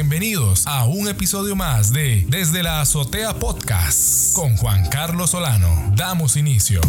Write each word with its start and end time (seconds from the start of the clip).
Bienvenidos 0.00 0.66
a 0.66 0.84
un 0.84 1.08
episodio 1.08 1.56
más 1.56 1.90
de 1.90 2.26
Desde 2.28 2.62
la 2.62 2.82
Azotea 2.82 3.32
Podcast 3.32 4.34
con 4.34 4.54
Juan 4.58 4.86
Carlos 4.90 5.30
Solano. 5.30 5.90
Damos 5.96 6.36
inicio. 6.36 6.82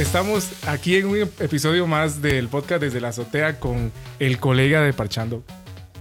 Estamos 0.00 0.48
aquí 0.66 0.96
en 0.96 1.06
un 1.06 1.16
episodio 1.38 1.86
más 1.86 2.20
del 2.20 2.48
podcast 2.48 2.82
Desde 2.82 3.00
la 3.00 3.10
Azotea 3.10 3.60
con 3.60 3.92
el 4.18 4.40
colega 4.40 4.80
de 4.80 4.92
Parchando 4.92 5.44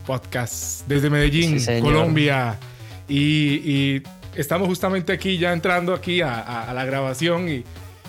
Podcast 0.07 0.87
desde 0.87 1.11
Medellín, 1.11 1.59
Sí. 1.59 1.79
Colombia. 1.81 2.57
Y, 3.07 3.61
y 3.63 4.03
estamos 4.35 4.67
justamente 4.67 5.13
aquí, 5.13 5.37
ya 5.37 5.53
entrando 5.53 5.93
aquí 5.93 6.21
a, 6.21 6.33
a- 6.39 6.71
a 6.71 6.73
la 6.73 6.83
grabación 6.85 7.47
y 7.47 7.63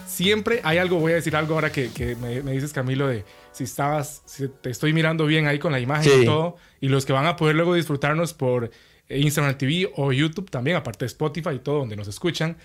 siempre 0.08 0.62
hay 0.64 0.78
algo, 0.78 0.98
voy 0.98 1.12
a 1.12 1.16
decir 1.16 1.36
algo 1.36 1.56
ahora 1.56 1.70
que, 1.70 1.90
que 1.90 2.16
me, 2.16 2.42
me 2.42 2.52
dices 2.52 2.72
Camilo 2.72 3.06
de 3.06 3.26
si 3.52 3.64
estabas, 3.64 4.22
si 4.26 4.48
te 4.48 4.70
estoy 4.70 4.92
mirando 4.92 5.26
bien 5.26 5.46
ahí 5.46 5.58
con 5.58 5.72
la 5.72 5.80
imagen 5.80 6.12
Sí. 6.12 6.18
y 6.22 6.24
todo, 6.24 6.56
y 6.80 6.88
los 6.88 7.04
que 7.06 7.12
van 7.12 7.26
a 7.26 7.36
poder 7.36 7.56
luego 7.56 7.74
disfrutarnos 7.74 8.32
por 8.34 8.70
Instagram 9.08 9.58
TV 9.58 9.90
o 9.96 10.12
YouTube 10.12 10.50
también, 10.50 10.76
aparte 10.76 11.00
de 11.04 11.06
Spotify 11.08 11.50
y 11.56 11.58
todo, 11.58 11.78
donde 11.80 11.96
nos 11.96 12.06
escuchan. 12.08 12.56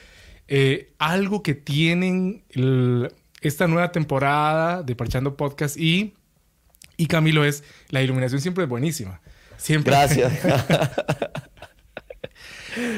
Eh, 0.48 0.94
algo 1.00 1.42
que 1.42 1.56
tienen 1.56 2.44
el- 2.52 3.12
esta 3.42 3.68
nueva 3.68 3.92
temporada 3.92 4.84
de 4.84 4.96
Parchando 4.96 5.36
Podcast 5.36 5.76
y, 5.78 6.14
y 6.98 7.08
Camilo 7.08 7.44
es 7.46 7.64
la 7.90 8.02
iluminación 8.04 8.42
siempre 8.42 8.64
es 8.66 8.70
buenísima. 8.70 9.22
Siempre. 9.58 9.92
Gracias. 9.92 10.34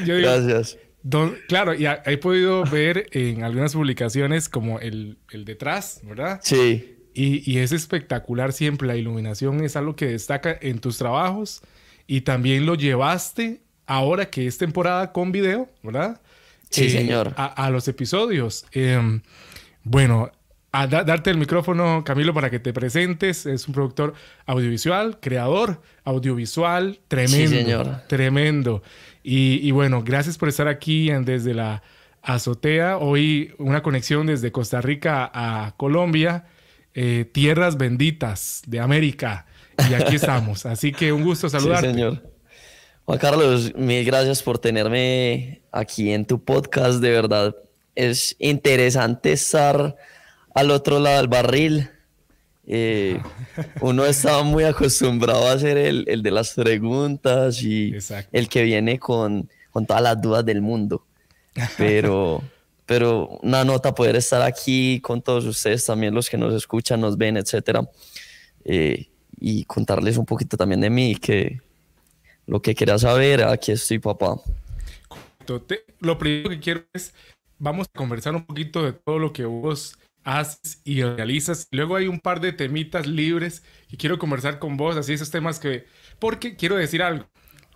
Yo 0.05 0.15
digo, 0.15 0.29
Gracias. 0.29 0.77
don- 1.03 1.37
claro, 1.47 1.73
y 1.73 1.85
ha- 1.85 2.01
he 2.05 2.17
podido 2.17 2.63
ver 2.65 3.07
en 3.11 3.43
algunas 3.43 3.73
publicaciones 3.73 4.49
como 4.49 4.79
el, 4.79 5.17
el 5.31 5.45
detrás, 5.45 6.01
¿verdad? 6.03 6.39
Sí. 6.43 6.96
Y, 7.17 7.49
y 7.51 7.57
es 7.59 7.71
espectacular 7.71 8.53
siempre. 8.53 8.87
La 8.87 8.95
iluminación 8.95 9.63
es 9.63 9.75
algo 9.75 9.95
que 9.95 10.05
destaca 10.07 10.55
en 10.61 10.79
tus 10.79 10.97
trabajos 10.97 11.61
y 12.05 12.21
también 12.21 12.65
lo 12.65 12.75
llevaste 12.75 13.61
ahora 13.87 14.29
que 14.29 14.45
es 14.47 14.57
temporada 14.57 15.11
con 15.11 15.31
video, 15.31 15.67
¿verdad? 15.81 16.21
Sí, 16.69 16.89
señor. 16.89 17.33
A, 17.37 17.45
a 17.45 17.69
los 17.69 17.87
episodios. 17.87 18.65
Em, 18.71 19.21
bueno, 19.83 20.29
a 20.73 20.85
da- 20.85 21.03
darte 21.03 21.29
el 21.31 21.37
micrófono, 21.37 22.03
Camilo, 22.05 22.33
para 22.33 22.49
que 22.49 22.59
te 22.59 22.73
presentes. 22.73 23.45
Es 23.45 23.67
un 23.67 23.73
productor 23.73 24.13
audiovisual, 24.45 25.17
creador 25.19 25.81
audiovisual, 26.03 26.99
tremendo. 27.07 27.49
señor. 27.57 28.01
Tremendo. 28.07 28.83
Y, 29.23 29.59
y 29.67 29.71
bueno, 29.71 30.03
gracias 30.03 30.37
por 30.37 30.49
estar 30.49 30.67
aquí 30.67 31.09
desde 31.23 31.53
la 31.53 31.81
azotea. 32.21 32.97
Hoy 32.97 33.53
una 33.57 33.81
conexión 33.81 34.27
desde 34.27 34.51
Costa 34.51 34.81
Rica 34.81 35.31
a 35.33 35.73
Colombia, 35.77 36.45
eh, 36.99 37.25
tierras 37.31 37.77
benditas 37.77 38.63
de 38.65 38.79
América. 38.79 39.45
Y 39.87 39.93
aquí 39.93 40.15
estamos. 40.21 40.65
Así 40.65 40.91
que 40.91 41.13
un 41.13 41.23
gusto 41.23 41.47
Sí, 41.47 41.57
saludarte. 41.59 41.91
señor. 41.91 42.23
Juan 43.05 43.19
Carlos, 43.19 43.75
mil 43.75 44.03
gracias 44.03 44.41
por 44.41 44.57
tenerme 44.57 45.61
aquí 45.71 46.11
en 46.11 46.25
tu 46.25 46.43
podcast. 46.43 46.99
De 46.99 47.11
verdad, 47.11 47.55
es 47.93 48.35
interesante 48.39 49.31
estar 49.33 49.95
al 50.55 50.71
otro 50.71 50.99
lado 50.99 51.17
del 51.17 51.27
barril. 51.27 51.89
Eh, 52.65 53.21
uno 53.81 54.03
estaba 54.07 54.41
muy 54.41 54.63
acostumbrado 54.63 55.47
a 55.47 55.51
hacer 55.53 55.77
el, 55.77 56.03
el 56.07 56.23
de 56.23 56.31
las 56.31 56.53
preguntas 56.55 57.61
y 57.61 57.93
Exacto. 57.93 58.29
el 58.33 58.49
que 58.49 58.63
viene 58.63 58.97
con, 58.97 59.47
con 59.69 59.85
todas 59.85 60.01
las 60.01 60.19
dudas 60.19 60.43
del 60.43 60.61
mundo. 60.61 61.05
Pero, 61.77 62.43
pero 62.87 63.27
una 63.43 63.65
nota 63.65 63.93
poder 63.93 64.15
estar 64.15 64.41
aquí 64.41 65.01
con 65.01 65.21
todos 65.21 65.45
ustedes, 65.45 65.85
también 65.85 66.15
los 66.15 66.29
que 66.29 66.37
nos 66.37 66.53
escuchan, 66.53 67.01
nos 67.01 67.17
ven, 67.17 67.35
etcétera, 67.35 67.87
eh, 68.63 69.09
y 69.39 69.65
contarles 69.65 70.17
un 70.17 70.25
poquito 70.25 70.55
también 70.55 70.79
de 70.79 70.89
mí, 70.89 71.15
que 71.17 71.61
lo 72.47 72.61
que 72.61 72.73
quieras 72.73 73.01
saber, 73.01 73.43
aquí 73.43 73.73
estoy, 73.73 73.99
papá. 73.99 74.37
Lo 75.99 76.17
primero 76.17 76.49
que 76.49 76.59
quiero 76.59 76.85
es, 76.93 77.13
vamos 77.59 77.87
a 77.93 77.97
conversar 77.97 78.33
un 78.35 78.45
poquito 78.45 78.83
de 78.83 78.93
todo 78.93 79.19
lo 79.19 79.33
que 79.33 79.43
vos 79.43 79.99
haces 80.23 80.81
y 80.85 81.03
realizas. 81.03 81.67
Luego 81.71 81.97
hay 81.97 82.07
un 82.07 82.21
par 82.21 82.39
de 82.39 82.53
temitas 82.53 83.05
libres 83.05 83.63
que 83.89 83.97
quiero 83.97 84.17
conversar 84.17 84.59
con 84.59 84.77
vos, 84.77 84.95
así 84.95 85.11
esos 85.11 85.29
temas 85.29 85.59
que, 85.59 85.85
porque 86.19 86.55
quiero 86.55 86.77
decir 86.77 87.03
algo. 87.03 87.27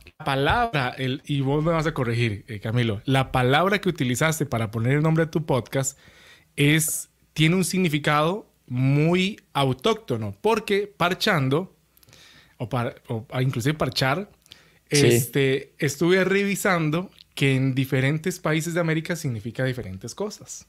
La 0.05 0.25
palabra, 0.25 0.95
el, 0.97 1.21
y 1.25 1.41
vos 1.41 1.63
me 1.63 1.71
vas 1.71 1.87
a 1.87 1.93
corregir, 1.93 2.45
eh, 2.47 2.59
Camilo, 2.59 3.01
la 3.05 3.31
palabra 3.31 3.79
que 3.81 3.89
utilizaste 3.89 4.45
para 4.45 4.69
poner 4.71 4.93
el 4.93 5.01
nombre 5.01 5.23
a 5.23 5.31
tu 5.31 5.45
podcast 5.45 5.97
es, 6.55 7.09
tiene 7.33 7.55
un 7.55 7.65
significado 7.65 8.47
muy 8.67 9.39
autóctono, 9.53 10.35
porque 10.41 10.91
parchando, 10.95 11.75
o, 12.57 12.69
par- 12.69 13.01
o 13.07 13.25
a- 13.31 13.41
inclusive 13.41 13.73
parchar, 13.73 14.29
Sí. 14.91 15.07
este, 15.07 15.73
estuve 15.79 16.23
revisando 16.25 17.09
que 17.33 17.55
en 17.55 17.73
diferentes 17.73 18.39
países 18.39 18.73
de 18.73 18.81
América 18.81 19.15
significa 19.15 19.63
diferentes 19.63 20.13
cosas. 20.13 20.67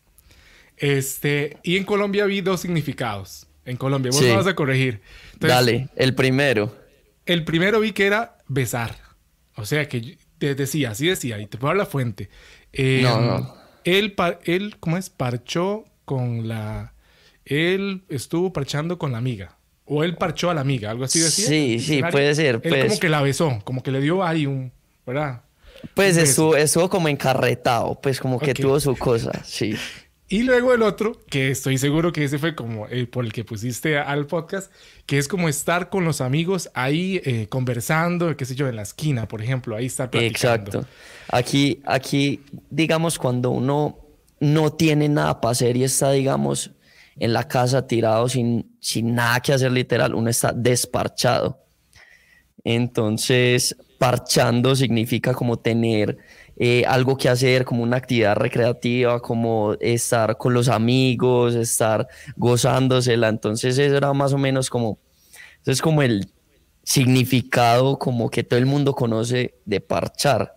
Este, 0.76 1.59
y 1.62 1.76
en 1.76 1.84
Colombia 1.84 2.25
vi 2.26 2.41
dos 2.41 2.60
significados. 2.60 3.47
En 3.65 3.76
Colombia, 3.76 4.10
vos 4.12 4.21
Sí. 4.21 4.26
me 4.26 4.37
vas 4.37 4.47
a 4.47 4.54
corregir. 4.54 5.00
Entonces, 5.34 5.48
Dale, 5.56 5.88
el 5.97 6.15
primero. 6.15 6.76
el 7.26 7.44
primero 7.44 7.81
vi 7.81 7.92
que 7.92 8.06
era 8.06 8.38
besar. 8.48 8.97
O 9.57 9.65
sea, 9.65 9.89
que 9.89 10.19
te 10.39 10.55
decía, 10.55 10.91
así 10.91 11.07
decía, 11.09 11.39
y 11.39 11.47
te 11.47 11.59
puedo 11.59 11.71
dar 11.71 11.77
la 11.77 11.87
fuente. 11.87 12.29
Eh, 12.73 13.01
No, 13.03 13.21
no. 13.21 13.55
Él, 13.85 14.13
par- 14.15 14.41
él, 14.45 14.77
¿cómo 14.81 14.97
es? 14.97 15.11
Parchó 15.11 15.85
con 16.05 16.49
la... 16.49 16.95
Él 17.45 18.03
estuvo 18.09 18.53
parchando 18.53 18.99
con 18.99 19.13
la 19.13 19.19
amiga. 19.19 19.57
O 19.85 20.05
él 20.05 20.17
parchó 20.17 20.49
a 20.51 20.55
la 20.55 20.61
amiga, 20.61 20.91
algo 20.91 21.05
así 21.05 21.19
decía. 21.19 21.47
Sí, 21.47 21.79
sí, 21.81 22.01
puede 22.11 22.35
ser, 22.35 22.61
Él 22.63 22.71
pues. 22.71 22.85
como 22.87 23.01
que 23.01 23.09
la 23.09 23.21
besó, 23.21 23.59
como 23.65 23.83
que 23.83 23.91
le 23.91 24.01
dio 24.01 24.23
ahí 24.25 24.47
un... 24.47 24.73
¿Verdad? 25.05 25.43
Pues 25.95 26.17
estuvo, 26.17 26.57
estuvo 26.57 26.89
como 26.89 27.09
encarretado, 27.09 28.01
pues 28.01 28.21
como 28.21 28.39
que 28.39 28.55
tuvo 28.55 28.79
su 28.79 28.97
cosa, 28.97 29.33
sí. 29.45 29.75
Y 30.32 30.44
luego 30.44 30.72
el 30.72 30.81
otro, 30.81 31.20
que 31.28 31.50
estoy 31.50 31.76
seguro 31.76 32.10
que 32.10 32.25
ese 32.25 32.38
fue 32.38 32.54
como 32.54 32.87
el 32.87 33.06
por 33.06 33.26
el 33.26 33.34
que 33.34 33.44
pusiste 33.44 33.98
al 33.98 34.26
podcast, 34.26 34.72
que 35.04 35.19
es 35.19 35.28
como 35.28 35.47
estar 35.47 35.91
con 35.91 36.06
los 36.06 36.22
amigos 36.22 36.70
ahí 36.72 37.20
eh, 37.26 37.48
conversando, 37.50 38.34
qué 38.34 38.47
sé 38.47 38.54
yo, 38.54 38.66
en 38.66 38.76
la 38.76 38.81
esquina, 38.81 39.28
por 39.28 39.42
ejemplo, 39.42 39.76
ahí 39.76 39.84
estar 39.84 40.09
platicando. 40.09 40.71
Exacto. 40.71 40.88
Aquí, 41.28 41.82
aquí, 41.84 42.41
digamos, 42.71 43.19
cuando 43.19 43.50
uno 43.50 43.98
no 44.41 44.72
tiene 44.72 45.06
nada 45.10 45.38
para 45.38 45.53
hacer 45.53 45.76
y 45.76 45.84
está, 45.84 46.10
digamos, 46.12 46.71
en 47.16 47.34
la 47.34 47.47
casa 47.47 47.87
tirado 47.87 48.26
sin, 48.26 48.75
sin 48.81 49.15
nada 49.15 49.41
que 49.41 49.53
hacer 49.53 49.71
literal, 49.71 50.15
uno 50.15 50.31
está 50.31 50.54
desparchado. 50.54 51.62
Entonces, 52.65 53.76
parchando 53.98 54.75
significa 54.75 55.34
como 55.34 55.59
tener 55.59 56.16
eh, 56.57 56.85
algo 56.87 57.17
que 57.17 57.29
hacer, 57.29 57.65
como 57.65 57.83
una 57.83 57.97
actividad 57.97 58.37
recreativa, 58.37 59.21
como 59.21 59.75
estar 59.81 60.37
con 60.37 60.55
los 60.55 60.69
amigos, 60.69 61.55
estar 61.55 62.07
gozándosela. 62.37 63.29
Entonces, 63.29 63.79
eso 63.79 63.97
era 63.97 64.13
más 64.13 64.33
o 64.33 64.39
menos 64.39 64.69
como, 64.71 64.99
eso 65.63 65.71
es 65.73 65.81
como 65.83 66.03
el 66.03 66.31
significado 66.85 67.99
como 67.99 68.29
que 68.31 68.43
todo 68.45 68.59
el 68.59 68.67
mundo 68.67 68.95
conoce 68.95 69.55
de 69.65 69.81
parchar. 69.81 70.57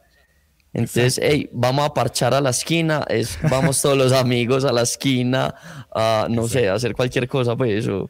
Entonces, 0.73 1.19
hey, 1.23 1.49
vamos 1.53 1.85
a 1.85 1.93
parchar 1.93 2.33
a 2.33 2.41
la 2.41 2.49
esquina, 2.49 3.05
es, 3.07 3.39
vamos 3.49 3.81
todos 3.81 3.97
los 3.97 4.11
amigos 4.23 4.65
a 4.65 4.73
la 4.73 4.81
esquina, 4.81 5.55
a, 5.93 6.27
no 6.29 6.47
sé, 6.49 6.67
a 6.67 6.73
hacer 6.73 6.93
cualquier 6.93 7.29
cosa, 7.29 7.55
pues 7.55 7.85
eso. 7.85 8.09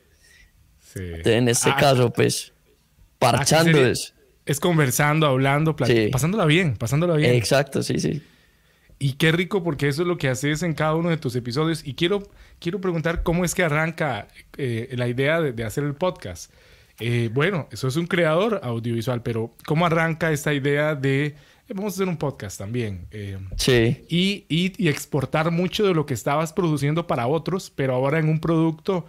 Sí. 0.80 1.02
En 1.26 1.48
este 1.50 1.70
Ah, 1.70 1.78
caso, 1.80 2.12
pues, 2.12 2.52
parchando 3.20 3.72
sería- 3.78 3.92
es. 3.92 4.15
Es 4.46 4.60
conversando, 4.60 5.26
hablando, 5.28 5.76
Sí. 5.86 6.10
pasándola 6.12 6.46
bien, 6.46 6.76
pasándola 6.78 7.16
bien. 7.16 7.34
Exacto, 7.34 7.82
sí, 7.84 8.00
sí. 8.00 8.22
Y 9.00 9.14
qué 9.14 9.32
rico 9.32 9.64
porque 9.64 9.88
eso 9.88 10.04
es 10.04 10.08
lo 10.08 10.18
que 10.18 10.30
haces 10.30 10.64
en 10.64 10.74
cada 10.74 10.96
uno 10.96 11.10
de 11.10 11.18
tus 11.18 11.36
episodios. 11.36 11.86
Y 11.86 11.96
quiero, 11.96 12.24
quiero 12.60 12.80
preguntar 12.80 13.24
cómo 13.24 13.44
es 13.44 13.54
que 13.56 13.64
arranca 13.64 14.28
eh, 14.58 14.90
la 14.96 15.08
idea 15.08 15.42
de, 15.42 15.52
de 15.52 15.64
hacer 15.64 15.84
el 15.84 15.96
podcast. 15.96 16.52
Eh, 17.00 17.30
bueno, 17.34 17.68
eso 17.72 17.88
es 17.90 17.98
un 17.98 18.08
creador 18.08 18.62
audiovisual, 18.64 19.22
pero 19.22 19.54
¿cómo 19.66 19.86
arranca 19.86 20.32
esta 20.32 20.54
idea 20.54 20.96
de 20.96 21.26
eh, 21.26 21.36
vamos 21.74 21.94
a 21.94 21.96
hacer 21.96 22.08
un 22.08 22.16
podcast 22.18 22.58
también? 22.58 23.08
Sí, 23.58 24.06
y, 24.08 24.46
y- 24.48 24.74
y 24.78 24.88
exportar 24.88 25.52
mucho 25.52 25.86
de 25.86 25.94
lo 25.94 26.06
que 26.06 26.14
estabas 26.14 26.54
produciendo 26.54 27.06
para 27.08 27.28
otros, 27.28 27.70
pero 27.76 27.96
ahora 27.96 28.20
en 28.20 28.30
un 28.30 28.40
producto 28.40 29.06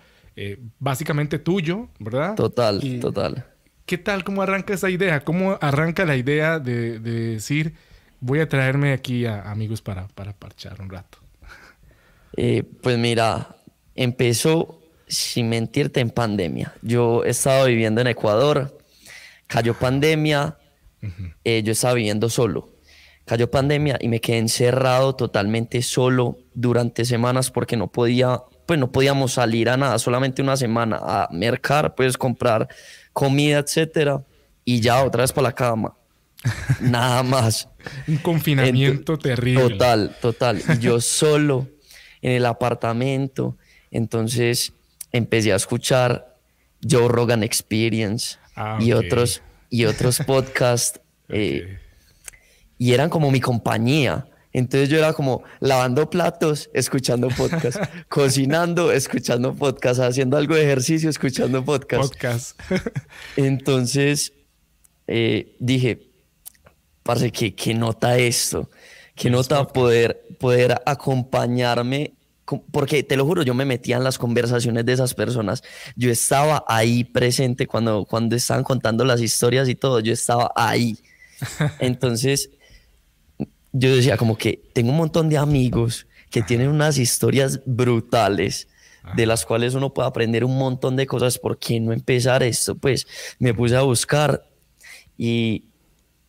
básicamente 0.81 1.39
tuyo, 1.39 1.89
¿verdad? 1.99 2.35
total, 2.35 2.81
Y- 2.83 2.99
total. 3.01 3.47
¿Qué 3.87 3.99
tal? 3.99 4.25
¿Cómo 4.25 4.43
arranca 4.43 4.75
esa 4.75 4.91
idea? 4.91 5.21
¿Cómo 5.21 5.59
arranca 5.61 6.05
la 6.05 6.17
idea 6.17 6.59
de, 6.59 6.99
de 6.99 7.35
decir, 7.35 7.75
voy 8.19 8.41
a 8.41 8.49
traerme 8.49 8.93
aquí 8.93 9.27
a 9.27 9.43
amigos 9.43 9.81
para, 9.81 10.09
para 10.09 10.33
parchar 10.33 10.81
un 10.81 10.91
rato? 10.91 11.19
Eh, 12.37 12.65
pues 12.83 12.99
mira, 12.99 13.57
empezó, 13.95 14.83
sin 15.07 15.49
mentirte, 15.49 16.01
en 16.01 16.11
pandemia. 16.11 16.75
Yo 16.83 17.23
estaba 17.23 17.65
viviendo 17.65 18.01
en 18.01 18.09
Ecuador, 18.09 18.77
cayó 19.47 19.75
pandemia, 19.75 20.59
eh, 21.45 21.63
yo 21.63 21.71
estaba 21.71 21.95
viviendo 21.95 22.29
solo. 22.29 22.69
Cayó 23.25 23.49
pandemia 23.51 23.99
y 24.01 24.09
me 24.09 24.21
quedé 24.21 24.39
encerrado 24.39 25.15
totalmente 25.15 25.81
solo 25.83 26.39
durante 26.55 27.05
semanas 27.05 27.53
porque 27.53 27.77
no 27.77 27.87
podía, 27.87 28.43
pues 28.67 28.81
no 28.81 28.91
podíamos 28.91 29.35
salir 29.35 29.69
a 29.69 29.77
nada, 29.77 30.01
solamente 30.01 30.43
una 30.43 30.57
semana 30.57 30.99
a 31.01 31.29
mercar, 31.31 31.95
pues 31.95 32.19
comprar 32.19 32.69
comida, 33.17 33.61
etcétera. 33.61 34.23
y 34.67 34.81
ya 34.81 35.03
otra 35.03 35.23
vez 35.23 35.33
para 35.33 35.49
la 35.49 35.55
cama. 35.55 35.97
Nada 36.81 37.23
más. 37.23 37.67
Un 38.07 38.19
confinamiento 38.19 39.17
terrible. 39.19 39.71
Total, 39.71 40.15
total. 40.21 40.63
Y 40.75 40.79
yo 40.81 41.01
solo 41.01 41.67
en 42.21 42.33
el 42.33 42.45
apartamento. 42.45 43.57
Entonces 43.91 44.73
empecé 45.13 45.53
a 45.55 45.57
escuchar 45.57 46.37
Joe 46.89 47.09
Rogan 47.09 47.43
Experience 47.43 48.37
Ah, 48.55 48.79
y 48.81 48.93
otros 48.93 49.41
y 49.71 49.85
otros 49.87 50.19
podcasts 50.27 51.01
eh, 51.29 51.79
y 52.79 52.93
eran 52.93 53.09
como 53.09 53.31
mi 53.31 53.41
compañía. 53.41 54.27
Entonces 54.57 54.89
yo 54.89 54.97
era 54.97 55.13
como 55.13 55.43
lavando 55.61 56.09
platos, 56.09 56.71
escuchando 56.73 57.29
podcast, 57.29 57.77
cocinando, 58.09 58.91
escuchando 58.91 59.55
podcast, 59.55 60.01
haciendo 60.01 60.39
algo 60.39 60.55
de 60.55 60.63
ejercicio, 60.63 61.11
escuchando 61.11 61.63
podcast. 61.63 62.11
Podcast. 62.11 62.61
Entonces 63.37 64.33
eh, 65.07 65.55
dije, 65.59 66.09
parce, 67.03 67.31
¿qué, 67.31 67.55
qué 67.55 67.75
nota 67.75 68.17
esto? 68.17 68.71
¿Qué 69.15 69.29
nota 69.29 69.67
poder, 69.67 70.25
poder 70.41 70.81
acompañarme? 70.87 72.15
Porque 72.73 73.03
te 73.03 73.19
lo 73.19 73.27
juro, 73.27 73.43
yo 73.43 73.53
me 73.53 73.67
metía 73.67 73.99
en 73.99 74.05
las 74.05 74.17
conversaciones 74.17 74.87
de 74.87 74.95
esas 74.95 75.13
personas. 75.13 75.63
Yo 75.97 76.11
estaba 76.11 76.65
ahí 76.67 77.05
presente 77.05 77.67
cuando, 77.67 78.07
cuando 78.07 78.35
estaban 78.35 78.65
contando 78.65 79.05
las 79.05 79.21
historias 79.21 79.69
y 79.69 79.75
todo. 79.75 80.01
Yo 80.01 80.15
estaba 80.15 80.51
ahí. 80.57 80.97
Entonces, 81.79 82.49
yo 83.73 83.95
decía 83.95 84.17
como 84.17 84.37
que 84.37 84.63
tengo 84.73 84.91
un 84.91 84.97
montón 84.97 85.29
de 85.29 85.39
amigos 85.39 86.07
que 86.31 86.43
tienen 86.43 86.69
unas 86.69 86.99
historias 86.99 87.61
brutales 87.67 88.69
de 89.15 89.27
las 89.27 89.47
cuales 89.47 89.75
uno 89.75 89.95
puede 89.95 90.09
aprender 90.09 90.45
un 90.45 90.59
montón 90.59 90.97
de 90.97 91.07
cosas. 91.07 91.39
¿Por 91.39 91.59
qué 91.59 91.79
no 91.79 91.93
empezar 91.93 92.43
esto? 92.43 92.75
Pues 92.75 93.07
me 93.39 93.55
puse 93.55 93.77
a 93.77 93.83
buscar 93.83 94.49
y 95.17 95.67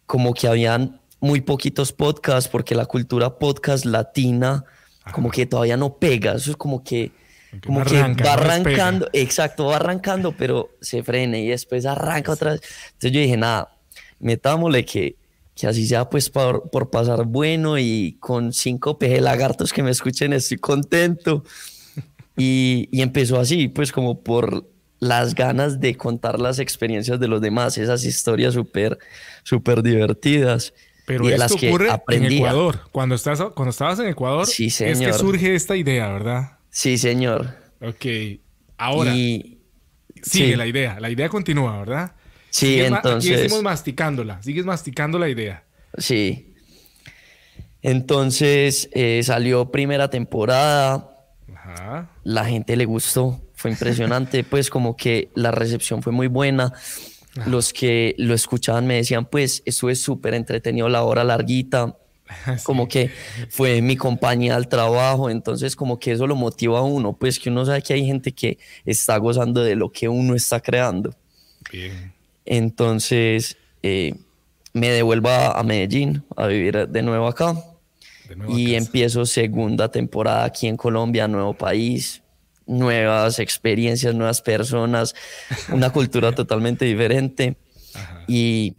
como 0.06 0.34
que 0.34 0.48
habían 0.48 1.02
muy 1.20 1.42
poquitos 1.42 1.92
podcasts 1.92 2.50
porque 2.50 2.76
la 2.76 2.86
cultura 2.86 3.40
podcast 3.40 3.86
latina 3.86 4.64
como 5.12 5.32
que 5.32 5.46
todavía 5.46 5.78
no 5.78 5.98
pega. 5.98 6.34
Eso 6.34 6.52
es 6.52 6.58
como 6.58 6.84
que 6.84 7.12
como 7.66 7.84
que 7.84 8.00
va 8.02 8.08
no 8.10 8.30
arrancando, 8.30 9.10
exacto, 9.14 9.68
va 9.68 9.78
arrancando, 9.78 10.34
pero 10.34 10.70
se 10.82 11.02
frena 11.02 11.38
y 11.38 11.48
después 11.48 11.86
arranca 11.86 12.34
otra 12.34 12.52
vez. 12.52 12.62
Entonces 12.88 13.12
yo 13.12 13.20
dije, 13.22 13.38
nada, 13.38 13.72
metámosle 14.20 14.86
que, 14.86 15.16
que 15.60 15.66
así 15.68 15.88
sea 15.88 16.10
pues 16.10 16.30
por, 16.30 16.70
por 16.70 16.90
pasar 16.92 17.26
bueno 17.26 17.78
y 17.80 18.18
con 18.20 18.54
cinco 18.54 19.00
peje 19.00 19.20
lagartos 19.22 19.74
que 19.74 19.82
me 19.84 19.90
escuchen 19.92 20.32
estoy 20.34 20.58
contento. 20.58 21.44
Y, 22.38 22.88
y 22.92 23.02
empezó 23.02 23.40
así, 23.40 23.68
pues 23.68 23.92
como 23.92 24.22
por 24.22 24.70
las 25.00 25.34
ganas 25.34 25.80
de 25.80 25.96
contar 25.96 26.40
las 26.40 26.60
experiencias 26.60 27.20
de 27.20 27.28
los 27.28 27.42
demás, 27.42 27.78
esas 27.80 28.06
historias 28.06 28.54
súper, 28.54 29.00
súper 29.44 29.82
divertidas. 29.82 30.74
Pero 31.08 31.24
y 31.24 31.30
esto 31.30 31.40
las 31.40 31.56
que 31.56 31.70
ocurre 31.70 31.86
en 31.86 31.92
aprendía. 31.92 32.38
Ecuador. 32.38 32.80
Cuando, 32.92 33.16
estás, 33.16 33.42
cuando 33.56 33.70
estabas 33.72 33.98
en 34.00 34.08
Ecuador, 34.08 34.46
Sí, 34.46 34.68
es 34.68 34.78
que 34.78 34.96
señor. 34.96 35.14
surge 35.14 35.56
esta 35.56 35.76
idea, 35.76 36.10
¿verdad? 36.12 36.58
Sí, 36.70 36.98
señor. 36.98 37.56
Ok. 37.82 38.06
Ahora, 38.78 39.16
Y 39.16 39.58
sigue 40.22 40.52
sí. 40.52 40.56
la 40.56 40.68
idea. 40.68 41.00
La 41.00 41.10
idea 41.10 41.30
continúa, 41.30 41.80
¿verdad? 41.80 42.12
Sí, 42.58 42.66
Sigues 42.74 42.88
entonces. 42.88 43.42
decimos 43.42 43.64
masticándola. 43.64 44.42
Sigues 44.42 44.66
masticando 44.66 45.20
la 45.20 45.30
idea. 45.30 45.64
Sí. 45.98 46.54
Entonces 47.82 48.90
eh, 48.94 49.22
salió 49.24 49.72
primera 49.72 50.10
temporada, 50.10 51.16
Ajá. 51.56 52.10
la 52.24 52.46
gente 52.46 52.76
le 52.76 52.86
gustó, 52.86 53.42
fue 53.54 53.72
impresionante, 53.72 54.44
pues 54.50 54.70
como 54.70 54.96
que 54.98 55.30
la 55.36 55.52
recepción 55.52 56.02
fue 56.02 56.12
muy 56.12 56.28
buena. 56.28 56.74
Los 57.46 57.72
que 57.72 58.16
lo 58.18 58.34
escuchaban 58.34 58.88
me 58.88 58.96
decían, 58.96 59.26
pues 59.28 59.62
estuve 59.66 59.96
súper 59.96 60.34
entretenido 60.34 60.90
la 60.90 61.04
hora 61.04 61.24
larguita, 61.24 61.96
Sí. 62.46 62.52
como 62.64 62.88
que 62.90 63.10
fue 63.50 63.82
mi 63.82 63.96
compañía 63.96 64.56
al 64.56 64.68
trabajo, 64.68 65.30
entonces 65.30 65.76
como 65.76 65.98
que 66.00 66.12
eso 66.14 66.26
lo 66.28 66.36
motiva 66.36 66.80
a 66.80 66.82
uno, 66.82 67.14
pues 67.14 67.40
que 67.40 67.50
uno 67.50 67.64
sabe 67.66 67.82
que 67.84 67.94
hay 67.94 68.06
gente 68.06 68.34
que 68.34 68.58
está 68.86 69.16
gozando 69.18 69.64
de 69.64 69.76
lo 69.76 69.92
que 69.92 70.10
uno 70.10 70.34
está 70.36 70.60
creando. 70.60 71.14
Bien. 71.72 72.12
Entonces 72.48 73.58
eh, 73.84 74.16
me 74.74 74.90
devuelvo 74.90 75.30
a 75.30 75.62
Medellín 75.64 76.24
a 76.36 76.48
vivir 76.48 76.88
de 76.88 77.02
nuevo 77.02 77.28
acá. 77.28 77.56
De 78.28 78.36
nuevo 78.36 78.58
y 78.58 78.76
empiezo 78.76 79.26
segunda 79.26 79.92
temporada 79.92 80.46
aquí 80.46 80.68
en 80.68 80.78
Colombia, 80.78 81.28
nuevo 81.28 81.54
país, 81.54 82.24
nuevas 82.66 83.40
experiencias, 83.40 84.16
nuevas 84.16 84.42
personas, 84.42 85.14
una 85.72 85.92
cultura 85.92 86.32
totalmente 86.36 86.86
diferente 86.86 87.58
Ajá. 87.94 88.24
y 88.28 88.76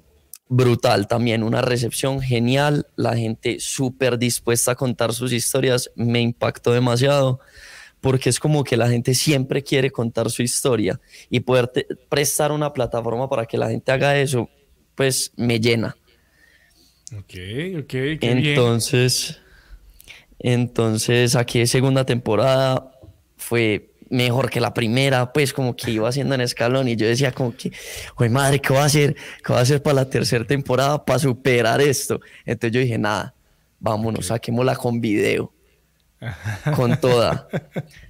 brutal 0.48 1.06
también, 1.06 1.42
una 1.42 1.60
recepción 1.60 2.20
genial, 2.20 2.86
la 2.96 3.16
gente 3.16 3.58
súper 3.60 4.18
dispuesta 4.18 4.72
a 4.72 4.76
contar 4.76 5.12
sus 5.12 5.32
historias, 5.32 5.90
me 5.94 6.20
impactó 6.20 6.72
demasiado 6.72 7.40
porque 8.00 8.30
es 8.30 8.38
como 8.38 8.64
que 8.64 8.76
la 8.76 8.88
gente 8.88 9.14
siempre 9.14 9.62
quiere 9.62 9.90
contar 9.90 10.30
su 10.30 10.42
historia 10.42 11.00
y 11.30 11.40
poder 11.40 11.70
prestar 12.08 12.52
una 12.52 12.72
plataforma 12.72 13.28
para 13.28 13.46
que 13.46 13.58
la 13.58 13.70
gente 13.70 13.90
haga 13.92 14.18
eso, 14.18 14.48
pues 14.94 15.32
me 15.36 15.60
llena. 15.60 15.96
Ok, 17.16 17.34
ok. 17.80 17.88
Qué 17.88 18.18
bien. 18.20 18.38
Entonces, 18.38 19.40
entonces 20.38 21.34
aquí 21.34 21.66
segunda 21.66 22.04
temporada 22.04 22.92
fue 23.36 23.90
mejor 24.10 24.50
que 24.50 24.60
la 24.60 24.72
primera, 24.72 25.32
pues 25.32 25.52
como 25.52 25.76
que 25.76 25.90
iba 25.90 26.08
haciendo 26.08 26.34
en 26.34 26.40
escalón 26.40 26.88
y 26.88 26.96
yo 26.96 27.06
decía 27.06 27.32
como 27.32 27.54
que, 27.54 27.72
oye 28.16 28.30
madre, 28.30 28.60
¿qué 28.60 28.72
va 28.72 28.82
a 28.82 28.86
hacer? 28.86 29.14
¿Qué 29.44 29.52
va 29.52 29.58
a 29.58 29.62
hacer 29.62 29.82
para 29.82 29.94
la 29.94 30.10
tercera 30.10 30.44
temporada 30.44 31.04
para 31.04 31.18
superar 31.18 31.80
esto? 31.80 32.20
Entonces 32.44 32.72
yo 32.72 32.80
dije, 32.80 32.98
nada, 32.98 33.34
vámonos, 33.80 34.26
saquémosla 34.26 34.76
con 34.76 35.00
video, 35.00 35.52
con 36.74 36.98
toda, 37.00 37.48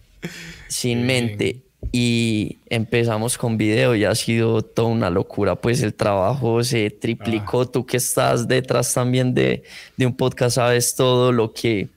sin 0.69 1.07
mente. 1.07 1.63
Y 1.93 2.59
empezamos 2.69 3.39
con 3.39 3.57
video 3.57 3.95
y 3.95 4.05
ha 4.05 4.15
sido 4.15 4.63
toda 4.63 4.89
una 4.89 5.11
locura, 5.11 5.55
pues 5.55 5.81
el 5.83 5.95
trabajo 5.95 6.63
se 6.65 6.91
triplicó, 6.91 7.63
Ah. 7.63 7.67
tú 7.73 7.87
que 7.87 7.97
estás 7.99 8.49
detrás 8.49 8.93
también 8.93 9.33
de, 9.33 9.63
de 9.97 10.07
un 10.07 10.15
podcast 10.17 10.57
sabes 10.57 10.97
todo 10.97 11.31
lo 11.33 11.53
que 11.55 11.89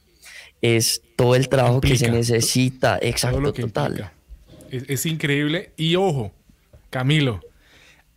es, 0.62 1.02
todo 1.16 1.36
el 1.36 1.50
trabajo 1.50 1.82
que 1.82 1.98
se 1.98 2.06
Implica. 2.06 2.12
necesita, 2.16 3.00
exacto, 3.02 3.42
lo 3.42 3.54
que 3.54 3.64
total. 3.64 3.88
implica. 3.92 4.14
Es, 4.70 4.84
es 4.88 5.06
increíble. 5.08 5.72
Y 5.76 5.96
ojo, 5.96 6.32
Camilo, 6.92 7.42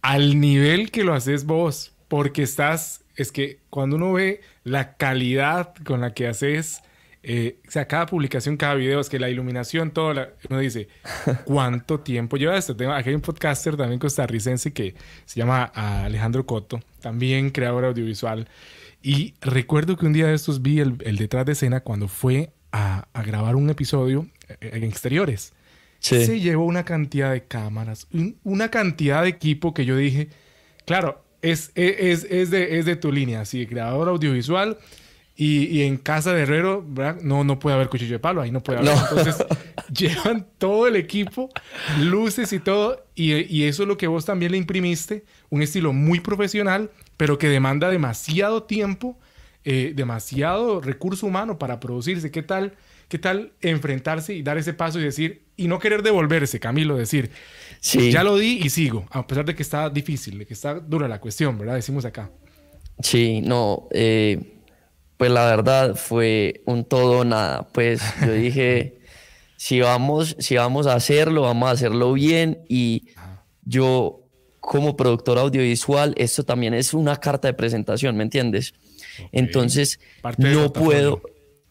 al 0.02 0.38
nivel 0.38 0.90
que 0.90 1.02
lo 1.02 1.14
haces 1.14 1.44
vos, 1.47 1.93
porque 2.08 2.43
estás, 2.43 3.00
es 3.16 3.33
que 3.33 3.59
cuando 3.71 3.97
uno 3.97 4.12
ve 4.12 4.42
la 4.64 4.97
calidad 4.97 5.75
con 5.83 6.02
la 6.02 6.12
que 6.12 6.28
haces, 6.28 6.83
eh, 7.26 7.59
o 7.66 7.71
sea, 7.71 7.87
cada 7.88 8.07
publicación, 8.07 8.57
cada 8.57 8.75
video, 8.75 9.00
es 9.00 9.09
que 9.09 9.19
la 9.19 9.31
iluminación, 9.31 9.90
todo, 9.93 10.12
la- 10.14 10.31
uno 10.50 10.59
dice, 10.61 10.88
¿cuánto 11.45 12.00
tiempo 12.00 12.37
lleva 12.37 12.57
esto? 12.57 12.76
Tengo, 12.76 12.93
aquí 12.93 13.09
hay 13.09 13.14
un 13.14 13.21
podcaster 13.23 13.76
también 13.76 13.99
costarricense 13.99 14.73
que 14.73 14.95
se 15.25 15.40
llama 15.40 15.73
ah, 15.75 16.04
Alejandro 16.04 16.45
Coto, 16.47 16.81
también 17.00 17.50
creador 17.50 17.85
audiovisual. 17.87 18.49
Y 19.02 19.35
recuerdo 19.40 19.97
que 19.97 20.07
un 20.07 20.12
día 20.12 20.26
de 20.28 20.35
estos 20.35 20.62
vi 20.62 20.81
el, 20.81 20.97
el 21.04 21.16
detrás 21.16 21.45
de 21.47 21.52
escena 21.52 21.81
cuando 21.81 22.09
fue 22.09 22.52
a, 22.73 23.09
a 23.12 23.23
grabar 23.23 23.57
un 23.57 23.69
episodio 23.71 24.26
eh, 24.49 24.71
en 24.75 24.85
exteriores. 24.85 25.52
Sí. 26.00 26.25
Se 26.26 26.40
llevó 26.40 26.64
una 26.66 26.85
cantidad 26.85 27.33
de 27.33 27.45
cámaras, 27.45 28.07
un- 28.12 28.38
una 28.45 28.71
cantidad 28.71 29.23
de 29.23 29.28
equipo 29.31 29.73
que 29.75 29.85
yo 29.85 29.97
dije, 29.97 30.28
claro, 30.87 31.25
es, 31.43 31.73
es, 31.75 32.25
es, 32.31 32.50
de, 32.50 32.78
es 32.78 32.85
de 32.87 32.97
tu 32.97 33.12
línea, 33.12 33.43
así, 33.43 33.66
creador 33.66 34.09
audiovisual. 34.09 34.78
Y, 35.37 35.64
y 35.67 35.83
en 35.83 35.97
casa 35.97 36.33
de 36.33 36.43
Herrero, 36.43 36.85
¿verdad? 36.87 37.21
No, 37.23 37.43
no 37.43 37.59
puede 37.59 37.75
haber 37.75 37.88
cuchillo 37.88 38.12
de 38.12 38.19
palo, 38.21 38.41
ahí 38.41 38.53
no 38.53 38.62
puede 38.62 38.79
haber. 38.79 38.95
No. 38.95 39.00
Entonces, 39.00 39.45
llevan 39.93 40.47
todo 40.59 40.87
el 40.87 40.95
equipo, 40.97 41.50
luces 42.00 42.53
y 42.53 42.61
todo. 42.61 43.05
Y, 43.17 43.33
y 43.53 43.64
eso 43.64 43.83
es 43.83 43.88
lo 43.88 43.97
que 43.97 44.07
vos 44.07 44.25
también 44.25 44.53
le 44.53 44.59
imprimiste, 44.59 45.25
un 45.50 45.61
estilo 45.62 45.93
muy 45.93 46.21
profesional, 46.21 46.91
pero 47.17 47.37
que 47.38 47.49
demanda 47.49 47.88
demasiado 47.91 48.62
tiempo, 48.62 49.19
eh, 49.64 49.93
demasiado 49.97 50.81
recurso 50.81 51.26
humano 51.26 51.59
para 51.59 51.81
producirse. 51.81 52.31
¿Qué 52.31 52.43
tal, 52.43 52.75
¿Qué 53.09 53.19
tal 53.19 53.53
enfrentarse 53.61 54.35
y 54.35 54.43
dar 54.43 54.57
ese 54.57 54.73
paso 54.73 55.00
y 55.00 55.03
decir, 55.05 55.43
y 55.57 55.67
no 55.67 55.79
querer 55.81 56.03
devolverse, 56.03 56.61
Camilo, 56.61 56.97
decir, 56.97 57.31
Sí. 57.81 58.11
ya 58.12 58.23
lo 58.25 58.37
di 58.38 58.61
y 58.62 58.71
sigo, 58.71 59.07
a 59.11 59.26
pesar 59.26 59.45
de 59.45 59.55
que 59.55 59.62
está 59.62 59.91
difícil, 59.91 60.38
de 60.38 60.47
que 60.47 60.55
está 60.55 60.75
dura 60.75 61.07
la 61.09 61.21
cuestión, 61.21 61.59
¿verdad? 61.59 61.75
Decimos 61.75 62.05
acá. 62.05 62.31
Sí, 63.00 63.41
no, 63.43 63.88
eh, 63.91 64.53
pues 65.16 65.30
la 65.30 65.47
verdad 65.47 65.94
fue 65.94 66.62
un 66.66 66.85
todo 66.85 67.25
nada. 67.25 67.66
Pues 67.73 68.02
yo 68.21 68.33
dije, 68.33 68.99
si 69.56 69.80
vamos, 69.80 70.37
si 70.38 70.56
vamos 70.56 70.87
a 70.87 70.94
hacerlo, 70.94 71.42
vamos 71.42 71.68
a 71.68 71.73
hacerlo 71.73 72.12
bien. 72.12 72.64
Y 72.68 73.09
yo, 73.64 74.21
como 74.61 74.97
productor 74.97 75.38
audiovisual, 75.38 76.14
esto 76.16 76.44
también 76.44 76.75
es 76.75 76.94
una 76.94 77.16
carta 77.16 77.49
de 77.49 77.54
presentación, 77.54 78.16
¿me 78.16 78.25
entiendes? 78.25 78.75
Entonces, 79.33 80.00
Parte 80.21 80.42
no 80.49 80.73
puedo, 80.73 81.23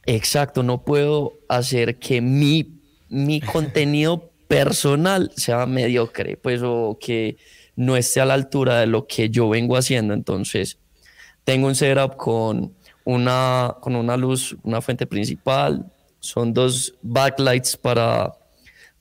exacto, 0.06 0.64
no 0.64 0.84
puedo 0.84 1.34
hacer 1.50 2.00
que 2.00 2.22
mi, 2.22 2.80
mi 3.10 3.42
contenido 3.42 4.32
personal 4.48 5.32
sea 5.36 5.66
mediocre, 5.66 6.38
pues, 6.38 6.62
o 6.64 6.98
que 7.00 7.38
no 7.76 7.98
esté 7.98 8.22
a 8.22 8.26
la 8.26 8.36
altura 8.36 8.80
de 8.80 8.88
lo 8.88 9.08
que 9.08 9.30
yo 9.30 9.50
vengo 9.50 9.76
haciendo. 9.76 10.14
Entonces, 10.14 10.78
tengo 11.44 11.68
un 11.68 11.76
setup 11.76 12.16
con 12.16 12.74
una, 13.06 13.76
con 13.82 13.96
una 13.96 14.18
luz, 14.18 14.56
una 14.64 14.82
fuente 14.82 15.06
principal, 15.06 15.92
son 16.20 16.54
dos 16.54 16.96
backlights 17.02 17.78
para, 17.78 18.34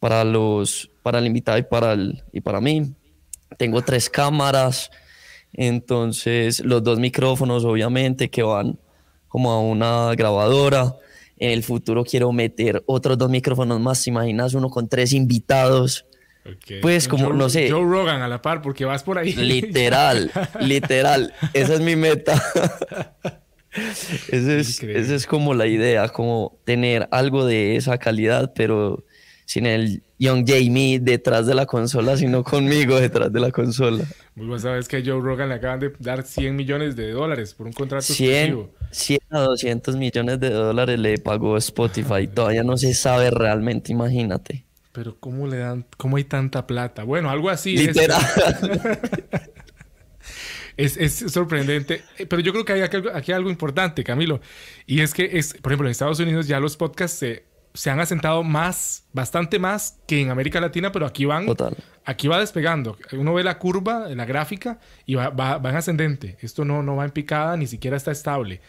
para, 0.00 0.24
los, 0.24 0.90
para 1.02 1.18
el 1.18 1.26
invitado 1.26 1.58
y 1.58 1.62
para, 1.62 1.92
el, 1.92 2.22
y 2.32 2.40
para 2.40 2.60
mí. 2.60 2.92
Tengo 3.58 3.82
tres 3.82 4.10
cámaras, 4.10 4.90
entonces 5.52 6.60
los 6.64 6.82
dos 6.82 6.98
micrófonos 6.98 7.64
obviamente 7.64 8.30
que 8.30 8.42
van 8.42 8.78
como 9.28 9.52
a 9.52 9.60
una 9.60 10.14
grabadora. 10.14 10.96
En 11.38 11.50
el 11.50 11.62
futuro 11.62 12.04
quiero 12.04 12.32
meter 12.32 12.82
otros 12.86 13.18
dos 13.18 13.30
micrófonos 13.30 13.80
más, 13.80 14.02
¿te 14.02 14.10
imaginas? 14.10 14.54
Uno 14.54 14.68
con 14.68 14.88
tres 14.88 15.12
invitados. 15.12 16.06
Pues 16.80 17.06
como, 17.06 17.32
no 17.32 17.48
sé. 17.48 17.70
Joe 17.70 17.84
Rogan 17.84 18.20
a 18.20 18.28
la 18.28 18.42
par, 18.42 18.62
porque 18.62 18.84
vas 18.84 19.02
por 19.02 19.18
ahí. 19.18 19.32
Literal, 19.32 20.30
literal. 20.60 21.32
Esa 21.52 21.74
es 21.74 21.80
mi 21.80 21.94
meta. 21.94 22.42
Esa 24.28 24.54
es, 24.54 24.82
es 24.82 25.26
como 25.26 25.54
la 25.54 25.66
idea, 25.66 26.08
como 26.08 26.58
tener 26.64 27.08
algo 27.10 27.46
de 27.46 27.76
esa 27.76 27.98
calidad, 27.98 28.52
pero 28.54 29.04
sin 29.46 29.66
el 29.66 30.02
Young 30.18 30.46
Jamie 30.46 31.00
detrás 31.00 31.46
de 31.46 31.54
la 31.54 31.66
consola, 31.66 32.16
sino 32.16 32.44
conmigo 32.44 33.00
detrás 33.00 33.32
de 33.32 33.40
la 33.40 33.50
consola. 33.50 34.04
Muy 34.34 34.46
bueno, 34.46 34.60
sabes 34.60 34.88
que 34.88 35.02
Joe 35.04 35.20
Rogan 35.20 35.48
le 35.48 35.56
acaban 35.56 35.80
de 35.80 35.92
dar 35.98 36.22
100 36.22 36.54
millones 36.54 36.96
de 36.96 37.10
dólares 37.10 37.54
por 37.54 37.66
un 37.66 37.72
contrato 37.72 38.04
100, 38.04 38.70
100 38.90 39.20
a 39.30 39.40
200 39.40 39.96
millones 39.96 40.40
de 40.40 40.50
dólares 40.50 40.98
le 40.98 41.18
pagó 41.18 41.56
Spotify. 41.56 42.28
Todavía 42.32 42.62
no 42.62 42.76
se 42.76 42.94
sabe 42.94 43.30
realmente, 43.30 43.92
imagínate. 43.92 44.64
Pero 44.92 45.16
¿cómo 45.18 45.46
le 45.46 45.58
dan, 45.58 45.86
cómo 45.96 46.18
hay 46.18 46.24
tanta 46.24 46.66
plata? 46.66 47.04
Bueno, 47.04 47.30
algo 47.30 47.50
así. 47.50 47.76
Literal. 47.76 48.20
Es, 48.20 49.40
es, 50.76 51.14
sorprendente. 51.32 52.02
Eh, 52.18 52.26
pero 52.26 52.40
yo 52.40 52.52
creo 52.52 52.64
que 52.64 52.72
hay 52.72 52.80
aquí, 52.82 52.98
aquí, 53.12 53.32
algo 53.32 53.50
importante, 53.50 54.04
Camilo. 54.04 54.40
Y 54.86 55.00
es 55.00 55.14
que, 55.14 55.30
es, 55.32 55.54
por 55.54 55.72
ejemplo, 55.72 55.88
en 55.88 55.92
Estados 55.92 56.20
Unidos 56.20 56.46
ya 56.46 56.60
los 56.60 56.76
podcasts 56.76 57.18
se, 57.18 57.44
se 57.74 57.90
han 57.90 58.00
asentado 58.00 58.42
más, 58.42 59.06
bastante 59.12 59.58
más 59.58 59.98
que 60.06 60.20
en 60.20 60.30
América 60.30 60.60
Latina, 60.60 60.92
pero 60.92 61.06
aquí 61.06 61.24
van, 61.24 61.46
Total. 61.46 61.76
aquí 62.04 62.28
va 62.28 62.38
despegando. 62.38 62.98
Uno 63.12 63.34
ve 63.34 63.44
la 63.44 63.58
curva 63.58 64.10
en 64.10 64.18
la 64.18 64.24
gráfica 64.24 64.78
y 65.06 65.14
va, 65.14 65.30
va, 65.30 65.58
va, 65.58 65.70
en 65.70 65.76
ascendente. 65.76 66.36
Esto 66.40 66.64
no, 66.64 66.82
no 66.82 66.96
va 66.96 67.04
en 67.04 67.10
picada, 67.10 67.56
ni 67.56 67.66
siquiera 67.66 67.96
está 67.96 68.10
estable, 68.10 68.60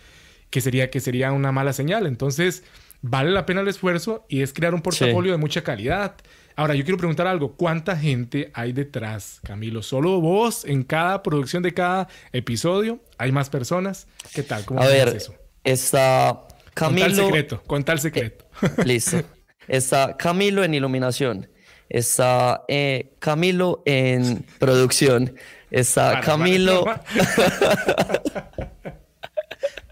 que 0.50 0.62
sería, 0.62 0.89
que 0.89 1.00
sería 1.00 1.31
una 1.31 1.51
mala 1.51 1.74
señal. 1.74 2.07
Entonces, 2.07 2.63
vale 3.01 3.31
la 3.31 3.45
pena 3.45 3.62
el 3.62 3.67
esfuerzo 3.67 4.25
y 4.29 4.41
es 4.41 4.53
crear 4.53 4.74
un 4.74 4.81
portafolio 4.81 5.31
sí. 5.31 5.38
de 5.38 5.38
mucha 5.38 5.63
calidad. 5.63 6.15
Ahora, 6.55 6.75
yo 6.75 6.83
quiero 6.83 6.98
preguntar 6.98 7.25
algo. 7.27 7.55
¿Cuánta 7.55 7.98
gente 7.98 8.51
hay 8.53 8.74
detrás, 8.74 9.39
Camilo? 9.43 9.81
¿Solo 9.81 10.22
vos 10.22 10.65
en 10.65 10.83
cada 10.83 11.24
producción 11.24 11.63
de 11.63 11.74
cada 11.74 12.07
episodio? 12.31 13.00
¿Hay 13.17 13.31
más 13.31 13.50
personas? 13.50 14.07
¿Qué 14.33 14.43
tal? 14.43 14.63
¿Cómo 14.65 14.81
A 14.81 14.88
ver, 14.88 15.10
eso? 15.10 15.33
está 15.63 16.41
Camilo... 16.74 17.05
Con 17.05 17.15
tal 17.15 17.25
secreto, 17.25 17.63
con 17.63 17.83
tal 17.83 18.00
secreto. 18.00 18.45
Eh, 18.62 18.83
listo. 18.86 19.22
Está 19.67 20.15
Camilo 20.17 20.63
en 20.63 20.74
iluminación. 20.74 21.50
Está 21.89 22.63
eh, 22.67 23.13
Camilo 23.19 23.81
en 23.86 24.45
producción. 24.60 25.36
Está 25.72 26.12
para, 26.12 26.22
Camilo... 26.22 26.83
Para, 26.83 27.03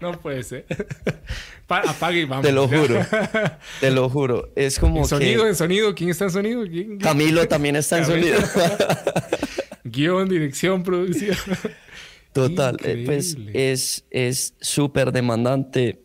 no 0.02 0.20
puede 0.20 0.42
ser. 0.42 0.66
Apague 1.68 2.20
y 2.20 2.24
vamos. 2.24 2.44
Te 2.44 2.52
lo 2.52 2.68
juro. 2.68 3.06
Te 3.80 3.90
lo 3.90 4.08
juro. 4.10 4.52
Es 4.56 4.78
como 4.78 4.98
¿En 4.98 5.04
sonido, 5.06 5.44
que... 5.44 5.48
en 5.48 5.56
sonido. 5.56 5.94
¿Quién 5.94 6.10
está 6.10 6.24
en 6.24 6.30
sonido? 6.30 6.64
¿Quién? 6.64 6.98
Camilo 6.98 7.46
también 7.48 7.76
está 7.76 7.98
en 7.98 8.06
sonido. 8.06 8.38
Guión, 9.84 10.28
dirección, 10.28 10.82
producción. 10.82 11.36
Total. 12.32 12.76
Eh, 12.84 13.04
pues 13.06 13.36
es 14.10 14.54
súper 14.60 15.12
demandante. 15.12 16.02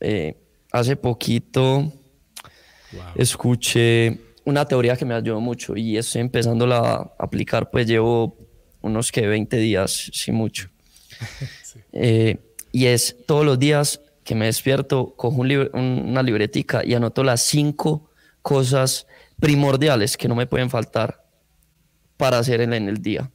Eh, 0.00 0.36
hace 0.72 0.96
poquito 0.96 1.92
wow. 2.92 3.02
escuché 3.14 4.18
una 4.44 4.64
teoría 4.66 4.96
que 4.96 5.04
me 5.04 5.14
ayudó 5.14 5.40
mucho 5.40 5.76
y 5.76 5.96
estoy 5.96 6.20
empezando 6.20 6.72
a 6.72 7.14
aplicar, 7.18 7.70
pues 7.70 7.86
llevo 7.86 8.36
unos 8.82 9.10
que 9.10 9.26
20 9.26 9.56
días, 9.56 10.10
sin 10.12 10.34
mucho. 10.34 10.68
sí. 11.62 11.80
eh, 11.92 12.38
y 12.76 12.88
es 12.88 13.16
todos 13.24 13.42
los 13.42 13.58
días 13.58 14.02
que 14.22 14.34
me 14.34 14.44
despierto, 14.44 15.14
cojo 15.16 15.36
una 15.40 16.22
libretica 16.22 16.84
y 16.84 16.92
anoto 16.92 17.24
las 17.24 17.40
cinco 17.40 18.10
cosas 18.42 19.06
primordiales 19.40 20.18
que 20.18 20.28
no 20.28 20.34
me 20.34 20.46
pueden 20.46 20.68
faltar 20.68 21.24
para 22.18 22.38
hacer 22.38 22.60
en, 22.60 22.74
el 22.74 23.00
día. 23.00 23.30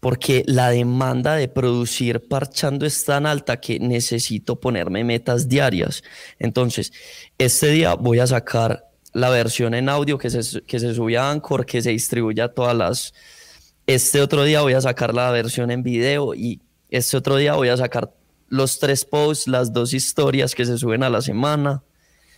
Porque 0.00 0.44
la 0.46 0.68
demanda 0.68 1.34
de 1.34 1.48
producir 1.48 2.28
parchando 2.28 2.84
es 2.84 3.06
tan 3.06 3.24
alta 3.24 3.58
que 3.58 3.80
necesito 3.80 4.60
ponerme 4.60 5.02
metas 5.02 5.48
diarias. 5.48 6.04
Entonces, 6.38 6.92
este 7.38 7.70
día 7.70 7.94
voy 7.94 8.18
a 8.18 8.26
sacar 8.26 8.90
la 9.14 9.30
versión 9.30 9.72
en 9.72 9.88
audio 9.88 10.18
que 10.18 10.28
se, 10.28 10.60
que 10.60 10.78
se 10.78 10.94
sube 10.94 11.16
a 11.16 11.30
Anchor, 11.30 11.64
que 11.64 11.80
se 11.80 11.88
distribuye 11.88 12.42
a 12.42 12.52
todas 12.52 12.76
las... 12.76 13.14
Este 13.86 14.20
otro 14.20 14.44
día 14.44 14.60
voy 14.60 14.74
a 14.74 14.82
sacar 14.82 15.14
la 15.14 15.30
versión 15.30 15.70
en 15.70 15.82
video 15.82 16.34
y 16.34 16.60
este 16.92 17.16
otro 17.16 17.36
día 17.36 17.54
voy 17.54 17.68
a 17.68 17.76
sacar 17.76 18.12
los 18.48 18.78
tres 18.78 19.04
posts, 19.04 19.48
las 19.48 19.72
dos 19.72 19.94
historias 19.94 20.54
que 20.54 20.64
se 20.66 20.76
suben 20.78 21.02
a 21.02 21.10
la 21.10 21.22
semana. 21.22 21.82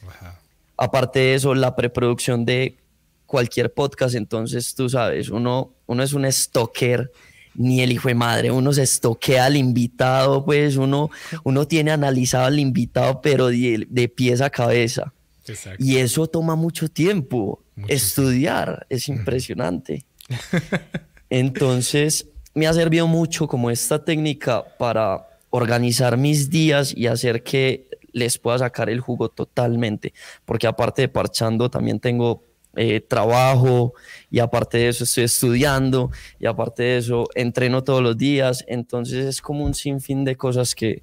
Ajá. 0.08 0.40
Aparte 0.76 1.18
de 1.18 1.34
eso, 1.34 1.54
la 1.54 1.74
preproducción 1.74 2.44
de 2.44 2.78
cualquier 3.26 3.72
podcast. 3.72 4.14
Entonces, 4.14 4.74
tú 4.74 4.88
sabes, 4.88 5.28
uno, 5.28 5.72
uno 5.86 6.02
es 6.02 6.12
un 6.12 6.30
stalker, 6.30 7.10
ni 7.56 7.82
el 7.82 7.92
hijo 7.92 8.08
de 8.08 8.14
madre, 8.14 8.50
uno 8.50 8.72
se 8.72 8.82
estoquea 8.82 9.46
al 9.46 9.56
invitado, 9.56 10.44
pues 10.44 10.76
uno, 10.76 11.10
uno 11.44 11.66
tiene 11.68 11.92
analizado 11.92 12.46
al 12.46 12.58
invitado, 12.58 13.20
pero 13.20 13.48
de, 13.48 13.86
de 13.88 14.08
pies 14.08 14.40
a 14.40 14.50
cabeza. 14.50 15.12
Exacto. 15.46 15.84
Y 15.84 15.98
eso 15.98 16.26
toma 16.26 16.56
mucho 16.56 16.88
tiempo. 16.88 17.62
Mucho 17.76 17.92
Estudiar 17.92 18.66
tiempo. 18.66 18.86
es 18.88 19.08
impresionante. 19.08 20.04
Entonces, 21.30 22.28
me 22.54 22.66
ha 22.66 22.72
servido 22.72 23.06
mucho 23.06 23.46
como 23.48 23.70
esta 23.70 24.04
técnica 24.04 24.64
para 24.78 25.28
organizar 25.50 26.16
mis 26.16 26.50
días 26.50 26.94
y 26.96 27.06
hacer 27.06 27.42
que 27.42 27.88
les 28.12 28.38
pueda 28.38 28.58
sacar 28.58 28.88
el 28.88 29.00
jugo 29.00 29.28
totalmente. 29.28 30.14
Porque 30.44 30.66
aparte 30.66 31.02
de 31.02 31.08
parchando, 31.08 31.68
también 31.70 32.00
tengo 32.00 32.42
eh, 32.76 33.00
trabajo 33.00 33.94
y 34.30 34.40
aparte 34.40 34.78
de 34.78 34.88
eso 34.88 35.04
estoy 35.04 35.24
estudiando 35.24 36.10
y 36.40 36.46
aparte 36.46 36.82
de 36.82 36.98
eso 36.98 37.28
entreno 37.34 37.84
todos 37.84 38.02
los 38.02 38.16
días. 38.16 38.64
Entonces 38.66 39.26
es 39.26 39.40
como 39.40 39.64
un 39.64 39.74
sinfín 39.74 40.24
de 40.24 40.36
cosas 40.36 40.74
que 40.74 41.02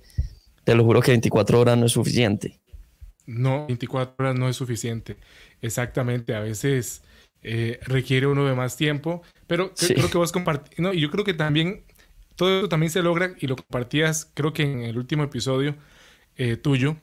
te 0.63 0.75
lo 0.75 0.83
juro 0.83 1.01
que 1.01 1.11
24 1.11 1.59
horas 1.59 1.77
no 1.77 1.85
es 1.85 1.91
suficiente. 1.91 2.59
No, 3.25 3.67
24 3.67 4.15
horas 4.17 4.35
no 4.35 4.49
es 4.49 4.55
suficiente. 4.55 5.17
Exactamente. 5.61 6.35
A 6.35 6.39
veces 6.39 7.03
eh, 7.43 7.79
requiere 7.83 8.27
uno 8.27 8.45
de 8.45 8.53
más 8.53 8.77
tiempo, 8.77 9.23
pero 9.47 9.71
sí. 9.75 9.93
creo 9.93 10.09
que 10.09 10.17
vos 10.17 10.31
compartís. 10.31 10.79
No, 10.79 10.93
y 10.93 11.01
yo 11.01 11.09
creo 11.09 11.23
que 11.23 11.33
también 11.33 11.83
todo 12.35 12.59
eso 12.59 12.69
también 12.69 12.91
se 12.91 13.01
logra 13.01 13.33
y 13.39 13.47
lo 13.47 13.55
compartías, 13.55 14.29
creo 14.33 14.53
que 14.53 14.63
en 14.63 14.81
el 14.81 14.97
último 14.97 15.23
episodio 15.23 15.75
eh, 16.37 16.57
tuyo, 16.57 16.97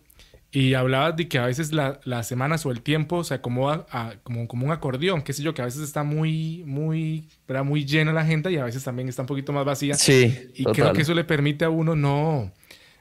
y 0.51 0.75
hablabas 0.75 1.17
de 1.17 1.29
que 1.29 1.39
a 1.39 1.47
veces 1.47 1.73
la, 1.73 2.01
las 2.05 2.27
semanas 2.27 2.65
o 2.65 2.71
el 2.71 2.81
tiempo 2.81 3.23
se 3.23 3.35
acomoda 3.35 3.87
a, 3.91 4.15
como, 4.23 4.49
como 4.49 4.65
un 4.65 4.73
acordeón, 4.73 5.23
qué 5.23 5.33
sé 5.33 5.43
yo, 5.43 5.53
que 5.53 5.61
a 5.61 5.67
veces 5.67 5.83
está 5.83 6.05
muy, 6.05 6.63
muy, 6.65 7.29
¿verdad? 7.47 7.65
muy 7.65 7.85
llena 7.85 8.13
la 8.13 8.23
agenda 8.23 8.51
y 8.51 8.57
a 8.57 8.65
veces 8.65 8.83
también 8.83 9.09
está 9.09 9.23
un 9.23 9.29
poquito 9.29 9.53
más 9.53 9.67
vacía. 9.67 9.95
Sí. 9.95 10.51
Y 10.55 10.63
total. 10.63 10.75
creo 10.75 10.93
que 10.95 11.03
eso 11.03 11.15
le 11.15 11.25
permite 11.25 11.67
a 11.67 11.71
uno 11.71 11.95
no, 11.95 12.51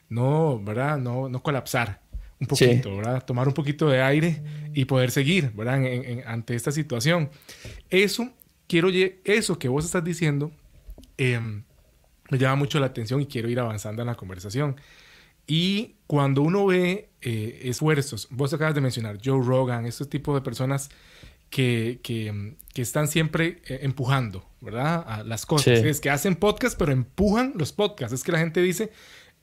no, 0.09 0.59
¿verdad? 0.61 0.97
No, 0.97 1.29
no 1.29 1.41
colapsar 1.41 2.01
un 2.39 2.47
poquito, 2.47 2.89
sí. 2.89 2.95
¿verdad? 2.95 3.25
Tomar 3.25 3.47
un 3.47 3.53
poquito 3.53 3.89
de 3.89 4.01
aire 4.01 4.41
y 4.73 4.85
poder 4.85 5.11
seguir, 5.11 5.51
¿verdad? 5.53 5.83
En, 5.83 6.19
en, 6.19 6.27
ante 6.27 6.55
esta 6.55 6.71
situación. 6.71 7.29
Eso, 7.89 8.29
quiero, 8.67 8.89
eso 9.23 9.57
que 9.57 9.69
vos 9.69 9.85
estás 9.85 10.03
diciendo, 10.03 10.51
eh, 11.17 11.39
me 12.29 12.37
llama 12.37 12.57
mucho 12.57 12.79
la 12.79 12.87
atención 12.87 13.21
y 13.21 13.25
quiero 13.25 13.49
ir 13.49 13.59
avanzando 13.59 14.01
en 14.01 14.07
la 14.07 14.15
conversación. 14.15 14.75
Y 15.47 15.95
cuando 16.07 16.41
uno 16.41 16.65
ve 16.65 17.09
eh, 17.21 17.61
esfuerzos, 17.63 18.27
vos 18.29 18.53
acabas 18.53 18.75
de 18.75 18.81
mencionar 18.81 19.17
Joe 19.23 19.43
Rogan, 19.43 19.85
estos 19.85 20.09
tipos 20.09 20.35
de 20.35 20.41
personas 20.41 20.89
que, 21.49 21.99
que, 22.03 22.55
que 22.73 22.81
están 22.81 23.07
siempre 23.07 23.61
eh, 23.65 23.79
empujando, 23.81 24.45
¿verdad? 24.59 25.05
A 25.07 25.23
las 25.23 25.45
cosas. 25.45 25.79
Sí. 25.79 25.87
Es 25.87 26.01
que 26.01 26.09
hacen 26.09 26.35
podcast, 26.35 26.77
pero 26.77 26.91
empujan 26.91 27.53
los 27.55 27.71
podcasts. 27.71 28.13
Es 28.13 28.23
que 28.23 28.33
la 28.33 28.39
gente 28.39 28.61
dice, 28.61 28.91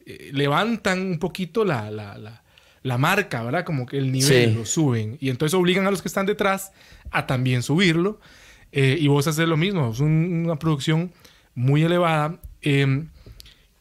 eh, 0.05 0.31
levantan 0.33 1.01
un 1.01 1.19
poquito 1.19 1.65
la, 1.65 1.91
la, 1.91 2.19
la, 2.19 2.44
la, 2.85 2.99
marca, 2.99 3.43
¿verdad? 3.43 3.65
Como 3.65 3.87
que 3.87 3.99
el 3.99 4.13
nivel 4.13 4.51
sí. 4.51 4.55
lo 4.55 4.65
suben. 4.65 5.17
Y 5.21 5.31
entonces 5.31 5.55
obligan 5.55 5.87
a 5.87 5.91
los 5.91 6.03
que 6.03 6.09
están 6.09 6.27
detrás 6.27 6.71
a 7.11 7.27
también 7.27 7.65
subirlo. 7.65 8.21
Eh, 8.71 8.97
y 9.01 9.09
vos 9.09 9.27
haces 9.27 9.49
lo 9.49 9.57
mismo. 9.57 9.91
Es 9.91 9.99
un, 9.99 10.45
una 10.45 10.59
producción 10.59 11.13
muy 11.55 11.83
elevada 11.83 12.41
eh, 12.63 13.05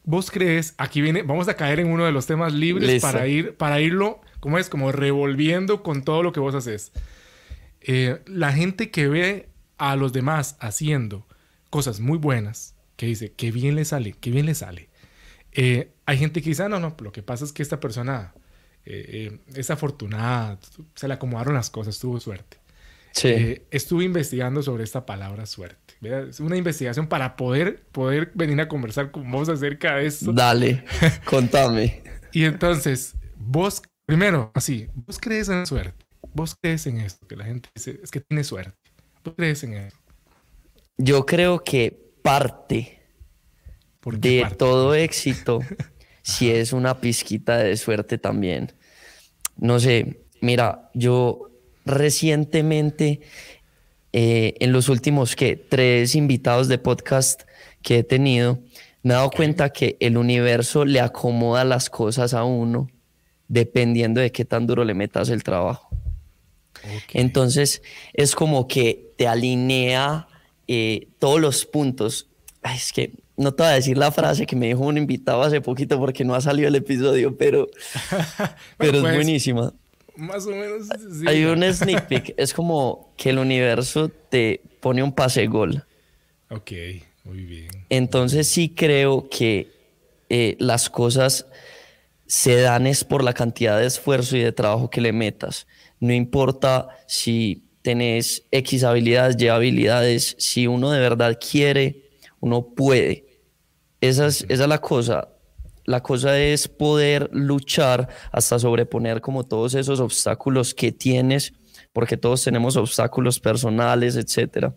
¿Vos 0.06 0.30
crees, 0.30 0.74
aquí 0.76 1.00
viene, 1.00 1.22
vamos 1.22 1.48
a 1.48 1.54
caer 1.54 1.80
en 1.80 1.88
uno 1.88 2.04
de 2.04 2.12
los 2.12 2.26
temas 2.26 2.52
libres 2.52 3.00
para 3.00 3.26
ir, 3.26 3.56
para 3.56 3.80
irlo, 3.80 4.20
¿cómo 4.38 4.58
es? 4.58 4.68
Como 4.68 4.92
revolviendo 4.92 5.82
con 5.82 6.04
todo 6.04 6.22
lo 6.22 6.30
que 6.32 6.40
vos 6.40 6.54
haces. 6.54 6.92
Eh, 7.80 8.20
la 8.26 8.52
gente 8.52 8.90
que 8.90 9.08
ve 9.08 9.48
a 9.78 9.96
los 9.96 10.12
demás 10.12 10.58
haciendo 10.60 11.26
cosas 11.70 12.00
muy 12.00 12.18
buenas 12.18 12.74
que 12.96 13.06
dice, 13.06 13.32
que 13.32 13.50
bien 13.50 13.76
le 13.76 13.86
sale, 13.86 14.12
que 14.12 14.30
bien 14.30 14.44
le 14.44 14.54
sale. 14.54 14.90
Eh, 15.52 15.90
hay 16.04 16.18
gente 16.18 16.42
que 16.42 16.50
dice, 16.50 16.64
ah, 16.64 16.68
no, 16.68 16.80
no, 16.80 16.94
lo 17.00 17.10
que 17.10 17.22
pasa 17.22 17.46
es 17.46 17.54
que 17.54 17.62
esta 17.62 17.80
persona 17.80 18.34
eh, 18.86 19.38
es 19.54 19.70
afortunada, 19.70 20.58
se 20.94 21.08
le 21.08 21.14
acomodaron 21.14 21.54
las 21.54 21.70
cosas, 21.70 21.98
tuvo 21.98 22.20
suerte. 22.20 22.58
Sí. 23.12 23.62
estuve 23.70 24.02
investigando 24.04 24.60
sobre 24.60 24.82
esta 24.82 25.06
palabra 25.06 25.46
suerte. 25.46 25.94
Es 26.02 26.40
una 26.40 26.56
investigación 26.56 27.06
para 27.06 27.36
poder, 27.36 27.84
poder 27.92 28.32
venir 28.34 28.60
a 28.60 28.66
conversar 28.66 29.12
con 29.12 29.30
vos 29.30 29.48
acerca 29.48 29.96
de 29.96 30.06
esto. 30.06 30.32
Dale, 30.32 30.84
contame. 31.24 32.02
y 32.32 32.44
entonces, 32.44 33.14
vos, 33.36 33.82
primero, 34.04 34.50
así, 34.54 34.88
vos 34.94 35.18
crees 35.20 35.48
en 35.48 35.60
la 35.60 35.66
suerte. 35.66 36.04
Vos 36.32 36.56
crees 36.60 36.86
en 36.88 36.98
esto, 36.98 37.24
que 37.28 37.36
la 37.36 37.44
gente 37.44 37.68
dice, 37.74 38.00
es 38.02 38.10
que 38.10 38.20
tiene 38.20 38.42
suerte. 38.42 38.76
Vos 39.22 39.34
crees 39.36 39.62
en 39.62 39.74
eso. 39.74 39.96
Yo 40.98 41.24
creo 41.24 41.62
que 41.62 41.96
parte 42.22 43.00
de 44.02 44.46
todo 44.58 44.94
éxito 44.94 45.60
si 46.24 46.50
es 46.50 46.72
una 46.72 47.00
pizquita 47.00 47.58
de 47.58 47.76
suerte 47.76 48.16
también. 48.16 48.72
No 49.56 49.78
sé, 49.78 50.22
mira, 50.40 50.90
yo 50.94 51.50
recientemente, 51.84 53.20
eh, 54.12 54.54
en 54.58 54.72
los 54.72 54.88
últimos 54.88 55.36
que 55.36 55.56
tres 55.56 56.14
invitados 56.14 56.66
de 56.68 56.78
podcast 56.78 57.42
que 57.82 57.98
he 57.98 58.04
tenido, 58.04 58.58
me 59.02 59.12
he 59.12 59.16
dado 59.16 59.30
cuenta 59.30 59.68
que 59.68 59.98
el 60.00 60.16
universo 60.16 60.86
le 60.86 61.00
acomoda 61.00 61.62
las 61.64 61.90
cosas 61.90 62.32
a 62.32 62.44
uno 62.44 62.88
dependiendo 63.48 64.22
de 64.22 64.32
qué 64.32 64.46
tan 64.46 64.66
duro 64.66 64.82
le 64.82 64.94
metas 64.94 65.28
el 65.28 65.44
trabajo. 65.44 65.90
Entonces 67.12 67.82
es 68.14 68.34
como 68.34 68.66
que 68.66 69.12
te 69.18 69.28
alinea 69.28 70.26
eh, 70.68 71.08
todos 71.18 71.38
los 71.38 71.66
puntos. 71.66 72.28
es 72.62 72.92
que 72.94 73.12
no 73.36 73.52
te 73.52 73.62
voy 73.62 73.72
a 73.72 73.74
decir 73.74 73.98
la 73.98 74.12
frase 74.12 74.46
que 74.46 74.56
me 74.56 74.66
dijo 74.66 74.80
un 74.80 74.96
invitado 74.96 75.42
hace 75.42 75.60
poquito 75.60 75.98
porque 75.98 76.24
no 76.24 76.34
ha 76.34 76.40
salido 76.40 76.68
el 76.68 76.74
episodio, 76.76 77.36
pero, 77.36 77.68
pero 78.78 78.96
es 78.96 79.00
pues, 79.02 79.14
buenísima. 79.14 79.72
Más 80.16 80.46
o 80.46 80.50
menos. 80.50 80.88
Hay 81.26 81.44
un 81.44 81.62
sneak 81.72 82.06
peek. 82.06 82.34
es 82.36 82.54
como 82.54 83.12
que 83.16 83.30
el 83.30 83.38
universo 83.38 84.08
te 84.08 84.60
pone 84.80 85.02
un 85.02 85.12
pase 85.12 85.46
gol. 85.46 85.84
Ok, 86.50 86.72
muy 87.24 87.44
bien. 87.44 87.68
Entonces 87.88 88.46
sí 88.46 88.68
creo 88.68 89.28
que 89.28 89.72
eh, 90.28 90.56
las 90.60 90.88
cosas 90.88 91.46
se 92.26 92.60
dan 92.60 92.86
es 92.86 93.04
por 93.04 93.24
la 93.24 93.34
cantidad 93.34 93.78
de 93.78 93.86
esfuerzo 93.86 94.36
y 94.36 94.40
de 94.40 94.52
trabajo 94.52 94.88
que 94.88 95.00
le 95.00 95.12
metas. 95.12 95.66
No 95.98 96.12
importa 96.12 96.88
si 97.06 97.64
tenés 97.82 98.44
X 98.50 98.84
habilidades, 98.84 99.36
Y 99.40 99.48
habilidades, 99.48 100.36
si 100.38 100.66
uno 100.66 100.90
de 100.90 101.00
verdad 101.00 101.38
quiere, 101.38 102.03
uno 102.44 102.74
puede. 102.74 103.24
Esa 104.02 104.26
es, 104.26 104.44
esa 104.50 104.64
es 104.64 104.68
la 104.68 104.82
cosa. 104.82 105.30
La 105.86 106.02
cosa 106.02 106.38
es 106.38 106.68
poder 106.68 107.30
luchar 107.32 108.08
hasta 108.32 108.58
sobreponer 108.58 109.22
como 109.22 109.44
todos 109.44 109.74
esos 109.74 109.98
obstáculos 109.98 110.74
que 110.74 110.92
tienes, 110.92 111.54
porque 111.94 112.18
todos 112.18 112.44
tenemos 112.44 112.76
obstáculos 112.76 113.40
personales, 113.40 114.16
etcétera, 114.16 114.76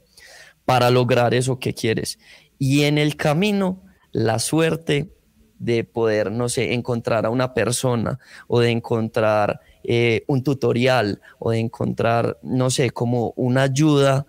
para 0.63 0.89
lograr 0.89 1.33
eso 1.33 1.59
que 1.59 1.73
quieres. 1.73 2.19
Y 2.57 2.83
en 2.83 2.97
el 2.97 3.17
camino, 3.17 3.83
la 4.13 4.39
suerte 4.39 5.13
de 5.59 5.83
poder, 5.83 6.31
no 6.31 6.47
sé, 6.47 6.73
encontrar 6.73 7.25
a 7.25 7.29
una 7.29 7.53
persona 7.53 8.17
o 8.47 8.61
de 8.61 8.69
encontrar 8.69 9.59
eh, 9.83 10.23
un 10.27 10.41
tutorial 10.41 11.21
o 11.37 11.51
de 11.51 11.59
encontrar, 11.59 12.37
no 12.43 12.69
sé, 12.69 12.91
como 12.91 13.33
una 13.35 13.63
ayuda 13.63 14.25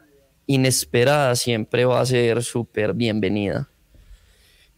inesperada 0.48 1.36
siempre 1.36 1.84
va 1.84 2.00
a 2.00 2.06
ser 2.06 2.42
súper 2.42 2.94
bienvenida. 2.94 3.68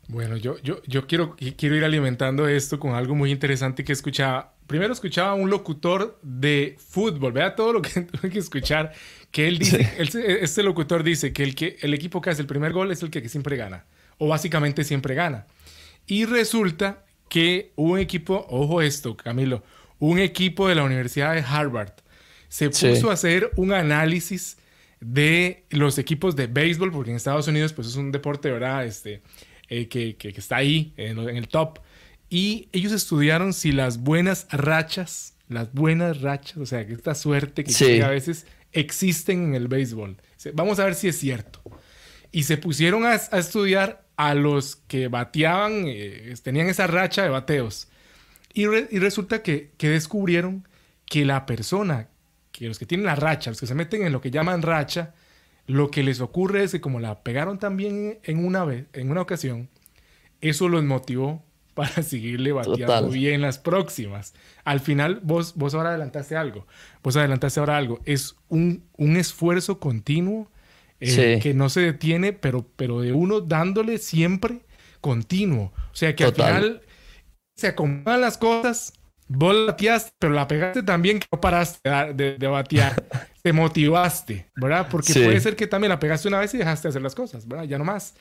Bueno, 0.09 0.37
yo, 0.37 0.59
yo, 0.59 0.83
yo 0.87 1.07
quiero, 1.07 1.37
quiero 1.57 1.77
ir 1.77 1.85
alimentando 1.85 2.49
esto 2.49 2.81
con 2.81 2.95
algo 2.95 3.15
muy 3.15 3.31
interesante 3.31 3.85
que 3.85 3.93
escuchaba. 3.93 4.55
Primero 4.67 4.93
escuchaba 4.93 5.31
a 5.31 5.35
un 5.35 5.49
locutor 5.49 6.19
de 6.23 6.77
fútbol, 6.79 7.33
vea 7.33 7.55
todo 7.55 7.73
lo 7.75 7.83
que 7.83 8.01
tuve 8.03 8.29
que 8.29 8.41
escuchar, 8.41 8.93
que 9.31 9.47
él 9.47 9.59
dice, 9.59 9.89
este 10.43 10.65
locutor 10.65 11.05
dice 11.05 11.33
que 11.33 11.45
el, 11.45 11.55
que 11.55 11.77
el 11.81 11.95
equipo 11.95 12.21
que 12.21 12.31
hace 12.31 12.43
el 12.43 12.49
primer 12.49 12.73
gol 12.73 12.91
es 12.91 13.03
el 13.05 13.11
que 13.11 13.27
siempre 13.29 13.57
gana, 13.57 13.85
o 14.19 14.27
básicamente 14.27 14.83
siempre 14.83 15.15
gana. 15.15 15.47
Y 16.09 16.25
resulta 16.25 17.05
que 17.29 17.71
un 17.77 18.01
equipo, 18.01 18.47
ojo 18.51 18.83
esto, 18.83 19.17
Camilo, 19.17 19.63
un 20.01 20.19
equipo 20.19 20.69
de 20.69 20.75
la 20.75 20.83
Universidad 20.83 21.35
de 21.35 21.45
Harvard 21.47 21.93
se 22.49 22.69
puso 22.69 23.11
a 23.11 23.13
hacer 23.13 23.53
un 23.55 23.73
análisis 23.73 24.57
de 25.01 25.65
los 25.71 25.99
equipos 25.99 26.37
de 26.37 26.47
béisbol, 26.47 26.93
porque 26.93 27.11
en 27.11 27.17
Estados 27.17 27.49
Unidos 27.49 27.73
pues 27.73 27.89
es 27.89 27.97
un 27.97 28.13
deporte, 28.13 28.51
¿verdad? 28.51 28.85
Este, 28.85 29.23
eh, 29.69 29.89
que, 29.89 30.17
que, 30.17 30.29
está 30.29 30.57
ahí 30.57 30.93
en, 30.97 31.19
el 31.19 31.49
top. 31.49 31.79
Y 32.29 32.69
ellos 32.73 32.93
estudiaron 32.93 33.53
si 33.53 33.73
las 33.73 33.99
buenas 33.99 34.47
rachas, 34.51 35.35
las 35.49 35.73
buenas 35.73 36.21
rachas, 36.21 36.59
o 36.59 36.67
sea, 36.67 36.87
que 36.87 36.93
esta 36.93 37.15
suerte 37.15 37.65
que 37.65 38.03
a 38.03 38.09
veces 38.09 38.47
existen 38.73 39.49
en 39.49 39.55
el 39.55 39.69
béisbol. 39.69 40.17
Vamos 40.55 40.79
a 40.79 40.85
ver 40.85 40.95
si 40.95 41.09
es 41.09 41.19
cierto. 41.19 41.61
Y 42.31 42.45
se 42.45 42.57
pusieron 42.57 43.05
a, 43.05 43.13
a 43.13 43.39
estudiar 43.39 44.05
a 44.21 44.35
los 44.35 44.77
que 44.77 45.09
bateaban, 45.09 45.85
eh, 45.87 46.35
tenían 46.43 46.69
esa 46.69 46.87
racha 46.87 47.23
de 47.23 47.31
bateos. 47.31 47.89
Y, 48.53 48.67
resulta 48.67 49.43
que, 49.43 49.71
que, 49.79 49.89
descubrieron 49.89 50.69
que 51.07 51.25
la 51.25 51.47
persona, 51.47 52.10
que 52.53 52.69
los 52.69 52.79
que 52.79 52.87
tienen 52.87 53.07
la 53.07 53.17
racha, 53.17 53.51
los 53.51 53.61
que 53.61 53.67
se 53.67 53.75
meten 53.75 54.03
en 54.03 54.13
lo 54.13 54.21
que 54.21 54.31
llaman 54.31 54.63
racha, 54.63 55.15
lo 55.67 55.91
que 55.91 56.03
les 56.03 56.21
ocurre 56.21 56.65
es 56.65 56.73
que 56.73 56.81
como 56.81 57.01
la 57.01 57.23
pegaron 57.23 57.59
también 57.59 58.19
en 58.25 58.45
una 58.45 58.65
vez, 58.65 58.87
en 58.93 59.11
una 59.11 59.21
ocasión, 59.21 59.69
eso 60.41 60.69
los 60.69 60.85
motivó 60.85 61.45
para 61.75 62.03
seguirle 62.03 62.53
bateando 62.53 63.09
bien 63.09 63.41
las 63.41 63.59
próximas. 63.59 64.35
Al 64.65 64.81
final, 64.81 65.21
vos, 65.23 65.55
vos 65.55 65.75
ahora 65.75 65.91
adelantaste 65.91 66.37
algo. 66.37 66.67
Vos 67.03 67.17
adelantaste 67.17 67.61
ahora 67.61 67.77
algo. 67.77 68.01
Es 68.05 68.37
un, 68.49 68.85
un 68.97 69.17
esfuerzo 69.17 69.79
continuo 69.79 70.51
eh, 71.01 71.39
que 71.43 71.55
no 71.55 71.71
se 71.71 71.81
detiene, 71.81 72.35
pero, 72.35 72.67
pero 72.77 73.01
de 73.01 73.13
uno 73.13 73.41
dándole 73.41 73.97
siempre 73.99 74.61
continuo. 75.01 75.73
O 75.93 75.95
sea 75.95 76.15
que 76.15 76.25
al 76.25 76.35
final 76.35 76.83
se 77.57 77.69
acomodan 77.69 78.21
las 78.21 78.37
cosas, 78.37 78.93
vos 79.33 79.55
la 79.55 79.73
bateaste, 79.73 80.13
pero 80.19 80.33
la 80.33 80.49
pegaste 80.49 80.83
también 80.83 81.21
que 81.21 81.27
no 81.31 81.41
paraste 81.41 81.89
de, 82.15 82.37
de, 82.37 82.47
batear. 82.47 83.03
Te 83.43 83.53
motivaste, 83.53 84.51
¿verdad? 84.57 84.89
Porque 84.91 85.15
puede 85.15 85.41
ser 85.41 85.57
que 85.57 85.67
también 85.67 85.89
la 85.89 85.99
pegaste 85.99 86.29
una 86.29 86.39
vez 86.39 86.53
y 86.53 86.59
dejaste 86.59 86.89
de 86.89 86.91
hacer 86.91 87.03
las 87.03 87.15
cosas, 87.15 87.47
¿verdad? 87.49 87.65
Ya 87.65 87.79
no 87.79 87.85
más. 87.85 88.15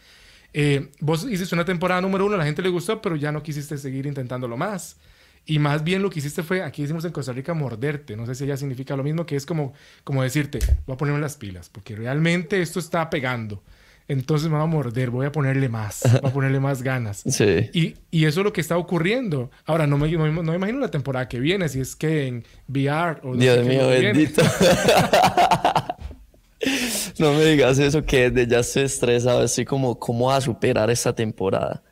Eh, 0.54 0.90
vos 1.02 1.26
hiciste 1.30 1.54
una 1.54 1.66
temporada 1.66 2.00
número 2.00 2.26
uno, 2.26 2.38
la 2.38 2.46
gente 2.46 2.62
le 2.62 2.70
gustó, 2.70 3.02
pero 3.02 3.16
ya 3.16 3.32
no 3.32 3.44
quisiste 3.44 3.78
seguir 3.78 4.06
intentándolo 4.06 4.56
más. 4.56 4.98
Y 5.46 5.58
más 5.60 5.84
bien 5.84 6.02
lo 6.02 6.10
que 6.10 6.20
hiciste 6.20 6.44
fue, 6.44 6.62
aquí 6.64 6.84
decimos 6.84 7.04
en 7.06 7.12
Costa 7.12 7.34
Rica, 7.34 7.54
morderte. 7.54 8.16
No 8.16 8.26
sé 8.26 8.36
si 8.36 8.46
ya 8.46 8.56
significa 8.56 8.96
lo 8.96 9.04
mismo, 9.04 9.26
que 9.26 9.36
es 9.36 9.46
como, 9.46 9.74
como 10.04 10.22
decirte, 10.24 10.60
voy 10.86 10.94
a 10.94 10.98
ponerme 10.98 11.20
las 11.20 11.38
pilas, 11.38 11.70
porque 11.70 11.96
realmente 11.96 12.62
esto 12.62 12.80
está 12.80 13.10
pegando. 13.10 13.64
Entonces 14.10 14.50
me 14.50 14.58
va 14.58 14.64
a 14.64 14.66
morder, 14.66 15.12
voy 15.12 15.28
a 15.28 15.32
ponerle 15.32 15.70
más, 15.70 16.02
voy 16.22 16.32
a 16.32 16.34
ponerle 16.34 16.60
más 16.60 16.82
ganas. 16.82 17.22
Sí. 17.28 17.70
Y, 17.74 17.94
y, 18.10 18.26
eso 18.26 18.42
es 18.42 18.44
lo 18.44 18.52
que 18.52 18.60
está 18.60 18.76
ocurriendo. 18.76 19.52
Ahora, 19.66 19.86
no 19.86 20.00
me, 20.00 20.12
no, 20.12 20.44
me 20.44 20.56
imagino 20.56 20.80
la 20.80 20.90
temporada 20.90 21.28
que 21.28 21.40
viene, 21.40 21.70
si 21.70 21.80
es 21.80 21.96
que 21.96 22.26
en 22.26 22.44
VR 22.68 23.20
o... 23.22 23.36
Dios 23.36 23.64
mío, 23.64 23.88
bendito. 23.88 24.42
no 27.20 27.34
me 27.34 27.46
digas 27.46 27.78
eso, 27.78 28.04
que 28.04 28.32
desde 28.32 28.50
ya 28.50 28.60
estoy 28.62 28.84
estresado, 28.84 29.42
así 29.42 29.64
como, 29.64 30.00
¿cómo 30.00 30.32
a 30.32 30.42
superar 30.42 30.90
esta 30.90 31.14
temporada? 31.14 31.84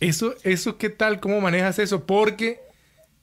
Eso, 0.00 0.34
eso, 0.42 0.76
¿qué 0.76 0.90
tal? 0.90 1.18
¿Cómo 1.18 1.40
manejas 1.40 1.78
eso? 1.78 2.04
Porque 2.04 2.60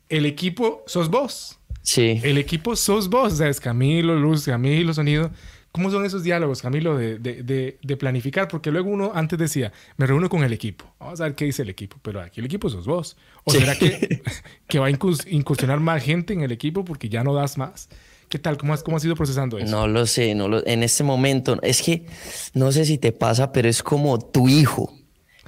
el 0.09 0.25
equipo 0.25 0.83
sos 0.87 1.11
vos. 1.11 1.59
Sí. 1.83 2.19
El 2.23 2.39
equipo 2.39 2.75
sos 2.75 3.07
vos. 3.07 3.33
O 3.33 3.35
sea, 3.35 3.49
es 3.49 3.59
Camilo, 3.59 4.15
Luz, 4.15 4.45
Camilo, 4.45 4.95
Sonido. 4.95 5.29
¿Cómo 5.71 5.89
son 5.89 6.03
esos 6.03 6.23
diálogos, 6.23 6.61
Camilo, 6.61 6.97
de, 6.97 7.17
de, 7.17 7.77
de, 7.81 7.97
planificar? 7.97 8.49
Porque 8.49 8.71
luego 8.71 8.89
uno 8.89 9.11
antes 9.15 9.39
decía, 9.39 9.71
me 9.95 10.05
reúno 10.05 10.27
con 10.27 10.43
el 10.43 10.51
equipo. 10.51 10.85
Vamos 10.99 11.21
a 11.21 11.23
ver 11.23 11.35
qué 11.35 11.45
dice 11.45 11.61
el 11.61 11.69
equipo. 11.69 11.97
Pero 12.01 12.19
aquí 12.19 12.41
el 12.41 12.45
equipo 12.45 12.69
sos 12.69 12.85
vos. 12.85 13.15
¿O 13.45 13.51
será 13.51 13.77
que, 13.77 14.21
que 14.67 14.79
va 14.79 14.87
a 14.87 14.89
incursionar 14.89 15.79
más 15.79 16.03
gente 16.03 16.33
en 16.33 16.41
el 16.41 16.51
equipo 16.51 16.83
porque 16.83 17.07
ya 17.07 17.23
no 17.23 17.33
das 17.33 17.57
más? 17.57 17.87
¿Qué 18.27 18.37
tal? 18.37 18.57
¿Cómo 18.57 18.73
has, 18.73 18.83
cómo 18.83 18.97
has 18.97 19.05
ido 19.05 19.15
procesando 19.15 19.57
eso? 19.57 19.71
No 19.71 19.87
lo 19.87 20.05
sé. 20.05 20.35
No 20.35 20.49
lo, 20.49 20.65
en 20.67 20.83
este 20.83 21.05
momento, 21.05 21.57
es 21.61 21.81
que 21.81 22.05
no 22.53 22.73
sé 22.73 22.83
si 22.83 22.97
te 22.97 23.13
pasa, 23.13 23.53
pero 23.53 23.69
es 23.69 23.81
como 23.81 24.19
tu 24.19 24.49
hijo. 24.49 24.93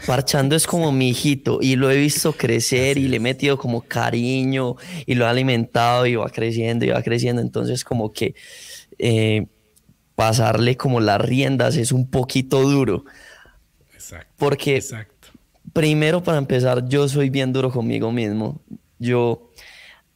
Parchando 0.05 0.55
es 0.55 0.67
como 0.67 0.91
mi 0.91 1.09
hijito 1.09 1.59
y 1.61 1.75
lo 1.75 1.89
he 1.91 1.97
visto 1.97 2.33
crecer 2.33 2.97
y 2.97 3.07
le 3.07 3.17
he 3.17 3.19
metido 3.19 3.57
como 3.57 3.81
cariño 3.81 4.75
y 5.05 5.15
lo 5.15 5.25
he 5.25 5.27
alimentado 5.29 6.05
y 6.05 6.15
va 6.15 6.29
creciendo 6.29 6.85
y 6.85 6.89
va 6.89 7.01
creciendo. 7.03 7.41
Entonces 7.41 7.83
como 7.83 8.11
que 8.11 8.35
eh, 8.99 9.47
pasarle 10.15 10.77
como 10.77 10.99
las 10.99 11.19
riendas 11.19 11.75
es 11.77 11.91
un 11.91 12.09
poquito 12.09 12.61
duro. 12.61 13.05
Exacto. 13.93 14.33
Porque 14.37 14.75
exacto. 14.77 15.29
primero 15.71 16.23
para 16.23 16.37
empezar 16.37 16.87
yo 16.87 17.07
soy 17.07 17.29
bien 17.29 17.53
duro 17.53 17.71
conmigo 17.71 18.11
mismo. 18.11 18.61
Yo, 18.99 19.51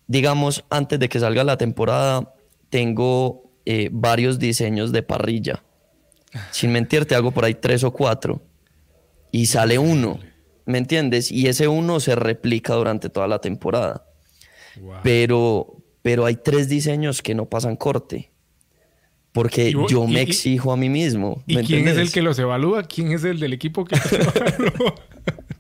digamos, 0.08 0.64
antes 0.70 1.00
de 1.00 1.10
que 1.10 1.20
salga 1.20 1.44
la 1.44 1.58
temporada, 1.58 2.34
tengo 2.70 3.52
eh, 3.66 3.90
varios 3.92 4.40
diseños 4.40 4.92
de 4.92 5.04
parrilla 5.04 5.64
sin 6.52 6.72
mentirte, 6.72 7.16
hago 7.16 7.32
por 7.32 7.46
ahí 7.46 7.54
tres 7.54 7.84
o 7.84 7.92
cuatro 7.92 8.42
y 9.32 9.48
sale 9.48 9.78
uno, 9.78 10.20
¿me 10.66 10.78
entiendes? 10.78 11.32
Y 11.32 11.48
ese 11.48 11.68
uno 11.68 12.00
se 12.00 12.16
replica 12.16 12.74
durante 12.74 13.10
toda 13.10 13.28
la 13.28 13.40
temporada. 13.40 14.06
Pero, 15.04 15.78
pero 16.04 16.26
hay 16.26 16.36
tres 16.36 16.70
diseños 16.70 17.22
que 17.22 17.34
no 17.34 17.46
pasan 17.46 17.76
corte. 17.76 18.32
Porque 19.32 19.72
yo 19.90 20.08
me 20.08 20.22
exijo 20.22 20.72
a 20.72 20.78
mí 20.78 20.90
mismo. 20.90 21.44
¿Y 21.46 21.58
quién 21.58 21.88
es 21.88 21.98
el 21.98 22.12
que 22.12 22.22
los 22.22 22.40
evalúa? 22.40 22.84
¿Quién 22.84 23.12
es 23.12 23.24
el 23.24 23.40
del 23.40 23.54
equipo 23.54 23.86
que 23.86 23.96
los 23.96 24.14
evalúa? 24.14 24.96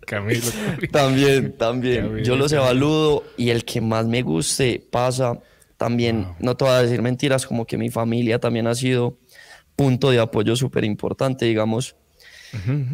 Camilo, 0.07 0.41
También, 0.91 1.51
también. 1.57 2.23
Yo 2.23 2.37
los 2.37 2.51
evalúo 2.53 3.23
y 3.35 3.49
el 3.49 3.65
que 3.65 3.81
más 3.81 4.07
me 4.07 4.21
guste 4.21 4.81
pasa. 4.89 5.39
También, 5.75 6.27
no 6.39 6.55
te 6.55 6.63
voy 6.63 6.73
a 6.73 6.81
decir 6.81 7.01
mentiras, 7.01 7.45
como 7.45 7.65
que 7.67 7.77
mi 7.77 7.89
familia 7.89 8.39
también 8.39 8.67
ha 8.67 8.73
sido 8.73 9.17
punto 9.75 10.09
de 10.09 10.19
apoyo 10.19 10.55
súper 10.55 10.85
importante, 10.85 11.45
digamos. 11.45 11.95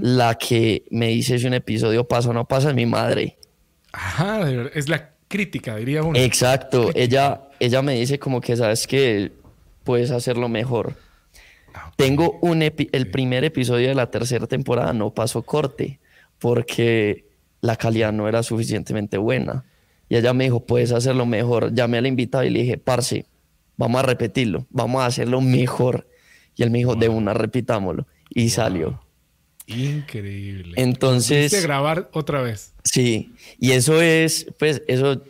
La 0.01 0.35
que 0.35 0.83
me 0.89 1.07
dice 1.09 1.37
si 1.39 1.45
un 1.45 1.53
episodio 1.53 2.07
pasa 2.07 2.29
o 2.29 2.33
no 2.33 2.45
pasa 2.45 2.69
es 2.69 2.75
mi 2.75 2.85
madre. 2.85 3.37
Ajá, 3.93 4.49
es 4.73 4.89
la 4.89 5.11
crítica, 5.27 5.75
diría 5.77 6.03
uno. 6.03 6.17
Exacto, 6.19 6.89
ella, 6.95 7.43
ella 7.59 7.81
me 7.81 7.93
dice 7.93 8.19
como 8.19 8.41
que 8.41 8.57
sabes 8.57 8.87
que 8.87 9.31
puedes 9.83 10.11
hacerlo 10.11 10.49
mejor. 10.49 10.95
Ah, 11.73 11.91
Tengo 11.95 12.39
un 12.41 12.61
el 12.61 13.11
primer 13.11 13.43
episodio 13.43 13.89
de 13.89 13.95
la 13.95 14.11
tercera 14.11 14.47
temporada 14.47 14.93
no 14.93 15.13
pasó 15.13 15.41
corte 15.41 15.99
porque 16.39 17.25
la 17.61 17.75
calidad 17.77 18.11
no 18.11 18.27
era 18.27 18.43
suficientemente 18.43 19.17
buena. 19.17 19.65
Y 20.09 20.17
ella 20.17 20.33
me 20.33 20.43
dijo, 20.43 20.65
puedes 20.65 20.91
hacerlo 20.91 21.25
mejor. 21.25 21.73
Llamé 21.73 21.97
a 21.97 22.01
la 22.01 22.09
invitada 22.09 22.45
y 22.45 22.49
le 22.49 22.59
dije, 22.63 22.77
parce, 22.77 23.25
vamos 23.77 23.99
a 23.99 24.05
repetirlo, 24.05 24.67
vamos 24.69 25.01
a 25.01 25.05
hacerlo 25.05 25.41
mejor. 25.41 26.07
Y 26.55 26.63
él 26.63 26.69
me 26.71 26.79
dijo, 26.79 26.95
de 26.95 27.09
una, 27.09 27.33
repitámoslo. 27.33 28.05
Y 28.29 28.49
salió. 28.49 29.01
Increíble. 29.65 30.73
Entonces. 30.75 31.63
grabar 31.63 32.09
otra 32.11 32.41
vez. 32.41 32.73
Sí. 32.83 33.33
Y 33.57 33.71
eso 33.71 34.01
es, 34.01 34.47
pues, 34.59 34.83
eso 34.87 35.23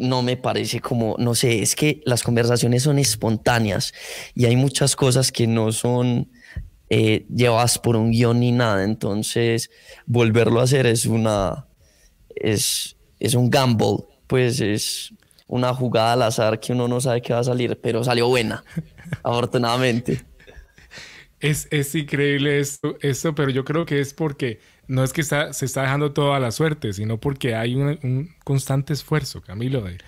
no 0.00 0.22
me 0.22 0.36
parece 0.36 0.80
como, 0.80 1.14
no 1.18 1.34
sé, 1.34 1.62
es 1.62 1.76
que 1.76 2.00
las 2.04 2.22
conversaciones 2.22 2.82
son 2.82 2.98
espontáneas 2.98 3.92
y 4.34 4.46
hay 4.46 4.56
muchas 4.56 4.96
cosas 4.96 5.30
que 5.30 5.46
no 5.46 5.72
son 5.72 6.30
eh, 6.88 7.26
llevadas 7.32 7.78
por 7.78 7.96
un 7.96 8.10
guion 8.10 8.40
ni 8.40 8.50
nada. 8.50 8.82
Entonces, 8.84 9.70
volverlo 10.06 10.60
a 10.60 10.64
hacer 10.64 10.86
es 10.86 11.06
una, 11.06 11.66
es, 12.34 12.96
es 13.20 13.34
un 13.34 13.50
gamble, 13.50 14.04
pues 14.26 14.60
es 14.60 15.12
una 15.46 15.74
jugada 15.74 16.14
al 16.14 16.22
azar 16.22 16.58
que 16.60 16.72
uno 16.72 16.88
no 16.88 17.00
sabe 17.00 17.22
qué 17.22 17.32
va 17.32 17.40
a 17.40 17.44
salir, 17.44 17.78
pero 17.80 18.02
salió 18.02 18.28
buena, 18.28 18.64
afortunadamente. 19.22 20.24
Es, 21.40 21.68
es 21.70 21.94
increíble 21.94 22.58
esto, 22.58 22.96
esto, 23.00 23.34
pero 23.34 23.50
yo 23.50 23.64
creo 23.64 23.86
que 23.86 24.00
es 24.00 24.12
porque 24.12 24.60
no 24.90 25.04
es 25.04 25.12
que 25.12 25.20
está, 25.20 25.52
se 25.52 25.66
está 25.66 25.82
dejando 25.82 26.12
toda 26.12 26.40
la 26.40 26.50
suerte, 26.50 26.92
sino 26.92 27.18
porque 27.20 27.54
hay 27.54 27.76
un, 27.76 28.34
constante 28.42 28.92
esfuerzo, 28.92 29.40
Camilo, 29.40 29.82
de, 29.82 29.98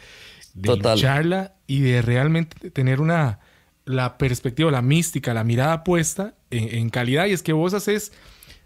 de 0.55 0.77
lucharla 0.77 1.55
y 1.69 1.81
de 1.83 2.03
realmente 2.03 2.71
tener 2.71 3.01
una 3.01 3.39
la 3.85 4.19
perspectiva, 4.19 4.73
la 4.73 4.83
mística, 4.83 5.33
la 5.35 5.45
mirada 5.45 5.85
puesta 5.85 6.35
en, 6.51 6.91
calidad. 6.91 7.27
Y 7.27 7.33
es 7.33 7.45
que 7.45 7.53
vos 7.53 7.75
haces 7.75 8.13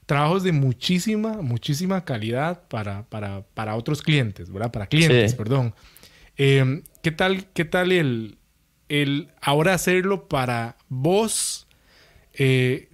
trabajos 0.07 0.43
de 0.43 0.53
muchísima, 0.53 1.43
muchísima 1.43 2.05
calidad 2.05 2.63
para, 2.69 3.05
para, 3.05 3.43
para 3.53 3.77
otros 3.77 4.01
clientes, 4.01 4.51
¿verdad? 4.51 4.73
Para 4.73 4.87
clientes, 4.87 5.35
perdón. 5.35 5.75
Em, 6.39 6.83
¿Qué 7.03 7.13
tal, 7.13 7.47
qué 7.53 7.67
tal 7.67 7.93
el, 7.93 8.39
el 8.89 9.29
ahora 9.43 9.75
hacerlo 9.75 10.29
para 10.29 10.77
vos? 10.89 11.67
Eh, 12.33 12.89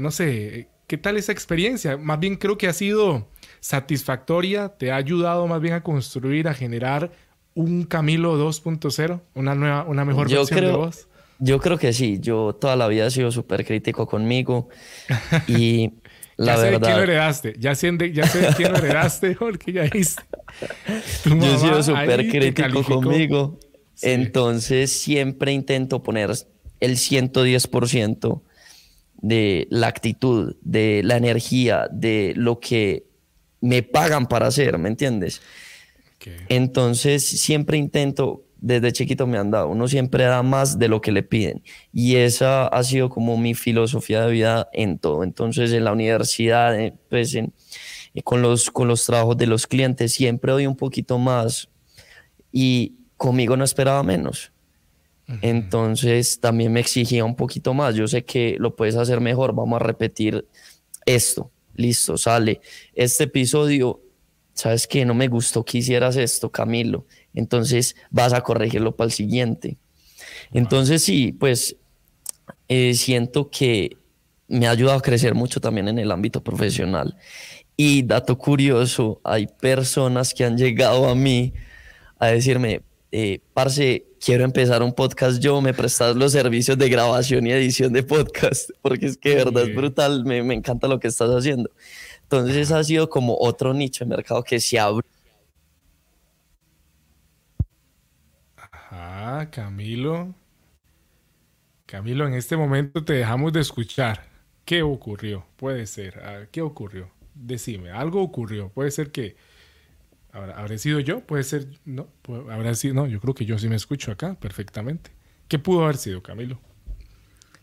no 0.00 0.10
sé, 0.10 0.68
¿qué 0.86 0.96
tal 0.98 1.16
esa 1.16 1.32
experiencia? 1.32 1.96
Más 1.96 2.18
bien 2.20 2.36
creo 2.36 2.58
que 2.58 2.68
ha 2.68 2.72
sido 2.72 3.28
satisfactoria, 3.60 4.68
te 4.70 4.92
ha 4.92 4.96
ayudado 4.96 5.46
más 5.46 5.60
bien 5.60 5.74
a 5.74 5.82
construir, 5.82 6.48
a 6.48 6.54
generar 6.54 7.10
un 7.54 7.84
Camilo 7.84 8.38
2.0, 8.38 9.20
una 9.34 9.54
nueva, 9.54 9.84
una 9.84 10.04
mejor 10.04 10.30
versión 10.30 10.60
de 10.60 10.72
vos. 10.72 11.08
Yo 11.38 11.60
creo 11.60 11.78
que 11.78 11.92
sí, 11.92 12.18
yo 12.20 12.54
toda 12.58 12.76
la 12.76 12.88
vida 12.88 13.06
he 13.06 13.10
sido 13.10 13.30
súper 13.30 13.64
crítico 13.64 14.06
conmigo 14.06 14.68
y 15.46 15.92
la 16.36 16.54
ya 16.54 16.60
sé 16.60 16.70
de 16.70 16.80
quién 16.80 16.96
lo 16.96 17.02
heredaste, 17.02 17.54
ya 17.58 17.74
sé 17.74 17.92
de, 17.92 18.12
ya 18.12 18.26
sé 18.26 18.40
de 18.40 18.48
quién 18.54 18.72
lo 18.72 18.78
heredaste 18.78 19.34
porque 19.38 19.72
ya 19.72 19.82
viste. 19.84 20.22
yo 21.24 21.54
he 21.54 21.58
sido 21.58 21.82
súper 21.82 22.28
crítico 22.28 22.82
conmigo, 22.84 23.58
entonces 24.02 24.92
siempre 24.92 25.52
intento 25.52 26.02
poner 26.02 26.30
el 26.80 26.96
110% 26.96 28.42
de 29.20 29.66
la 29.70 29.86
actitud, 29.88 30.56
de 30.62 31.02
la 31.04 31.16
energía, 31.16 31.88
de 31.90 32.34
lo 32.36 32.60
que 32.60 33.06
me 33.60 33.82
pagan 33.82 34.26
para 34.26 34.46
hacer, 34.46 34.78
¿me 34.78 34.88
entiendes? 34.88 35.40
Entonces 36.48 37.24
siempre 37.24 37.78
intento, 37.78 38.44
desde 38.56 38.92
chiquito 38.92 39.26
me 39.26 39.38
han 39.38 39.50
dado, 39.50 39.68
uno 39.68 39.86
siempre 39.86 40.24
da 40.24 40.42
más 40.42 40.78
de 40.78 40.88
lo 40.88 41.00
que 41.00 41.12
le 41.12 41.22
piden 41.22 41.62
y 41.92 42.16
esa 42.16 42.66
ha 42.66 42.82
sido 42.82 43.10
como 43.10 43.36
mi 43.36 43.54
filosofía 43.54 44.24
de 44.24 44.32
vida 44.32 44.68
en 44.72 44.98
todo. 44.98 45.22
Entonces 45.22 45.72
en 45.72 45.84
la 45.84 45.92
universidad, 45.92 46.78
eh, 46.78 46.94
pues 47.08 47.34
eh, 47.34 47.50
con, 48.24 48.42
los, 48.42 48.70
con 48.70 48.88
los 48.88 49.04
trabajos 49.04 49.36
de 49.36 49.46
los 49.46 49.66
clientes 49.66 50.14
siempre 50.14 50.52
doy 50.52 50.66
un 50.66 50.76
poquito 50.76 51.18
más 51.18 51.68
y 52.50 52.96
conmigo 53.16 53.56
no 53.56 53.64
esperaba 53.64 54.02
menos. 54.02 54.52
Entonces 55.42 56.38
también 56.40 56.72
me 56.72 56.80
exigía 56.80 57.24
un 57.24 57.34
poquito 57.34 57.74
más. 57.74 57.94
Yo 57.94 58.06
sé 58.06 58.24
que 58.24 58.56
lo 58.58 58.76
puedes 58.76 58.96
hacer 58.96 59.20
mejor. 59.20 59.54
Vamos 59.54 59.80
a 59.80 59.84
repetir 59.84 60.46
esto. 61.04 61.50
Listo, 61.74 62.16
sale. 62.16 62.60
Este 62.94 63.24
episodio, 63.24 64.00
sabes 64.54 64.86
que 64.86 65.04
no 65.04 65.14
me 65.14 65.28
gustó 65.28 65.64
que 65.64 65.78
hicieras 65.78 66.16
esto, 66.16 66.50
Camilo. 66.50 67.06
Entonces 67.34 67.96
vas 68.10 68.32
a 68.32 68.40
corregirlo 68.40 68.96
para 68.96 69.06
el 69.06 69.12
siguiente. 69.12 69.76
Entonces 70.52 71.02
sí, 71.02 71.32
pues 71.32 71.76
eh, 72.68 72.94
siento 72.94 73.50
que 73.50 73.96
me 74.48 74.66
ha 74.66 74.70
ayudado 74.70 74.98
a 74.98 75.02
crecer 75.02 75.34
mucho 75.34 75.60
también 75.60 75.88
en 75.88 75.98
el 75.98 76.10
ámbito 76.12 76.42
profesional. 76.42 77.16
Y 77.76 78.02
dato 78.02 78.38
curioso, 78.38 79.20
hay 79.22 79.46
personas 79.46 80.32
que 80.32 80.44
han 80.44 80.56
llegado 80.56 81.08
a 81.08 81.14
mí 81.14 81.52
a 82.18 82.28
decirme, 82.28 82.82
eh, 83.12 83.40
parce, 83.54 84.06
quiero 84.20 84.44
empezar 84.44 84.82
un 84.82 84.92
podcast 84.92 85.40
yo, 85.40 85.60
me 85.60 85.72
prestas 85.72 86.16
los 86.16 86.32
servicios 86.32 86.76
de 86.76 86.88
grabación 86.88 87.46
y 87.46 87.52
edición 87.52 87.92
de 87.92 88.02
podcast, 88.02 88.70
porque 88.82 89.06
es 89.06 89.16
que 89.16 89.30
de 89.30 89.36
verdad 89.36 89.62
es 89.64 89.74
brutal, 89.74 90.24
me, 90.24 90.42
me 90.42 90.54
encanta 90.54 90.88
lo 90.88 90.98
que 90.98 91.08
estás 91.08 91.30
haciendo. 91.30 91.70
Entonces 92.22 92.72
ha 92.72 92.82
sido 92.82 93.08
como 93.08 93.36
otro 93.38 93.72
nicho 93.72 94.04
de 94.04 94.10
mercado 94.10 94.42
que 94.42 94.58
se 94.58 94.78
abre. 94.78 95.06
Ajá, 98.56 99.50
Camilo. 99.50 100.34
Camilo, 101.86 102.26
en 102.26 102.34
este 102.34 102.56
momento 102.56 103.04
te 103.04 103.12
dejamos 103.12 103.52
de 103.52 103.60
escuchar. 103.60 104.28
¿Qué 104.64 104.82
ocurrió? 104.82 105.46
Puede 105.56 105.86
ser. 105.86 106.48
¿Qué 106.50 106.60
ocurrió? 106.60 107.10
Decime, 107.34 107.90
algo 107.90 108.20
ocurrió. 108.20 108.70
Puede 108.70 108.90
ser 108.90 109.12
que 109.12 109.36
¿Habré 110.36 110.78
sido 110.78 111.00
yo? 111.00 111.20
Puede 111.20 111.44
ser, 111.44 111.66
no, 111.84 112.08
habrá 112.50 112.74
sido, 112.74 112.94
no, 112.94 113.06
yo 113.06 113.20
creo 113.20 113.34
que 113.34 113.46
yo 113.46 113.58
sí 113.58 113.68
me 113.68 113.76
escucho 113.76 114.12
acá 114.12 114.34
perfectamente. 114.38 115.10
¿Qué 115.48 115.58
pudo 115.58 115.84
haber 115.84 115.96
sido, 115.96 116.22
Camilo? 116.22 116.60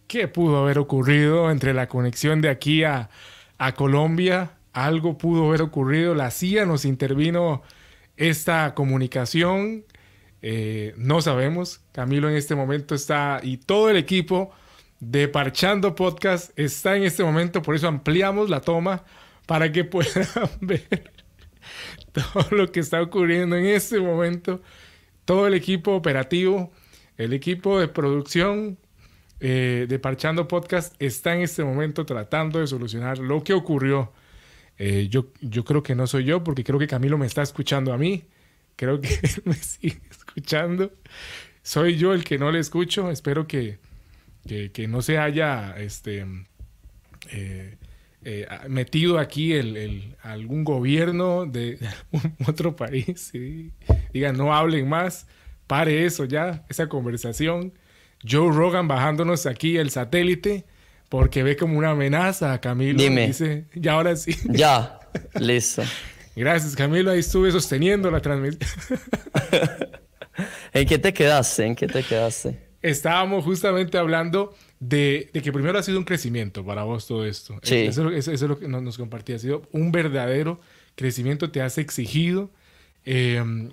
¿Qué 0.08 0.28
pudo 0.28 0.58
haber 0.64 0.80
ocurrido 0.80 1.52
entre 1.52 1.74
la 1.74 1.88
conexión 1.88 2.42
de 2.42 2.50
aquí 2.50 2.84
a, 2.84 3.10
a 3.58 3.74
Colombia? 3.74 4.54
Algo 4.74 5.18
pudo 5.18 5.48
haber 5.48 5.62
ocurrido, 5.62 6.16
la 6.16 6.32
CIA 6.32 6.66
nos 6.66 6.86
intervino 6.86 7.62
esta 8.18 8.74
comunicación, 8.74 9.86
eh, 10.42 10.94
no 10.98 11.22
sabemos. 11.22 11.82
Camilo 11.92 12.30
en 12.30 12.36
este 12.36 12.56
momento 12.56 12.96
está 12.96 13.40
y 13.44 13.58
todo 13.58 13.90
el 13.90 13.98
equipo 13.98 14.52
de 15.00 15.28
Parchando 15.28 15.96
Podcast 15.96 16.58
está 16.58 16.96
en 16.96 17.04
este 17.04 17.24
momento, 17.24 17.62
por 17.62 17.76
eso 17.76 17.88
ampliamos 17.88 18.50
la 18.50 18.62
toma 18.62 19.04
para 19.46 19.72
que 19.72 19.84
puedan 19.84 20.28
ver 20.62 21.12
todo 22.34 22.48
lo 22.52 22.72
que 22.72 22.80
está 22.80 23.02
ocurriendo 23.02 23.56
en 23.56 23.66
este 23.66 24.00
momento, 24.00 24.62
todo 25.26 25.48
el 25.48 25.54
equipo 25.54 25.94
operativo, 25.94 26.72
el 27.18 27.34
equipo 27.34 27.80
de 27.80 27.88
producción 27.88 28.78
eh, 29.40 29.88
de 29.90 30.00
Parchando 30.00 30.48
Podcast 30.48 30.96
está 31.00 31.36
en 31.36 31.42
este 31.42 31.64
momento 31.64 32.06
tratando 32.06 32.60
de 32.60 32.68
solucionar 32.68 33.18
lo 33.18 33.44
que 33.44 33.54
ocurrió. 33.54 34.14
Eh, 34.78 35.08
yo, 35.10 35.28
yo 35.42 35.66
creo 35.66 35.84
que 35.84 35.96
no 35.96 36.08
soy 36.08 36.24
yo, 36.24 36.44
porque 36.44 36.64
creo 36.64 36.80
que 36.80 36.88
Camilo 36.88 37.18
me 37.18 37.26
está 37.26 37.42
escuchando 37.42 37.92
a 37.94 37.98
mí. 37.98 38.24
Creo 38.76 39.02
que 39.02 39.08
él 39.24 39.42
me 39.46 39.56
sigue 39.56 40.02
escuchando. 40.10 40.94
Soy 41.62 41.98
yo 41.98 42.14
el 42.14 42.24
que 42.24 42.38
no 42.38 42.52
le 42.52 42.60
escucho. 42.60 43.12
Espero 43.12 43.48
que, 43.48 43.80
que, 44.48 44.88
no 44.88 45.02
se 45.02 45.18
haya 45.18 45.76
este, 45.78 46.26
eh, 47.32 47.78
eh, 48.26 48.48
metido 48.68 49.20
aquí 49.20 49.54
el, 49.54 50.16
algún 50.22 50.64
gobierno 50.64 51.46
de, 51.46 51.78
otro 52.48 52.76
país 52.76 53.34
y 53.34 53.72
diga 54.14 54.34
no 54.34 54.54
hablen 54.54 54.88
más, 54.88 55.28
pare 55.68 56.06
eso 56.06 56.26
ya, 56.26 56.66
esa 56.70 56.88
conversación. 56.88 57.74
Joe 58.28 58.54
Rogan 58.54 58.88
bajándonos 58.88 59.46
aquí 59.46 59.78
el 59.78 59.90
satélite 59.90 60.66
porque 61.10 61.44
ve 61.44 61.58
como 61.58 61.78
una 61.78 61.92
amenaza 61.92 62.54
a 62.54 62.62
Camilo. 62.62 62.98
Dime. 62.98 63.28
Dice, 63.28 63.66
ya 63.76 63.94
ahora 63.94 64.16
sí. 64.16 64.36
Ya, 64.50 65.00
listo. 65.40 65.84
Gracias, 66.36 66.76
Camilo. 66.76 67.12
Ahí 67.12 67.20
estuve 67.20 67.52
sosteniendo 67.52 68.10
la 68.10 68.22
transmisión. 68.22 68.60
¿En 70.74 70.88
qué 70.88 70.98
te 70.98 71.14
quedaste? 71.14 71.66
¿En 71.66 71.76
qué 71.76 71.88
te 71.88 72.02
quedaste? 72.02 72.58
Estábamos 72.82 73.44
justamente 73.44 73.98
hablando 73.98 74.56
de, 74.88 75.30
de, 75.34 75.42
que 75.42 75.52
primero 75.52 75.78
ha 75.80 75.84
sido 75.84 75.98
un 75.98 76.04
crecimiento 76.06 76.66
para 76.66 76.84
vos 76.84 77.08
todo 77.08 77.26
esto. 77.26 77.60
Sí. 77.64 77.76
Eso, 77.76 78.10
eso, 78.10 78.32
eso 78.32 78.46
es 78.46 78.50
lo 78.50 78.60
que 78.60 78.68
nos, 78.68 78.82
nos 78.82 78.98
compartía. 78.98 79.36
Ha 79.36 79.40
sido 79.40 79.64
un 79.72 79.92
verdadero 79.92 80.60
crecimiento, 80.96 81.52
te 81.52 81.62
has 81.62 81.78
exigido. 81.78 82.50
Eh, 83.06 83.70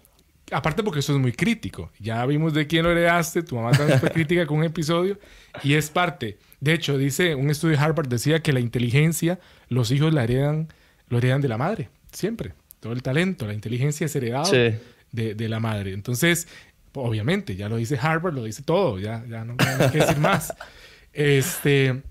aparte 0.53 0.83
porque 0.83 1.01
eso 1.01 1.13
es 1.13 1.19
muy 1.19 1.33
crítico. 1.33 1.91
Ya 1.99 2.25
vimos 2.27 2.55
de 2.55 2.67
quién 2.67 2.85
lo 2.85 2.91
heredaste, 2.93 3.43
tu 3.43 3.57
mamá 3.57 3.73
también 3.73 3.99
fue 4.01 4.11
crítica 4.13 4.47
con 4.47 4.59
un 4.59 4.65
episodio 4.65 5.19
y 5.63 5.75
es 5.75 5.91
parte. 5.91 6.39
De 6.61 6.73
hecho, 6.75 6.99
dice 6.99 7.35
un 7.35 7.51
estudio 7.51 7.77
de 7.77 7.83
Harvard 7.83 8.09
decía 8.09 8.41
que 8.43 8.53
la 8.53 8.61
inteligencia 8.61 9.39
los 9.69 9.91
hijos 9.91 10.13
la 10.13 10.25
heredan, 10.25 10.69
lo 11.09 11.19
heredan 11.19 11.41
de 11.41 11.49
la 11.49 11.59
madre, 11.59 11.89
siempre. 12.13 12.53
Todo 12.81 12.93
el 12.93 13.03
talento, 13.03 13.47
la 13.47 13.55
inteligencia 13.55 14.07
es 14.07 14.17
heredado 14.17 14.47
Sí. 14.47 14.75
de, 15.13 15.35
de 15.35 15.49
la 15.49 15.61
madre. 15.61 15.93
Entonces, 15.93 16.49
obviamente, 16.95 17.55
ya 17.57 17.69
lo 17.69 17.77
dice 17.77 17.99
Harvard, 18.01 18.35
lo 18.35 18.45
dice 18.45 18.63
todo, 18.63 18.99
ya, 18.99 19.25
ya 19.29 19.45
no, 19.45 19.55
no 19.55 19.65
hay 19.85 19.91
que 19.91 19.99
decir 19.99 20.19
más. 20.19 20.53
Este, 21.13 22.03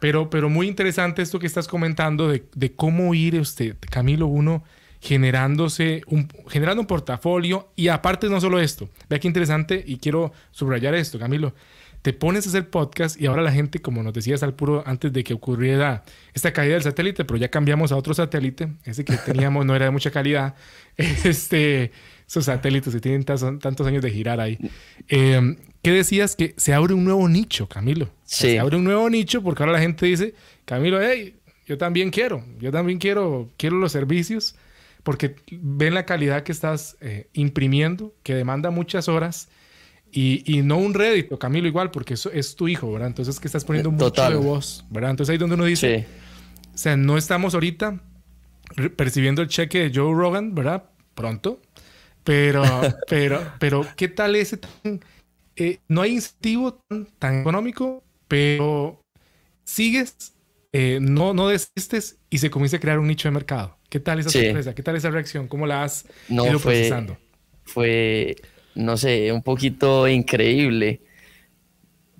pero, 0.00 0.30
pero 0.30 0.48
muy 0.48 0.68
interesante 0.68 1.22
esto 1.22 1.38
que 1.38 1.46
estás 1.46 1.68
comentando 1.68 2.28
de, 2.28 2.44
de 2.54 2.72
cómo 2.72 3.14
ir, 3.14 3.38
usted, 3.38 3.76
Camilo, 3.90 4.26
uno 4.26 4.64
generándose 5.02 6.02
un, 6.06 6.28
generando 6.48 6.80
un 6.80 6.86
portafolio 6.86 7.72
y 7.74 7.88
aparte 7.88 8.28
no 8.28 8.40
solo 8.40 8.60
esto, 8.60 8.88
vea 9.10 9.18
qué 9.18 9.26
interesante 9.26 9.82
y 9.84 9.96
quiero 9.96 10.32
subrayar 10.52 10.94
esto, 10.94 11.18
Camilo, 11.18 11.54
te 12.02 12.12
pones 12.12 12.46
a 12.46 12.50
hacer 12.50 12.70
podcast 12.70 13.20
y 13.20 13.26
ahora 13.26 13.42
la 13.42 13.50
gente, 13.52 13.80
como 13.80 14.04
nos 14.04 14.12
decías 14.12 14.44
al 14.44 14.54
puro 14.54 14.84
antes 14.86 15.12
de 15.12 15.24
que 15.24 15.34
ocurriera 15.34 16.04
esta 16.34 16.52
caída 16.52 16.74
del 16.74 16.82
satélite, 16.82 17.24
pero 17.24 17.36
ya 17.36 17.48
cambiamos 17.48 17.90
a 17.90 17.96
otro 17.96 18.14
satélite, 18.14 18.68
ese 18.84 19.04
que 19.04 19.16
teníamos 19.16 19.66
no 19.66 19.74
era 19.74 19.86
de 19.86 19.90
mucha 19.90 20.12
calidad, 20.12 20.54
este, 20.96 21.90
esos 22.26 22.44
satélites 22.44 22.94
que 22.94 23.00
tienen 23.00 23.24
tantos, 23.24 23.86
años 23.86 24.02
de 24.02 24.10
girar 24.10 24.40
ahí. 24.40 24.58
Eh, 25.08 25.56
¿Qué 25.82 25.90
decías? 25.90 26.36
Que 26.36 26.54
se 26.56 26.72
abre 26.74 26.94
un 26.94 27.04
nuevo 27.04 27.28
nicho, 27.28 27.68
Camilo. 27.68 28.08
Sí. 28.24 28.52
Se 28.52 28.60
abre 28.60 28.76
un 28.76 28.84
nuevo 28.84 29.08
nicho 29.10 29.42
porque 29.42 29.62
ahora 29.62 29.72
la 29.72 29.80
gente 29.80 30.06
dice, 30.06 30.34
Camilo, 30.64 31.00
hey, 31.02 31.36
yo 31.66 31.76
también 31.78 32.10
quiero, 32.10 32.44
yo 32.60 32.70
también 32.70 32.98
quiero, 32.98 33.50
quiero 33.56 33.76
los 33.76 33.92
servicios 33.92 34.54
porque 35.02 35.34
ven 35.50 35.94
la 35.94 36.06
calidad 36.06 36.42
que 36.44 36.52
estás 36.52 36.96
eh, 37.00 37.28
imprimiendo, 37.32 38.14
que 38.22 38.34
demanda 38.34 38.70
muchas 38.70 39.08
horas 39.08 39.48
y, 40.12 40.42
y, 40.46 40.62
no 40.62 40.76
un 40.76 40.94
rédito, 40.94 41.38
Camilo, 41.38 41.66
igual, 41.66 41.90
porque 41.90 42.14
eso 42.14 42.30
es 42.30 42.54
tu 42.54 42.68
hijo, 42.68 42.92
¿verdad? 42.92 43.08
Entonces 43.08 43.40
que 43.40 43.48
estás 43.48 43.64
poniendo 43.64 43.90
Total. 43.96 44.34
mucho 44.34 44.42
de 44.42 44.46
voz, 44.48 44.84
¿verdad? 44.90 45.10
Entonces 45.10 45.30
ahí 45.30 45.36
es 45.36 45.40
donde 45.40 45.54
uno 45.54 45.64
dice, 45.64 46.06
Sí. 46.06 46.68
o 46.74 46.78
sea, 46.78 46.96
no 46.96 47.16
estamos 47.16 47.54
ahorita 47.54 48.00
percibiendo 48.96 49.42
el 49.42 49.48
cheque 49.48 49.88
de 49.88 49.90
Joe 49.94 50.14
Rogan, 50.14 50.54
¿verdad? 50.54 50.84
Pronto. 51.14 51.60
Pero, 52.24 52.62
pero, 53.08 53.52
pero, 53.58 53.86
¿qué 53.96 54.08
tal 54.08 54.36
ese 54.36 54.56
tan, 54.58 55.00
eh, 55.56 55.78
no 55.88 56.02
hay 56.02 56.12
incentivo 56.12 56.74
tan, 56.88 57.06
tan 57.18 57.40
económico, 57.40 58.02
pero 58.28 59.00
sigues, 59.64 60.34
eh, 60.72 60.98
no, 61.00 61.34
no 61.34 61.48
desistes 61.48 62.18
y 62.30 62.38
se 62.38 62.50
comienza 62.50 62.76
a 62.76 62.80
crear 62.80 62.98
un 62.98 63.06
nicho 63.08 63.28
de 63.28 63.32
mercado. 63.32 63.76
¿Qué 63.88 64.00
tal 64.00 64.20
esa 64.20 64.30
Sí. 64.30 64.42
sorpresa? 64.44 64.74
¿Qué 64.74 64.82
tal 64.82 64.96
esa 64.96 65.10
reacción? 65.10 65.46
¿Cómo 65.48 65.66
la 65.66 65.84
has 65.84 66.06
No, 66.28 66.46
ido 66.46 66.58
fue- 66.58 66.74
procesando? 66.74 67.18
fue, 67.64 68.36
no 68.74 68.96
sé, 68.96 69.30
un 69.32 69.42
poquito 69.42 70.08
increíble, 70.08 71.02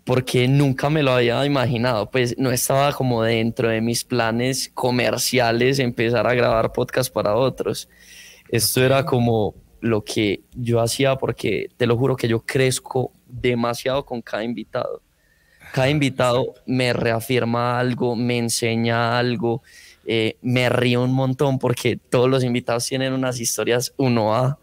porque 0.05 0.49
nunca 0.49 0.91
me 0.91 1.03
lo 1.03 1.13
había 1.13 1.45
imaginado, 1.47 2.11
pues 2.11 2.37
no 2.37 2.51
estaba 2.51 2.93
como 2.93 3.23
dentro 3.23 3.69
de 3.69 3.81
mis 3.81 4.05
planes 4.05 4.71
comerciales 4.75 5.79
empezar 5.79 6.27
a 6.27 6.35
grabar 6.35 6.73
podcast 6.73 7.13
para 7.13 7.37
otros. 7.37 7.89
Esto 8.49 8.85
era 8.85 9.07
como 9.07 9.55
lo 9.83 10.05
que 10.05 10.45
yo 10.55 10.81
hacía 10.81 11.17
porque 11.17 11.69
te 11.77 11.87
lo 11.87 11.97
juro 11.97 12.17
que 12.17 12.29
yo 12.29 12.41
crezco 12.41 13.13
demasiado 13.27 14.07
con 14.07 14.23
cada 14.23 14.45
invitado. 14.45 15.03
Cada 15.75 15.91
invitado 15.91 16.55
me 16.67 16.93
reafirma 16.93 17.79
algo, 17.79 18.15
me 18.15 18.39
enseña 18.39 19.19
algo, 19.19 19.63
eh, 20.07 20.37
me 20.41 20.69
río 20.69 21.03
un 21.03 21.13
montón 21.13 21.59
porque 21.59 21.97
todos 21.97 22.31
los 22.31 22.45
invitados 22.45 22.87
tienen 22.87 23.13
unas 23.13 23.41
historias 23.41 23.93
uno 23.97 24.35
a 24.35 24.59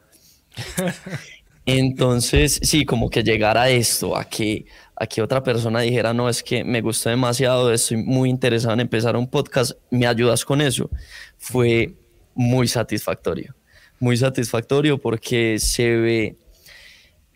entonces, 1.65 2.59
sí, 2.63 2.85
como 2.85 3.09
que 3.09 3.23
llegar 3.23 3.57
a 3.57 3.69
esto, 3.69 4.17
a 4.17 4.23
que, 4.25 4.65
a 4.95 5.05
que 5.05 5.21
otra 5.21 5.43
persona 5.43 5.81
dijera, 5.81 6.13
no, 6.13 6.29
es 6.29 6.43
que 6.43 6.63
me 6.63 6.81
gustó 6.81 7.09
demasiado, 7.09 7.71
estoy 7.71 7.97
muy 7.97 8.29
interesado 8.29 8.73
en 8.73 8.81
empezar 8.81 9.15
un 9.15 9.29
podcast, 9.29 9.73
¿me 9.89 10.07
ayudas 10.07 10.45
con 10.45 10.61
eso? 10.61 10.89
Fue 11.37 11.95
muy 12.33 12.67
satisfactorio, 12.67 13.55
muy 13.99 14.17
satisfactorio 14.17 14.97
porque 14.97 15.59
se 15.59 15.95
ve, 15.95 16.37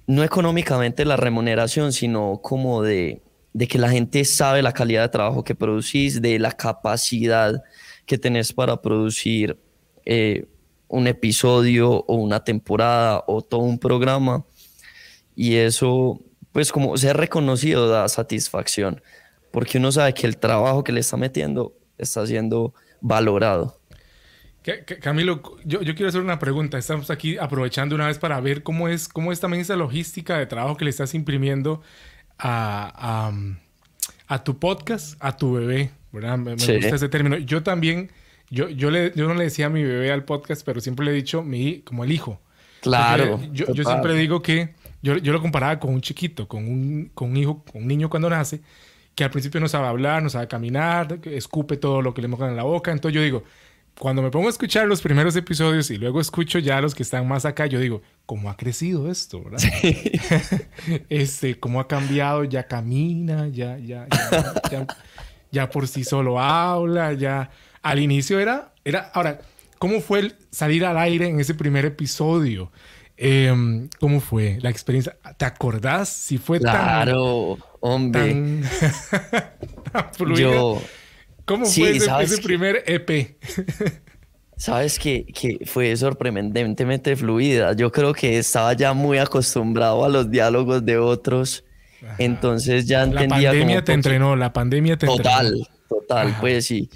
no 0.07 0.23
económicamente 0.23 1.05
la 1.05 1.17
remuneración, 1.17 1.93
sino 1.93 2.39
como 2.41 2.81
de, 2.81 3.21
de 3.53 3.67
que 3.67 3.77
la 3.77 3.89
gente 3.89 4.25
sabe 4.25 4.61
la 4.61 4.73
calidad 4.73 5.03
de 5.03 5.09
trabajo 5.09 5.43
que 5.43 5.55
producís, 5.55 6.21
de 6.21 6.39
la 6.39 6.51
capacidad 6.51 7.63
que 8.05 8.17
tenés 8.17 8.53
para 8.53 8.81
producir 8.81 9.57
eh, 10.05 10.45
un 10.87 11.07
episodio 11.07 11.89
o 11.89 12.15
una 12.15 12.43
temporada 12.43 13.23
o 13.27 13.41
todo 13.41 13.61
un 13.61 13.79
programa 13.79 14.45
y 15.35 15.55
eso 15.55 16.19
pues 16.51 16.71
como 16.71 16.95
ser 16.97 17.17
reconocido 17.17 17.87
da 17.87 18.07
satisfacción 18.07 19.01
porque 19.51 19.77
uno 19.77 19.91
sabe 19.91 20.13
que 20.13 20.27
el 20.27 20.37
trabajo 20.37 20.83
que 20.83 20.91
le 20.91 20.99
está 20.99 21.15
metiendo 21.15 21.73
está 21.97 22.25
siendo 22.25 22.73
valorado. 23.01 23.79
Que- 24.63 24.83
que- 24.85 24.97
Camilo, 24.99 25.41
yo, 25.65 25.81
yo 25.81 25.93
quiero 25.93 26.07
hacer 26.09 26.21
una 26.21 26.39
pregunta. 26.39 26.77
Estamos 26.77 27.09
aquí 27.11 27.37
aprovechando 27.37 27.95
una 27.95 28.07
vez 28.07 28.17
para 28.17 28.39
ver 28.39 28.63
cómo 28.63 28.87
es, 28.87 29.07
cómo 29.09 29.31
es 29.31 29.39
también 29.39 29.61
esa 29.61 29.75
logística 29.75 30.37
de 30.37 30.45
trabajo 30.45 30.77
que 30.77 30.85
le 30.85 30.89
estás 30.89 31.13
imprimiendo 31.13 31.81
a, 32.39 33.29
a, 33.29 34.35
a 34.35 34.43
tu 34.43 34.57
podcast, 34.59 35.15
a 35.19 35.35
tu 35.37 35.53
bebé, 35.53 35.91
¿verdad? 36.11 36.37
Me, 36.37 36.51
me 36.51 36.59
Sí. 36.59 36.75
gusta 36.77 36.95
ese 36.95 37.09
término. 37.09 37.37
Yo 37.37 37.61
también, 37.61 38.09
yo, 38.49 38.69
yo, 38.69 38.89
le, 38.89 39.11
yo 39.15 39.27
no 39.27 39.33
le 39.33 39.43
decía 39.45 39.65
a 39.65 39.69
mi 39.69 39.83
bebé 39.83 40.11
al 40.11 40.23
podcast, 40.23 40.63
pero 40.65 40.79
siempre 40.81 41.05
le 41.05 41.11
he 41.11 41.15
dicho 41.15 41.43
mi, 41.43 41.79
como 41.81 42.03
el 42.05 42.11
hijo. 42.11 42.39
Claro. 42.81 43.39
Yo, 43.51 43.73
yo 43.73 43.83
siempre 43.83 44.13
digo 44.15 44.41
que 44.41 44.73
yo, 45.01 45.17
yo 45.17 45.33
lo 45.33 45.41
comparaba 45.41 45.79
con 45.79 45.93
un 45.93 46.01
chiquito, 46.01 46.47
con 46.47 46.65
un, 46.67 47.11
con 47.13 47.31
un 47.31 47.37
hijo, 47.37 47.63
con 47.69 47.81
un 47.81 47.87
niño 47.87 48.09
cuando 48.09 48.29
nace, 48.29 48.61
que 49.15 49.23
al 49.25 49.29
principio 49.31 49.59
no 49.59 49.67
sabe 49.67 49.87
hablar, 49.87 50.23
no 50.23 50.29
sabe 50.29 50.47
caminar, 50.47 51.19
escupe 51.25 51.75
todo 51.77 52.01
lo 52.01 52.13
que 52.13 52.21
le 52.21 52.27
mojan 52.29 52.49
en 52.51 52.55
la 52.55 52.63
boca. 52.63 52.91
Entonces 52.91 53.15
yo 53.15 53.21
digo, 53.21 53.43
cuando 53.99 54.21
me 54.21 54.31
pongo 54.31 54.47
a 54.47 54.49
escuchar 54.49 54.87
los 54.87 55.01
primeros 55.01 55.35
episodios 55.35 55.89
y 55.91 55.97
luego 55.97 56.19
escucho 56.19 56.59
ya 56.59 56.81
los 56.81 56.95
que 56.95 57.03
están 57.03 57.27
más 57.27 57.45
acá, 57.45 57.67
yo 57.67 57.79
digo, 57.79 58.01
¿cómo 58.25 58.49
ha 58.49 58.57
crecido 58.57 59.09
esto? 59.09 59.43
¿verdad? 59.43 59.59
este, 61.09 61.59
¿cómo 61.59 61.79
ha 61.79 61.87
cambiado? 61.87 62.43
Ya 62.43 62.67
camina, 62.67 63.47
ya, 63.49 63.77
ya, 63.77 64.07
ya, 64.09 64.53
ya, 64.71 64.87
ya 65.51 65.69
por 65.69 65.87
sí 65.87 66.03
solo 66.03 66.39
habla, 66.39 67.13
ya. 67.13 67.49
Al 67.81 67.99
inicio 67.99 68.39
era, 68.39 68.73
era, 68.83 69.11
ahora, 69.13 69.41
¿cómo 69.77 69.99
fue 70.01 70.19
el 70.19 70.35
salir 70.51 70.85
al 70.85 70.97
aire 70.97 71.27
en 71.27 71.39
ese 71.39 71.53
primer 71.53 71.85
episodio? 71.85 72.71
Em, 73.15 73.89
¿Cómo 73.99 74.19
fue 74.19 74.57
la 74.61 74.69
experiencia? 74.71 75.15
¿Te 75.37 75.45
acordás 75.45 76.09
si 76.09 76.37
fue 76.39 76.59
tan- 76.59 76.71
Claro, 76.73 77.57
hombre. 77.79 78.29
tan, 78.33 78.63
tan 79.91 80.13
fluida? 80.13 80.39
Yo, 80.41 80.81
¿Cómo 81.45 81.65
Sí, 81.65 81.81
fue 81.99 82.23
ese, 82.23 82.37
primer 82.41 82.83
EP? 82.87 83.37
sabes 84.57 84.97
que, 84.99 85.25
que 85.25 85.59
fue 85.65 85.95
sorprendentemente 85.97 87.15
fluida. 87.15 87.73
Yo 87.73 87.91
creo 87.91 88.13
que 88.13 88.37
estaba 88.37 88.73
ya 88.73 88.93
muy 88.93 89.17
acostumbrado 89.17 90.05
a 90.05 90.09
los 90.09 90.29
diálogos 90.31 90.85
de 90.85 90.97
otros. 90.97 91.63
Entonces 92.17 92.85
ya 92.85 92.99
La 93.05 93.23
entendía 93.23 93.49
pandemia 93.49 93.75
como 93.75 93.83
te 93.85 93.93
entrenó, 93.93 94.35
la 94.35 94.51
pandemia 94.53 94.97
te 94.97 95.05
entrenó. 95.05 95.23
Total, 95.23 95.67
total, 95.89 96.27
Ajá. 96.29 96.41
pues 96.41 96.65
sí. 96.65 96.89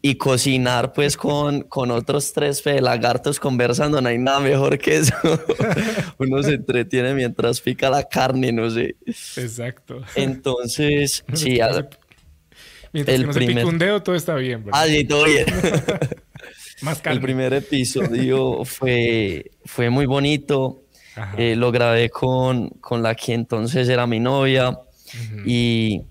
Y 0.00 0.14
cocinar 0.14 0.92
pues 0.92 1.16
con, 1.16 1.62
con 1.62 1.90
otros 1.90 2.32
tres 2.32 2.62
fe 2.62 2.80
lagartos 2.80 3.40
conversando, 3.40 4.00
no 4.00 4.08
hay 4.08 4.16
nada 4.18 4.40
mejor 4.40 4.78
que 4.78 4.98
eso. 4.98 5.14
Uno 6.18 6.42
se 6.42 6.54
entretiene 6.54 7.14
mientras 7.14 7.60
pica 7.60 7.90
la 7.90 8.04
carne, 8.04 8.52
no 8.52 8.70
sé. 8.70 8.96
Exacto. 9.04 10.00
Entonces, 10.14 11.24
sí, 11.34 11.60
al- 11.60 11.90
Mientras 12.92 13.14
el 13.16 13.20
que 13.22 13.26
no 13.26 13.32
se 13.32 13.38
primer- 13.40 13.54
pique 13.56 13.66
un 13.68 13.78
dedo, 13.78 14.02
todo 14.02 14.14
está 14.14 14.34
bien. 14.36 14.64
¿verdad? 14.64 14.80
ah, 14.82 14.86
sí, 14.86 15.04
todo 15.04 15.24
bien. 15.24 15.46
Más 16.82 16.98
El 16.98 17.02
calma. 17.02 17.20
primer 17.22 17.52
episodio 17.54 18.64
fue, 18.64 19.50
fue 19.64 19.90
muy 19.90 20.06
bonito. 20.06 20.82
Eh, 21.36 21.56
lo 21.56 21.72
grabé 21.72 22.10
con, 22.10 22.68
con 22.80 23.02
la 23.02 23.16
que 23.16 23.34
entonces 23.34 23.88
era 23.88 24.06
mi 24.06 24.20
novia 24.20 24.78
y 25.44 26.02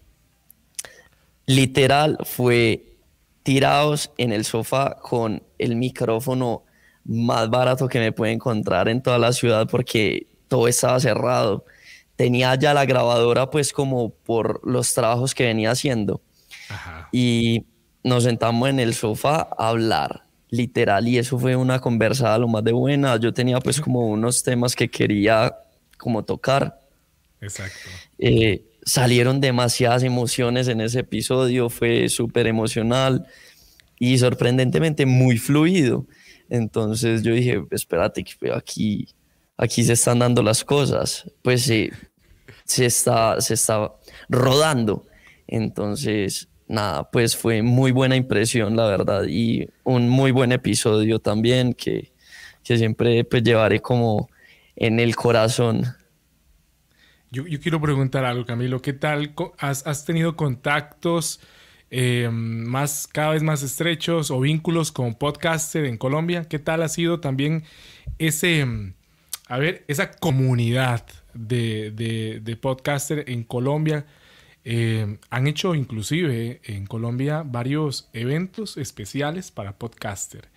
literal 1.46 2.18
fue 2.26 2.98
tirados 3.44 4.12
en 4.18 4.34
el 4.34 4.44
sofá 4.44 4.98
con 5.02 5.44
el 5.58 5.76
micrófono 5.78 6.64
más 7.06 7.50
barato 7.50 7.88
que 7.88 8.00
me 8.00 8.12
puede 8.12 8.34
encontrar 8.34 8.90
en 8.90 9.02
toda 9.02 9.18
la 9.18 9.32
ciudad 9.32 9.68
porque 9.70 10.28
todo 10.50 10.68
estaba 10.68 11.00
cerrado. 11.00 11.64
Tenía 12.18 12.54
ya 12.56 12.74
la 12.74 12.86
grabadora 12.86 13.50
pues 13.50 13.72
como 13.72 14.10
por 14.10 14.60
los 14.70 14.94
trabajos 14.94 15.34
que 15.34 15.46
venía 15.46 15.72
haciendo 15.72 16.22
Y 17.12 17.66
nos 18.04 18.24
sentamos 18.24 18.70
en 18.70 18.80
el 18.80 18.94
sofá 18.94 19.48
a 19.58 19.70
hablar, 19.70 20.24
literal, 20.50 21.08
y 21.08 21.18
eso 21.18 21.38
fue 21.40 21.56
una 21.56 21.80
conversada 21.80 22.38
lo 22.38 22.48
más 22.48 22.64
de 22.64 22.72
buena. 22.72 23.18
Yo 23.18 23.34
tenía 23.34 23.60
pues 23.60 23.82
como 23.82 24.08
unos 24.08 24.44
temas 24.44 24.76
que 24.76 24.90
quería 24.90 25.56
como 25.98 26.24
tocar. 26.24 26.82
Exacto. 27.42 27.90
Eh, 28.18 28.64
salieron 28.84 29.42
demasiadas 29.42 30.04
emociones 30.04 30.68
en 30.68 30.82
ese 30.82 31.00
episodio, 31.00 31.70
fue 31.70 32.08
súper 32.10 32.48
emocional 32.48 33.28
y 34.00 34.18
sorprendentemente 34.18 35.06
muy 35.06 35.38
fluido. 35.38 36.06
Entonces 36.50 37.24
yo 37.24 37.34
dije, 37.34 37.64
espérate, 37.72 38.24
aquí, 38.56 39.08
aquí 39.58 39.84
se 39.84 39.94
están 39.94 40.20
dando 40.20 40.42
las 40.42 40.64
cosas. 40.64 41.30
Pues 41.42 41.64
sí, 41.64 41.90
se 42.64 42.86
está, 42.86 43.42
se 43.42 43.56
está 43.56 43.92
rodando. 44.30 45.06
Entonces, 45.48 46.48
nada, 46.68 47.10
pues 47.10 47.36
fue 47.36 47.62
muy 47.62 47.92
buena 47.92 48.16
impresión, 48.16 48.76
la 48.76 48.88
verdad, 48.88 49.26
y 49.28 49.70
un 49.84 50.10
muy 50.10 50.32
buen 50.32 50.52
episodio 50.52 51.20
también 51.20 51.74
que, 51.74 52.12
que 52.64 52.78
siempre 52.78 53.24
pues, 53.24 53.44
llevaré 53.44 53.80
como 53.80 54.30
en 54.76 55.00
el 55.00 55.16
corazón. 55.16 55.86
Yo, 57.30 57.44
quiero 57.62 57.82
preguntar 57.82 58.24
algo, 58.24 58.46
Camilo. 58.46 58.82
¿Qué 58.82 58.94
tal? 58.94 59.34
¿Has, 59.60 60.06
tenido 60.06 60.38
contactos 60.38 61.42
eh, 61.92 62.30
más, 62.32 63.08
cada 63.08 63.32
vez 63.32 63.44
más 63.44 63.64
estrechos 63.64 64.32
o 64.32 64.40
vínculos 64.40 64.94
con 64.94 65.16
podcaster 65.16 65.86
en 65.86 65.98
Colombia? 65.98 66.46
¿Qué 66.46 66.58
tal 66.58 66.84
ha 66.84 66.88
sido 66.88 67.20
también 67.20 67.64
ese, 68.18 68.66
a 69.48 69.58
ver, 69.58 69.84
esa 69.90 70.12
comunidad 70.12 71.06
de, 71.34 71.92
de, 72.42 72.56
podcaster 72.56 73.26
en 73.28 73.44
Colombia? 73.44 74.06
Eh, 74.70 75.18
han 75.30 75.48
hecho 75.48 75.76
inclusive 75.76 76.60
en 76.66 76.88
Colombia 76.88 77.42
varios 77.46 78.10
eventos 78.12 78.76
especiales 78.76 79.50
para 79.50 79.78
podcaster, 79.78 80.50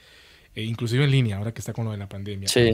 eh, 0.56 0.64
inclusive 0.64 1.04
en 1.04 1.12
línea, 1.12 1.36
ahora 1.36 1.54
que 1.54 1.60
está 1.60 1.72
con 1.72 1.84
lo 1.84 1.92
de 1.92 1.98
la 1.98 2.08
pandemia. 2.08 2.48
Sí. 2.48 2.72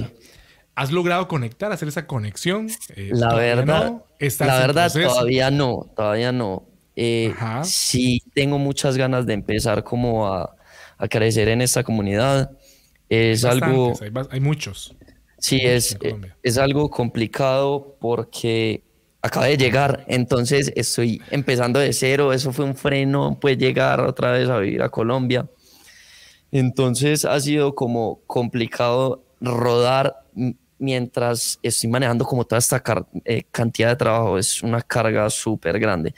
¿Has 0.75 0.93
logrado 0.93 1.29
conectar, 1.29 1.71
hacer 1.71 1.89
esa 1.89 2.07
conexión? 2.07 2.71
Eh, 2.97 3.11
la 3.13 3.35
verdad, 3.35 4.03
la 4.41 4.59
verdad 4.59 4.91
todavía 4.91 5.51
no, 5.51 5.91
todavía 5.95 6.33
no. 6.33 6.65
Eh, 6.97 7.35
sí 7.65 8.23
tengo 8.33 8.59
muchas 8.59 8.97
ganas 8.97 9.27
de 9.27 9.35
empezar 9.35 9.85
como 9.85 10.33
a, 10.33 10.57
a 10.97 11.07
crecer 11.07 11.49
en 11.49 11.61
esta 11.61 11.85
comunidad. 11.85 12.51
Es 13.11 13.45
algo... 13.45 13.93
Hay, 14.31 14.41
muchos. 14.41 14.97
Sí, 15.39 15.61
es, 15.63 15.99
es 16.43 16.57
algo 16.57 16.89
complicado 16.89 17.99
porque 18.01 18.86
acabo 19.27 19.47
de 19.47 19.57
llegar, 19.57 20.05
entonces 20.09 20.73
estoy 20.77 21.21
empezando 21.31 21.79
de 21.81 21.93
cero, 21.93 22.33
eso 22.33 22.53
fue 22.53 22.65
un 22.65 22.75
freno, 22.75 23.39
pues 23.41 23.59
llegar 23.59 24.01
otra 24.01 24.33
vez 24.33 24.49
a 24.49 24.59
vivir 24.59 24.83
a 24.83 24.89
Colombia. 24.89 25.49
Entonces 26.53 27.25
ha 27.25 27.39
sido 27.41 27.75
como 27.75 28.21
complicado 28.27 29.25
rodar 29.41 30.17
mientras 30.79 31.59
estoy 31.63 31.91
manejando 31.91 32.25
como 32.25 32.45
toda 32.45 32.59
esta 32.59 32.83
eh, 33.25 33.45
cantidad 33.51 33.89
de 33.89 33.97
trabajo, 33.97 34.39
es 34.39 34.63
una 34.63 34.83
carga 34.83 35.29
súper 35.31 35.79
grande. 35.79 36.15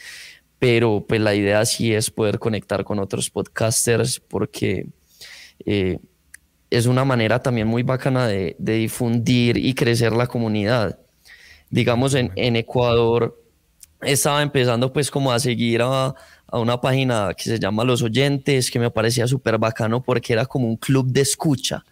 Pero 0.58 1.04
pues 1.06 1.20
la 1.20 1.34
idea 1.34 1.64
sí 1.64 1.94
es 1.94 2.10
poder 2.10 2.38
conectar 2.38 2.84
con 2.84 2.98
otros 2.98 3.30
podcasters 3.30 4.20
porque 4.20 4.88
eh, 5.64 5.98
es 6.70 6.86
una 6.86 7.04
manera 7.04 7.42
también 7.42 7.66
muy 7.68 7.82
bacana 7.82 8.26
de, 8.26 8.56
difundir 8.58 9.56
y 9.56 9.74
crecer 9.74 10.12
la 10.12 10.26
comunidad. 10.26 10.98
Digamos, 11.70 12.14
en, 12.14 12.32
en, 12.36 12.56
Ecuador 12.56 13.42
estaba 14.00 14.42
empezando 14.42 14.92
pues 14.92 15.10
como 15.10 15.32
a 15.32 15.38
seguir 15.38 15.82
a, 15.82 16.14
a 16.46 16.58
una 16.58 16.80
página 16.80 17.34
que 17.36 17.44
se 17.44 17.58
llama 17.58 17.84
Los 17.84 18.02
Oyentes, 18.02 18.70
que 18.70 18.78
me 18.78 18.90
parecía 18.90 19.26
súper 19.26 19.58
bacano 19.58 20.02
porque 20.02 20.32
era 20.32 20.46
como 20.46 20.66
un 20.66 20.76
club 20.76 21.06
de 21.10 21.20
escucha 21.20 21.84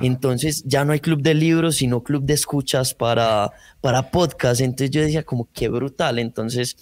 entonces 0.00 0.62
ya 0.64 0.84
no 0.84 0.92
hay 0.92 1.00
club 1.00 1.20
de 1.22 1.34
libros, 1.34 1.76
sino 1.76 2.02
club 2.02 2.24
de 2.24 2.34
escuchas 2.34 2.94
para, 2.94 3.52
para 3.80 4.10
podcast. 4.10 4.60
Entonces 4.60 4.90
yo 4.90 5.00
decía 5.00 5.22
como 5.22 5.48
qué 5.52 5.68
brutal. 5.68 6.18
Entonces 6.18 6.76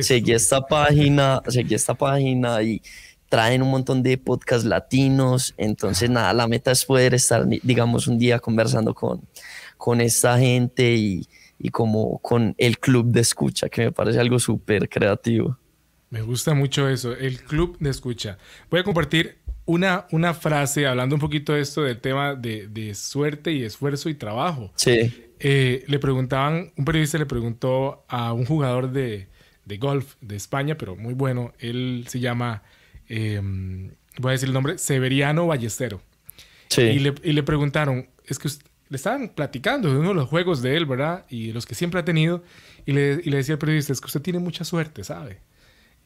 seguí 0.00 0.32
esta 0.32 0.60
página, 0.66 1.42
seguí 1.48 1.74
esta 1.74 1.94
página 1.94 2.62
y 2.62 2.82
traen 3.28 3.62
un 3.62 3.70
montón 3.70 4.02
de 4.02 4.16
podcasts 4.18 4.66
latinos. 4.66 5.54
Entonces 5.56 6.08
nada, 6.08 6.32
la 6.32 6.48
meta 6.48 6.70
es 6.70 6.84
poder 6.84 7.14
estar, 7.14 7.46
digamos, 7.46 8.06
un 8.06 8.18
día 8.18 8.38
conversando 8.38 8.94
con, 8.94 9.22
con 9.76 10.00
esta 10.00 10.38
gente 10.38 10.94
y, 10.94 11.28
y 11.58 11.70
como 11.70 12.18
con 12.18 12.54
el 12.58 12.78
club 12.78 13.06
de 13.06 13.20
escucha, 13.20 13.68
que 13.68 13.86
me 13.86 13.92
parece 13.92 14.20
algo 14.20 14.38
súper 14.38 14.88
creativo. 14.88 15.58
Me 16.10 16.22
gusta 16.22 16.54
mucho 16.54 16.88
eso, 16.88 17.12
el 17.12 17.42
club 17.42 17.76
de 17.80 17.90
escucha. 17.90 18.38
Voy 18.70 18.80
a 18.80 18.84
compartir 18.84 19.38
una, 19.66 20.06
una 20.12 20.32
frase 20.32 20.86
hablando 20.86 21.14
un 21.14 21.20
poquito 21.20 21.52
de 21.52 21.60
esto 21.60 21.82
del 21.82 22.00
tema 22.00 22.34
de, 22.34 22.92
suerte 22.94 23.52
y 23.52 23.64
esfuerzo 23.64 24.08
y 24.08 24.14
trabajo. 24.14 24.72
Sí. 24.76 25.26
Eh, 25.40 25.84
le 25.86 25.98
preguntaban, 25.98 26.72
un 26.76 26.84
periodista 26.86 27.18
le 27.18 27.26
preguntó 27.26 28.04
a 28.08 28.32
un 28.32 28.46
jugador 28.46 28.90
de, 28.90 29.28
golf 29.78 30.14
de 30.22 30.36
España, 30.36 30.78
pero 30.78 30.96
muy 30.96 31.12
bueno, 31.12 31.52
él 31.58 32.06
se 32.08 32.18
llama, 32.18 32.62
em, 33.08 33.90
voy 34.16 34.30
a 34.30 34.32
decir 34.32 34.48
el 34.48 34.54
nombre, 34.54 34.78
Severiano 34.78 35.46
Ballestero. 35.46 36.00
Sí. 36.68 36.82
Y 36.82 37.32
le, 37.32 37.42
preguntaron, 37.42 38.08
es 38.24 38.38
que 38.38 38.48
le 38.88 38.96
estaban 38.96 39.28
platicando 39.28 39.90
de 39.92 39.98
uno 39.98 40.08
de 40.10 40.14
los 40.14 40.28
juegos 40.28 40.62
de 40.62 40.76
él, 40.76 40.86
¿verdad? 40.86 41.24
Y 41.28 41.52
los 41.52 41.66
que 41.66 41.74
siempre 41.74 42.00
ha 42.00 42.04
tenido. 42.04 42.42
Y 42.86 42.92
le, 42.92 43.20
y 43.22 43.30
le 43.30 43.38
decía 43.38 43.54
el 43.54 43.58
periodista, 43.58 43.92
es 43.92 44.00
que 44.00 44.06
usted 44.06 44.22
tiene 44.22 44.38
mucha 44.38 44.64
suerte, 44.64 45.04
¿sabe? 45.04 45.40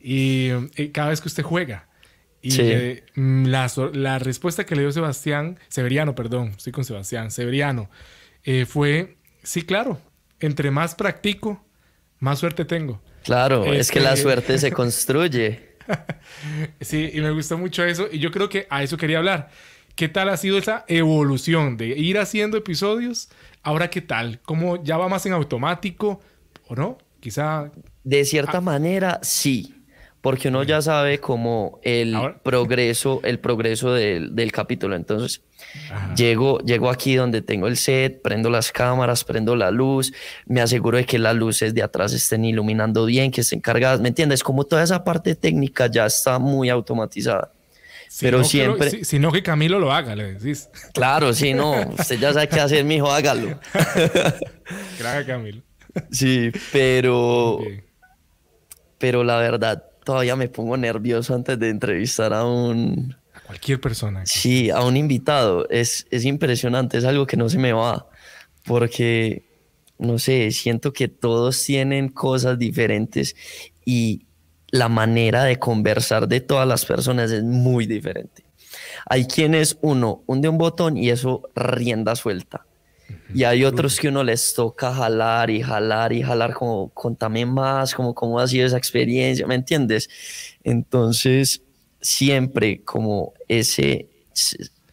Y 0.00 0.48
eh, 0.76 0.90
cada 0.92 1.10
vez 1.10 1.20
que 1.20 1.28
usted 1.28 1.44
juega, 1.44 1.88
y 2.42 3.00
mm, 3.14 3.46
la, 3.46 4.18
respuesta 4.18 4.66
que 4.66 4.74
le 4.74 4.82
dio 4.82 4.90
Sebastián, 4.90 5.58
Severiano, 5.68 6.16
perdón, 6.16 6.54
estoy 6.56 6.72
con 6.72 6.84
Sebastián, 6.84 7.30
Severiano, 7.30 7.88
eh, 8.42 8.66
fue, 8.66 9.16
sí, 9.44 9.62
claro, 9.62 10.00
entre 10.40 10.72
más 10.72 10.96
practico, 10.96 11.64
más 12.18 12.40
suerte 12.40 12.64
tengo. 12.64 13.00
Claro, 13.22 13.64
es 13.72 13.92
que 13.92 14.00
la 14.00 14.10
este, 14.14 14.22
suerte 14.22 14.58
se 14.58 14.72
construye. 14.72 15.76
sí, 16.80 17.10
y 17.14 17.20
me 17.20 17.30
gustó 17.30 17.56
mucho 17.56 17.84
eso, 17.84 18.08
y 18.10 18.18
yo 18.18 18.32
creo 18.32 18.48
que 18.48 18.66
a 18.68 18.82
eso 18.82 18.96
quería 18.96 19.18
hablar. 19.18 19.50
¿Qué 19.94 20.08
tal 20.08 20.28
ha 20.28 20.36
sido 20.36 20.58
esa 20.58 20.84
evolución 20.88 21.76
de 21.76 21.88
ir 21.88 22.18
haciendo 22.18 22.56
episodios? 22.56 23.28
Ahora, 23.62 23.90
¿qué 23.90 24.00
tal? 24.00 24.40
¿Cómo 24.42 24.82
ya 24.82 24.96
va 24.96 25.08
más 25.08 25.26
en 25.26 25.32
automático 25.32 26.20
o 26.66 26.74
no? 26.74 26.98
Quizá... 27.20 27.70
De 28.04 28.24
cierta 28.24 28.60
manera, 28.60 29.20
sí 29.22 29.82
porque 30.22 30.48
uno 30.48 30.62
ya 30.62 30.80
sabe 30.80 31.18
cómo 31.18 31.80
el 31.82 32.16
progreso, 32.44 33.20
el 33.24 33.40
progreso 33.40 33.92
del, 33.92 34.34
del 34.36 34.52
capítulo. 34.52 34.94
Entonces, 34.94 35.42
llego, 36.16 36.60
llego 36.60 36.90
aquí 36.90 37.16
donde 37.16 37.42
tengo 37.42 37.66
el 37.66 37.76
set, 37.76 38.22
prendo 38.22 38.48
las 38.48 38.70
cámaras, 38.70 39.24
prendo 39.24 39.56
la 39.56 39.72
luz, 39.72 40.12
me 40.46 40.60
aseguro 40.60 40.96
de 40.96 41.06
que 41.06 41.18
las 41.18 41.34
luces 41.34 41.74
de 41.74 41.82
atrás 41.82 42.12
estén 42.12 42.44
iluminando 42.44 43.04
bien, 43.04 43.32
que 43.32 43.40
estén 43.40 43.60
cargadas, 43.60 44.00
¿me 44.00 44.08
entiendes? 44.08 44.44
Como 44.44 44.62
toda 44.62 44.84
esa 44.84 45.02
parte 45.02 45.34
técnica 45.34 45.88
ya 45.88 46.06
está 46.06 46.38
muy 46.38 46.68
automatizada. 46.70 47.50
Pero 48.20 48.44
siempre... 48.44 49.04
si, 49.04 49.18
no, 49.18 49.32
que 49.32 49.42
Camilo 49.42 49.78
lo 49.78 49.92
haga, 49.92 50.14
le 50.14 50.34
decís. 50.34 50.68
Claro, 50.92 51.32
sí, 51.32 51.54
no. 51.54 51.80
Usted 51.98 52.18
ya 52.18 52.32
sabe 52.32 52.48
qué 52.48 52.60
hacer, 52.60 52.84
mijo, 52.84 53.10
hágalo. 53.10 53.58
Gracias, 54.98 55.24
Camilo. 55.26 55.62
Sí, 56.10 56.50
pero... 56.72 57.60
Pero 58.98 59.24
la 59.24 59.36
verdad, 59.38 59.84
todavía 60.04 60.36
me 60.36 60.48
pongo 60.48 60.76
nervioso 60.76 61.34
antes 61.34 61.58
de 61.58 61.70
entrevistar 61.70 62.32
a 62.32 62.44
un... 62.44 63.16
A 63.34 63.40
cualquier 63.40 63.80
persona. 63.80 64.24
Sí, 64.26 64.70
a 64.70 64.82
un 64.82 64.96
invitado. 64.96 65.68
Es, 65.70 66.06
es 66.10 66.24
impresionante, 66.24 66.98
es 66.98 67.04
algo 67.04 67.26
que 67.26 67.36
no 67.36 67.48
se 67.48 67.58
me 67.58 67.72
va, 67.72 68.06
porque, 68.64 69.42
no 69.98 70.18
sé, 70.18 70.50
siento 70.52 70.92
que 70.92 71.08
todos 71.08 71.62
tienen 71.64 72.08
cosas 72.08 72.58
diferentes 72.58 73.34
y 73.84 74.26
la 74.72 74.88
manera 74.88 75.44
de 75.44 75.58
conversar 75.58 76.26
de 76.26 76.40
todas 76.40 76.66
las 76.66 76.84
personas 76.84 77.30
es 77.30 77.44
muy 77.44 77.86
diferente. 77.86 78.42
Hay 79.08 79.26
quienes 79.26 79.78
uno 79.82 80.22
hunde 80.26 80.48
un 80.48 80.58
botón 80.58 80.96
y 80.96 81.10
eso 81.10 81.42
rienda 81.54 82.16
suelta. 82.16 82.66
Y 83.34 83.44
hay 83.44 83.64
otros 83.64 84.00
que 84.00 84.08
uno 84.08 84.24
les 84.24 84.54
toca 84.54 84.92
jalar 84.94 85.50
y 85.50 85.62
jalar 85.62 86.14
y 86.14 86.22
jalar 86.22 86.54
como 86.54 86.88
contame 86.88 87.44
más, 87.44 87.94
como 87.94 88.14
cómo 88.14 88.40
ha 88.40 88.48
sido 88.48 88.66
esa 88.66 88.78
experiencia, 88.78 89.46
¿me 89.46 89.54
entiendes? 89.54 90.08
Entonces, 90.64 91.62
siempre 92.00 92.82
como 92.82 93.34
ese 93.48 94.08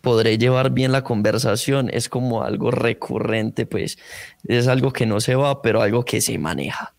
podré 0.02 0.38
llevar 0.38 0.72
bien 0.72 0.92
la 0.92 1.04
conversación 1.06 1.90
es 1.94 2.10
como 2.10 2.44
algo 2.44 2.72
recurrente, 2.72 3.66
pues 3.66 3.98
es 4.46 4.68
algo 4.68 4.92
que 4.92 5.06
no 5.06 5.22
se 5.22 5.36
va, 5.36 5.62
pero 5.62 5.82
algo 5.82 6.04
que 6.04 6.20
se 6.20 6.38
maneja. 6.38 6.94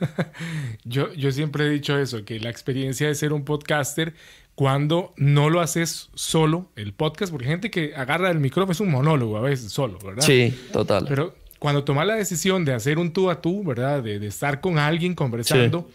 yo, 0.84 1.12
yo 1.14 1.32
siempre 1.32 1.66
he 1.66 1.70
dicho 1.70 1.98
eso, 1.98 2.24
que 2.24 2.40
la 2.40 2.50
experiencia 2.50 3.06
de 3.06 3.14
ser 3.14 3.32
un 3.32 3.44
podcaster 3.44 4.14
cuando 4.54 5.12
no 5.16 5.50
lo 5.50 5.60
haces 5.60 6.08
solo, 6.14 6.70
el 6.76 6.94
podcast, 6.94 7.30
porque 7.30 7.46
gente 7.46 7.70
que 7.70 7.94
agarra 7.94 8.30
el 8.30 8.40
micrófono, 8.40 8.72
es 8.72 8.80
un 8.80 8.90
monólogo 8.90 9.36
a 9.36 9.42
veces 9.42 9.70
solo, 9.70 9.98
¿verdad? 9.98 10.22
Sí, 10.22 10.54
total. 10.72 11.04
Pero 11.06 11.34
cuando 11.58 11.84
tomas 11.84 12.06
la 12.06 12.14
decisión 12.14 12.64
de 12.64 12.72
hacer 12.72 12.98
un 12.98 13.12
tú 13.12 13.30
a 13.30 13.42
tú, 13.42 13.62
¿verdad? 13.62 14.02
De, 14.02 14.24
estar 14.26 14.62
con 14.62 14.78
alguien 14.78 15.14
conversando, 15.14 15.90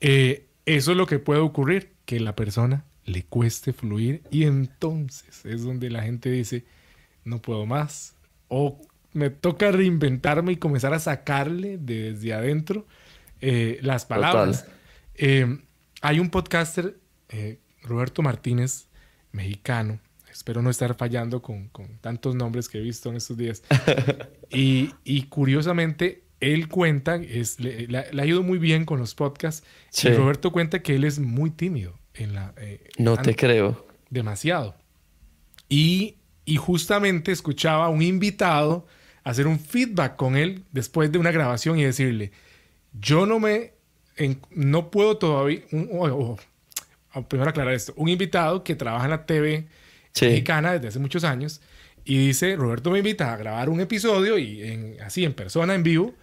eh, 0.00 0.46
eso 0.64 0.92
es 0.92 0.96
lo 0.96 1.06
que 1.06 1.18
puede 1.18 1.40
ocurrir. 1.40 1.92
que 2.06 2.18
la 2.18 2.34
persona 2.34 2.86
le 3.04 3.24
cueste 3.24 3.74
fluir 3.74 4.22
y 4.30 4.44
entonces 4.44 5.44
es 5.44 5.62
donde 5.62 5.90
la 5.90 6.02
gente 6.02 6.30
dice, 6.30 6.64
no 7.24 7.42
puedo 7.42 7.66
más. 7.66 8.14
O 8.48 8.80
me 9.12 9.28
toca 9.28 9.70
reinventarme 9.70 10.52
y 10.52 10.56
comenzar 10.56 10.94
a 10.94 10.98
sacarle 10.98 11.78
desde 11.78 12.32
adentro 12.32 12.86
eh, 13.40 13.78
las 13.82 14.04
palabras. 14.04 14.66
Eh, 15.14 15.58
hay 16.00 16.20
un 16.20 16.30
podcaster, 16.30 16.98
eh, 17.28 17.58
Roberto 17.82 18.22
Martínez, 18.22 18.88
mexicano. 19.32 20.00
Espero 20.30 20.62
no 20.62 20.70
estar 20.70 20.94
fallando 20.94 21.42
con, 21.42 21.70
tantos 22.00 22.34
nombres 22.34 22.68
que 22.68 22.78
he 22.78 22.80
visto 22.80 23.10
en 23.10 23.16
estos 23.16 23.36
días. 23.36 23.62
y, 24.50 25.22
curiosamente, 25.24 26.22
él 26.40 26.68
cuenta, 26.68 27.16
es, 27.16 27.58
le, 27.58 27.88
ha 27.96 28.26
ido 28.26 28.42
muy 28.42 28.58
bien 28.58 28.84
con 28.84 29.00
los 29.00 29.14
podcasts. 29.14 29.66
Y 30.02 30.10
Roberto 30.10 30.52
cuenta 30.52 30.80
que 30.80 30.94
él 30.94 31.04
es 31.04 31.18
muy 31.18 31.50
tímido. 31.50 31.98
En 32.14 32.34
la, 32.34 32.54
no 32.98 33.16
te 33.16 33.34
creo. 33.34 33.86
Demasiado. 34.10 34.76
Y, 35.68 36.16
y 36.44 36.56
justamente 36.56 37.32
escuchaba 37.32 37.86
a 37.86 37.88
un 37.88 38.02
invitado 38.02 38.86
hacer 39.28 39.46
un 39.46 39.58
feedback 39.58 40.16
con 40.16 40.36
él 40.36 40.64
después 40.72 41.12
de 41.12 41.18
una 41.18 41.30
grabación 41.30 41.78
y 41.78 41.84
decirle, 41.84 42.32
yo 42.92 43.26
no 43.26 43.38
me, 43.38 43.72
no 44.50 44.90
puedo 44.90 45.16
todavía, 45.18 45.62
primero 47.28 47.50
aclarar 47.50 47.74
esto, 47.74 47.92
un 47.96 48.08
invitado 48.08 48.64
que 48.64 48.74
trabaja 48.74 49.04
en 49.04 49.10
la 49.10 49.26
TV 49.26 49.66
mexicana 50.20 50.72
desde 50.72 50.88
hace 50.88 50.98
muchos 50.98 51.24
años 51.24 51.60
y 52.04 52.26
dice, 52.28 52.56
Roberto 52.56 52.90
me 52.90 52.98
invita 52.98 53.32
a 53.32 53.36
grabar 53.36 53.68
un 53.68 53.80
episodio 53.80 54.38
y 54.38 54.62
en, 54.62 54.96
así 55.02 55.24
en 55.24 55.34
persona, 55.34 55.74
en 55.74 55.82
vivo, 55.82 56.14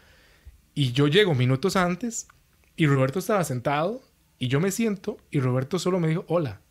y 0.74 0.92
yo 0.92 1.08
llego 1.08 1.34
minutos 1.36 1.76
antes 1.76 2.28
y 2.76 2.88
Roberto 2.88 3.20
estaba 3.20 3.44
sentado 3.44 4.02
y 4.38 4.48
yo 4.48 4.60
me 4.60 4.72
siento 4.72 5.18
y 5.32 5.40
Roberto 5.40 5.80
solo 5.80 6.00
me 6.00 6.10
dijo, 6.10 6.26
hola. 6.28 6.62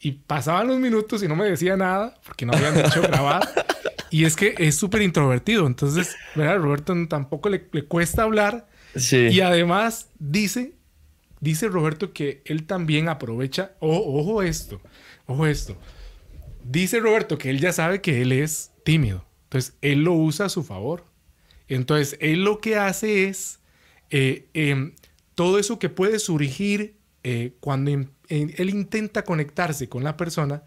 Y 0.00 0.12
pasaban 0.12 0.68
los 0.68 0.78
minutos 0.78 1.22
y 1.22 1.28
no 1.28 1.36
me 1.36 1.44
decía 1.44 1.76
nada 1.76 2.14
porque 2.26 2.46
no 2.46 2.52
habían 2.52 2.78
hecho 2.78 3.02
grabar. 3.02 3.48
Y 4.10 4.24
es 4.24 4.36
que 4.36 4.54
es 4.58 4.76
súper 4.76 5.02
introvertido. 5.02 5.66
Entonces, 5.66 6.16
¿verdad? 6.34 6.58
Roberto 6.58 6.94
tampoco 7.08 7.48
le, 7.48 7.62
cuesta 7.62 8.22
hablar. 8.22 8.66
Sí. 8.96 9.28
Y 9.28 9.40
además 9.40 10.10
dice, 10.18 10.74
dice 11.40 11.68
Roberto 11.68 12.12
que 12.12 12.42
él 12.44 12.64
también 12.64 13.08
aprovecha, 13.08 13.72
ojo 13.80 14.42
esto, 14.42 14.80
ojo 15.26 15.46
esto. 15.46 15.76
Dice 16.62 17.00
Roberto 17.00 17.38
que 17.38 17.50
él 17.50 17.60
ya 17.60 17.72
sabe 17.72 18.00
que 18.00 18.22
él 18.22 18.32
es 18.32 18.72
tímido. 18.84 19.24
Entonces, 19.44 19.74
él 19.82 20.02
lo 20.02 20.14
usa 20.14 20.46
a 20.46 20.48
su 20.48 20.64
favor. 20.64 21.04
Entonces, 21.68 22.16
él 22.20 22.44
lo 22.44 22.60
que 22.60 22.76
hace 22.76 23.28
es 23.28 23.60
eh, 24.10 24.48
em, 24.54 24.94
todo 25.34 25.58
eso 25.58 25.78
que 25.78 25.88
puede 25.88 26.18
surgir 26.18 26.96
eh, 27.22 27.52
cuando 27.60 27.90
él 27.90 28.70
intenta 28.70 29.22
conectarse 29.22 29.88
con 29.88 30.04
la 30.04 30.16
persona, 30.16 30.64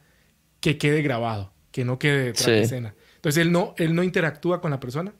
que 0.60 0.78
quede 0.78 1.02
grabado, 1.02 1.54
que 1.72 1.86
no 1.86 2.00
quede 2.00 2.26
detrás 2.26 2.48
de 2.48 2.62
escena. 2.62 2.96
Entonces 3.16 3.42
él 3.42 3.52
no, 3.52 3.76
él 3.78 3.96
no 3.96 4.04
interactúa 4.04 4.62
con 4.62 4.72
la 4.72 4.80
persona 4.80 5.14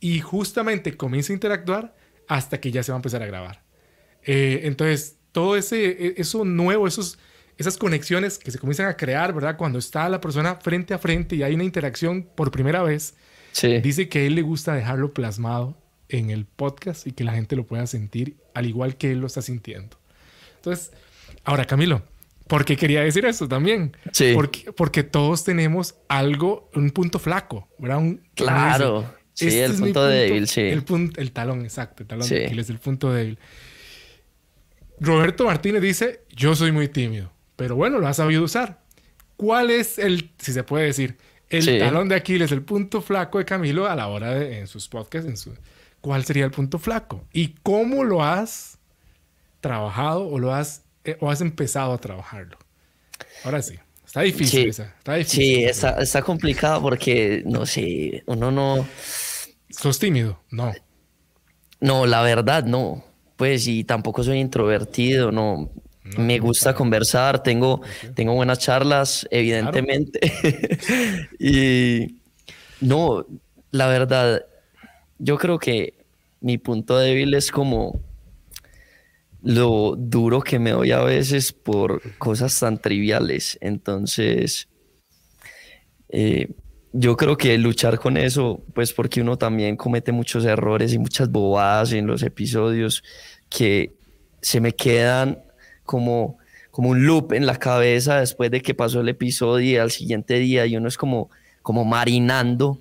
y 0.00 0.20
justamente 0.20 0.96
comienza 0.96 1.32
a 1.32 1.34
interactuar 1.34 1.96
hasta 2.30 2.60
que 2.60 2.70
ya 2.70 2.84
se 2.84 2.92
va 2.92 2.96
a 2.96 3.00
empezar 3.00 3.24
a 3.24 3.26
grabar. 3.26 3.60
Eh, 4.24 4.60
entonces, 4.62 5.16
todo 5.32 5.56
ese, 5.56 5.84
e, 5.84 6.14
eso 6.16 6.44
nuevo, 6.44 6.86
esos, 6.86 7.18
esas 7.58 7.76
conexiones 7.76 8.38
que 8.38 8.52
se 8.52 8.58
comienzan 8.60 8.86
a 8.86 8.96
crear, 8.96 9.34
¿verdad? 9.34 9.56
Cuando 9.56 9.80
está 9.80 10.08
la 10.08 10.20
persona 10.20 10.54
frente 10.54 10.94
a 10.94 10.98
frente 10.98 11.34
y 11.34 11.42
hay 11.42 11.54
una 11.54 11.64
interacción 11.64 12.22
por 12.22 12.52
primera 12.52 12.84
vez, 12.84 13.14
dice 13.82 14.08
que 14.08 14.20
a 14.20 14.22
él 14.22 14.36
le 14.36 14.42
gusta 14.42 14.74
dejarlo 14.74 15.12
plasmado 15.12 15.76
en 16.08 16.30
el 16.30 16.46
podcast 16.46 17.04
y 17.08 17.10
que 17.10 17.24
la 17.24 17.32
gente 17.32 17.56
lo 17.56 17.66
pueda 17.66 17.84
sentir 17.88 18.36
al 18.54 18.66
igual 18.66 18.96
que 18.96 19.10
él 19.10 19.18
lo 19.18 19.26
está 19.26 19.42
sintiendo. 19.42 19.96
Entonces, 20.54 20.92
ahora 21.42 21.64
Camilo, 21.64 22.04
¿Por 22.46 22.64
qué 22.64 22.76
quería 22.76 23.02
decir 23.02 23.24
eso 23.26 23.46
también? 23.46 23.96
Sí. 24.10 24.32
Porque, 24.34 24.72
porque 24.72 25.04
todos 25.04 25.44
tenemos 25.44 25.94
algo, 26.08 26.68
un 26.74 26.90
punto 26.90 27.20
flaco, 27.20 27.68
¿verdad? 27.78 28.02
claro. 28.34 29.19
Sí, 29.40 29.58
este 29.58 29.64
el 29.64 29.76
punto, 29.76 30.06
débil, 30.06 30.48
sí. 30.48 30.60
El, 30.60 30.82
punto, 30.84 31.20
el 31.20 31.32
talón, 31.32 31.62
exacto. 31.62 32.02
El 32.02 32.08
talón 32.08 32.26
sí. 32.26 32.34
de 32.34 32.46
el 32.46 32.78
punto 32.78 33.12
débil. 33.12 33.38
Roberto 35.00 35.46
Martínez 35.46 35.82
dice, 35.82 36.24
yo 36.30 36.54
soy 36.54 36.72
muy 36.72 36.88
tímido, 36.88 37.32
pero 37.56 37.74
bueno, 37.74 37.98
lo 37.98 38.06
ha 38.06 38.14
sabido 38.14 38.44
usar. 38.44 38.80
¿Cuál 39.36 39.70
es 39.70 39.98
el, 39.98 40.30
si 40.38 40.52
se 40.52 40.62
puede 40.62 40.86
decir, 40.86 41.16
el 41.48 41.78
talón 41.78 42.08
de 42.08 42.14
Aquiles, 42.14 42.52
el 42.52 42.62
punto 42.62 43.00
flaco 43.00 43.38
de 43.38 43.44
Camilo 43.44 43.88
a 43.88 43.96
la 43.96 44.08
hora 44.08 44.34
de, 44.34 44.58
en 44.58 44.66
sus 44.66 44.88
podcasts, 44.88 45.28
en 45.28 45.36
su, 45.36 45.54
¿cuál 46.00 46.24
sería 46.24 46.44
el 46.44 46.50
punto 46.50 46.78
flaco? 46.78 47.24
¿Y 47.32 47.54
cómo 47.62 48.04
lo 48.04 48.22
has 48.22 48.78
trabajado 49.60 50.28
o 50.28 50.38
lo 50.38 50.54
has 50.54 50.82
eh, 51.04 51.16
o 51.20 51.30
has 51.30 51.40
empezado 51.40 51.92
a 51.92 51.98
trabajarlo? 51.98 52.58
Ahora 53.44 53.62
sí. 53.62 53.76
Está 54.06 54.22
difícil 54.22 54.64
sí, 54.64 54.68
esa. 54.68 54.94
Está 54.98 55.14
difícil. 55.14 55.44
Sí, 55.44 55.64
está, 55.64 56.02
está 56.02 56.22
complicado 56.22 56.82
porque, 56.82 57.42
no 57.46 57.64
sé, 57.64 58.24
uno 58.26 58.50
no... 58.50 58.86
¿Sos 59.70 59.98
tímido? 59.98 60.40
No. 60.50 60.72
No, 61.80 62.06
la 62.06 62.22
verdad, 62.22 62.64
no. 62.64 63.04
Pues 63.36 63.66
y 63.66 63.84
tampoco 63.84 64.22
soy 64.22 64.38
introvertido, 64.38 65.32
no. 65.32 65.70
me 66.18 66.38
gusta 66.38 66.74
conversar, 66.74 67.42
tengo, 67.42 67.80
tengo 68.14 68.34
buenas 68.34 68.58
charlas, 68.58 69.26
evidentemente. 69.30 70.20
y 71.38 72.20
no, 72.80 73.24
la 73.70 73.86
verdad, 73.86 74.44
yo 75.18 75.38
creo 75.38 75.58
que 75.58 75.94
mi 76.40 76.58
punto 76.58 76.98
débil 76.98 77.32
es 77.34 77.50
como 77.50 78.00
lo 79.42 79.94
duro 79.96 80.42
que 80.42 80.58
me 80.58 80.72
doy 80.72 80.92
a 80.92 81.00
veces 81.00 81.52
por 81.52 82.02
cosas 82.18 82.58
tan 82.58 82.78
triviales. 82.78 83.56
Entonces, 83.60 84.68
eh, 86.08 86.48
yo 86.92 87.16
creo 87.16 87.36
que 87.36 87.56
luchar 87.58 87.98
con 87.98 88.16
eso, 88.16 88.62
pues 88.74 88.92
porque 88.92 89.20
uno 89.20 89.38
también 89.38 89.76
comete 89.76 90.12
muchos 90.12 90.44
errores 90.44 90.92
y 90.92 90.98
muchas 90.98 91.30
bobadas 91.30 91.92
en 91.92 92.06
los 92.06 92.22
episodios 92.22 93.04
que 93.48 93.92
se 94.40 94.60
me 94.60 94.72
quedan 94.72 95.38
como, 95.84 96.38
como 96.70 96.90
un 96.90 97.06
loop 97.06 97.32
en 97.32 97.46
la 97.46 97.56
cabeza 97.56 98.20
después 98.20 98.50
de 98.50 98.60
que 98.60 98.74
pasó 98.74 99.00
el 99.00 99.08
episodio 99.08 99.70
y 99.70 99.76
al 99.76 99.90
siguiente 99.90 100.34
día 100.38 100.66
y 100.66 100.76
uno 100.76 100.88
es 100.88 100.96
como, 100.96 101.30
como 101.62 101.84
marinando 101.84 102.78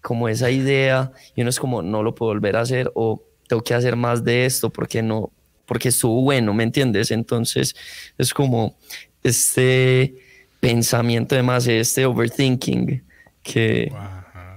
como 0.00 0.28
esa 0.28 0.50
idea 0.50 1.12
y 1.34 1.40
uno 1.40 1.50
es 1.50 1.58
como 1.58 1.80
no 1.80 2.02
lo 2.02 2.14
puedo 2.14 2.32
volver 2.32 2.56
a 2.56 2.60
hacer 2.60 2.90
o 2.94 3.22
tengo 3.48 3.62
que 3.62 3.74
hacer 3.74 3.96
más 3.96 4.22
de 4.24 4.46
esto 4.46 4.70
porque 4.70 5.02
no 5.02 5.30
porque 5.66 5.88
estuvo 5.88 6.20
bueno, 6.20 6.52
¿me 6.52 6.62
entiendes? 6.62 7.10
Entonces 7.10 7.74
es 8.18 8.34
como 8.34 8.76
este 9.22 10.14
pensamiento 10.60 11.34
además, 11.34 11.66
este 11.66 12.04
overthinking 12.04 13.02
que, 13.44 13.92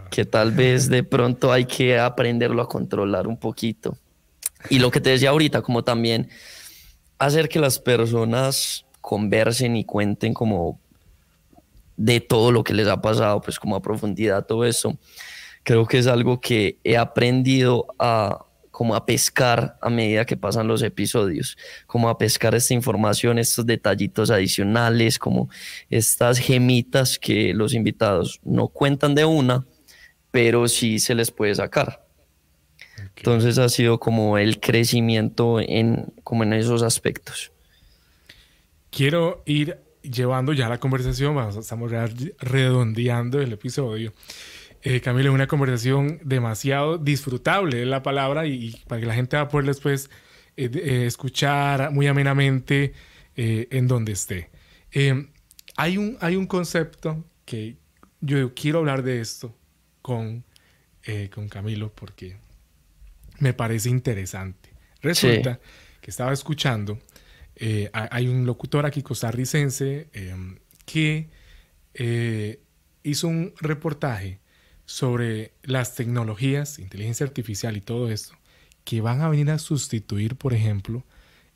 que 0.10 0.26
tal 0.26 0.52
vez 0.52 0.90
de 0.90 1.04
pronto 1.04 1.52
hay 1.52 1.66
que 1.66 2.00
aprenderlo 2.00 2.64
a 2.64 2.68
controlar 2.68 3.28
un 3.28 3.38
poquito. 3.38 3.96
Y 4.72 4.80
lo 4.80 4.90
que 4.90 5.00
te 5.00 5.12
decía 5.12 5.30
ahorita, 5.30 5.62
como 5.62 5.84
también 5.84 6.30
hacer 7.20 7.50
que 7.50 7.60
las 7.60 7.78
personas 7.78 8.86
conversen 9.02 9.76
y 9.76 9.84
cuenten 9.84 10.34
como 10.34 10.80
de 11.96 12.20
todo 12.20 12.52
lo 12.52 12.64
que 12.64 12.74
les 12.74 12.88
ha 12.88 13.02
pasado, 13.02 13.42
pues 13.42 13.60
como 13.60 13.76
a 13.76 13.82
profundidad 13.82 14.46
todo 14.46 14.66
eso, 14.66 14.98
creo 15.64 15.86
que 15.86 15.98
es 15.98 16.08
algo 16.08 16.40
que 16.40 16.80
he 16.84 16.98
aprendido 16.98 17.88
a, 18.00 18.47
como 18.78 18.93
a 18.93 19.07
pescar 19.07 19.75
a 19.82 19.89
medida 19.89 20.23
que 20.23 20.38
pasan 20.38 20.67
los 20.67 20.84
episodios, 20.84 21.57
como 21.88 22.09
a 22.09 22.17
pescar 22.19 22.53
esta 22.53 22.75
información, 22.75 23.39
estos 23.39 23.65
detallitos 23.65 24.30
adicionales, 24.30 25.17
como 25.17 25.49
estas 25.89 26.38
gemitas 26.38 27.17
que 27.17 27.55
los 27.55 27.73
invitados 27.73 28.39
no 28.43 28.67
cuentan 28.67 29.15
de 29.15 29.25
una, 29.25 29.65
pero 30.30 30.67
sí 30.67 30.99
se 30.99 31.15
les 31.15 31.32
puede 31.32 31.55
sacar. 31.55 32.05
Entonces 33.15 33.57
ha 33.57 33.67
sido 33.67 33.99
como 33.99 34.38
el 34.38 34.59
crecimiento 34.59 35.59
en, 35.59 36.13
como 36.23 36.43
en 36.43 36.53
esos 36.53 36.84
aspectos. 36.84 37.51
Quiero 38.91 39.41
ir 39.47 39.80
llevando 40.03 40.53
ya 40.53 40.69
la 40.69 40.80
conversación, 40.80 41.36
estamos 41.57 41.91
redondeando 42.38 43.41
el 43.41 43.53
episodio. 43.53 44.13
Eh, 44.84 45.01
Camilo, 45.01 45.34
una 45.34 45.47
conversación 45.47 46.19
demasiado 46.23 46.97
disfrutable, 46.97 47.82
es 47.82 47.88
la 47.88 48.03
palabra, 48.03 48.45
y, 48.45 48.75
para 48.88 49.01
que 49.01 49.07
la 49.07 49.15
gente 49.15 49.36
va 49.36 49.43
a 49.43 49.47
poder 49.47 49.65
después 49.65 50.09
eh, 50.55 50.69
eh, 50.73 51.05
escuchar 51.05 51.91
muy 51.91 52.07
amenamente 52.07 52.93
en 53.39 53.88
donde 53.88 54.13
esté. 54.13 54.49
hay, 55.75 55.97
un, 55.97 56.17
hay 56.21 56.36
un 56.36 56.47
concepto 56.47 57.23
que 57.45 57.78
yo 58.19 58.55
quiero 58.55 58.80
hablar 58.80 59.03
de 59.03 59.21
esto 59.21 59.55
con, 60.01 60.43
con 61.36 61.47
Camilo 61.47 61.93
porque 61.93 62.38
me 63.38 63.53
parece 63.53 63.89
interesante. 63.89 64.71
Resulta 65.03 65.59
que 66.01 66.09
estaba 66.09 66.34
escuchando, 66.34 66.97
hay 67.93 68.28
un 68.28 68.47
locutor 68.47 68.88
aquí 68.88 69.03
costarricense 69.03 70.07
que 70.88 71.30
hizo 73.03 73.28
un 73.28 73.53
reportaje 73.61 74.39
sobre 74.88 75.52
las 75.64 75.96
tecnologías, 75.96 76.80
inteligencia 76.80 77.26
artificial 77.26 77.76
y 77.76 77.82
todo 77.82 78.10
esto, 78.10 78.36
que 78.86 79.02
van 79.02 79.22
a 79.22 79.28
venir 79.28 79.52
a 79.52 79.60
sustituir, 79.60 80.38
por 80.38 80.54
ejemplo, 80.54 81.04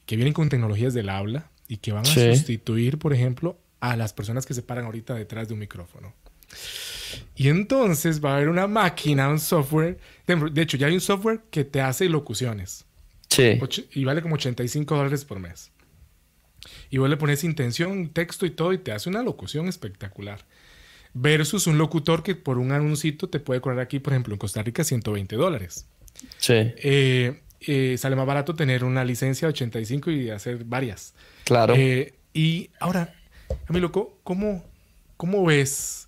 que 0.05 0.17
vienen 0.17 0.33
con 0.33 0.49
tecnologías 0.49 0.93
del 0.93 1.09
habla 1.09 1.49
y 1.69 1.77
que 1.77 1.93
van 1.93 2.05
a 2.05 2.05
sustituir, 2.05 2.99
por 2.99 3.13
ejemplo, 3.13 3.57
a 3.79 3.95
las 3.95 4.11
personas 4.11 4.45
que 4.45 4.53
se 4.53 4.61
paran 4.61 4.83
ahorita 4.83 5.15
detrás 5.15 5.47
de 5.47 5.53
un 5.53 5.61
micrófono. 5.61 6.13
Y 7.33 7.47
entonces 7.47 8.23
va 8.23 8.33
a 8.33 8.35
haber 8.35 8.49
una 8.49 8.67
máquina, 8.67 9.29
un 9.29 9.39
software. 9.39 9.97
De 10.27 10.61
hecho, 10.61 10.75
ya 10.75 10.87
hay 10.87 10.93
un 10.93 11.01
software 11.01 11.39
que 11.49 11.63
te 11.63 11.79
hace 11.79 12.09
locuciones. 12.09 12.85
Sí. 13.29 13.57
Y 13.93 14.03
vale 14.03 14.21
como 14.21 14.35
85 14.35 14.93
dólares 14.93 15.23
por 15.23 15.39
mes. 15.39 15.71
Y 16.89 16.97
vos 16.97 17.09
le 17.09 17.15
pones 17.15 17.45
intención, 17.45 18.09
texto 18.09 18.45
y 18.45 18.51
todo 18.51 18.73
y 18.73 18.77
te 18.77 18.91
hace 18.91 19.09
una 19.09 19.23
locución 19.23 19.69
espectacular. 19.69 20.45
Versus 21.13 21.67
un 21.67 21.77
locutor 21.77 22.23
que 22.23 22.35
por 22.35 22.57
un 22.57 22.71
anuncito 22.71 23.29
te 23.29 23.39
puede 23.39 23.59
cobrar 23.59 23.81
aquí, 23.81 23.99
por 23.99 24.13
ejemplo, 24.13 24.33
en 24.33 24.39
Costa 24.39 24.63
Rica 24.63 24.83
120 24.83 25.35
dólares. 25.35 25.85
Sí. 26.37 26.53
Eh, 26.55 27.41
eh, 27.61 27.95
sale 27.97 28.15
más 28.15 28.25
barato 28.25 28.55
tener 28.55 28.83
una 28.83 29.03
licencia 29.03 29.47
de 29.47 29.53
85 29.53 30.11
y 30.11 30.29
hacer 30.29 30.63
varias. 30.63 31.13
Claro. 31.43 31.73
Eh, 31.75 32.13
y 32.33 32.69
ahora, 32.79 33.13
a 33.67 33.73
mi 33.73 33.79
loco, 33.79 34.17
¿cómo, 34.23 34.63
cómo 35.17 35.45
ves? 35.45 36.07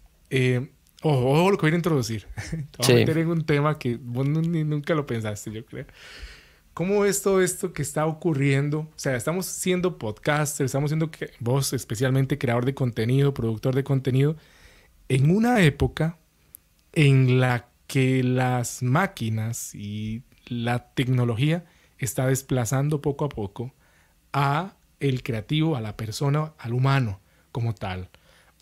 ojo, 1.04 1.52
lo 1.52 1.58
que 1.58 1.66
voy 1.68 1.74
a 1.74 1.76
introducir. 1.76 2.26
Te 2.86 2.92
a 2.92 2.96
meter 2.96 3.18
en 3.20 3.28
un 3.28 3.46
tema 3.46 3.78
que 3.78 3.98
vos 4.02 4.26
nunca 4.28 4.96
lo 4.96 5.06
pensaste, 5.06 5.52
yo 5.52 5.66
creo. 5.66 5.86
¿Cómo 6.74 7.02
ves 7.02 7.22
todo 7.22 7.42
esto 7.42 7.72
que 7.72 7.84
está 7.84 8.08
ocurriendo? 8.08 8.80
O 8.80 8.94
sea, 8.96 9.16
estamos 9.16 9.46
siendo 9.46 10.00
podcasters, 10.00 10.70
estamos 10.70 10.90
siendo 10.90 11.12
vos 11.40 11.72
especialmente 11.72 12.40
creador 12.40 12.66
de 12.66 12.74
contenido, 12.74 13.32
productor 13.32 13.76
de 13.76 13.84
contenido, 13.84 14.36
en 15.14 15.30
una 15.30 15.62
época 15.62 16.18
en 16.92 17.40
la 17.40 17.70
que 17.86 18.24
las 18.24 18.82
máquinas 18.82 19.76
y 19.76 20.24
la 20.48 20.92
tecnología 20.96 21.66
está 22.00 22.26
desplazando 22.26 23.00
poco 23.00 23.26
a 23.26 23.30
poco 23.30 23.76
a 24.32 24.74
el 25.00 25.22
creativo, 25.22 25.76
a 25.76 25.82
la 25.82 25.96
persona, 25.98 26.54
al 26.58 26.74
humano 26.74 27.20
como 27.52 27.76
tal. 27.76 28.10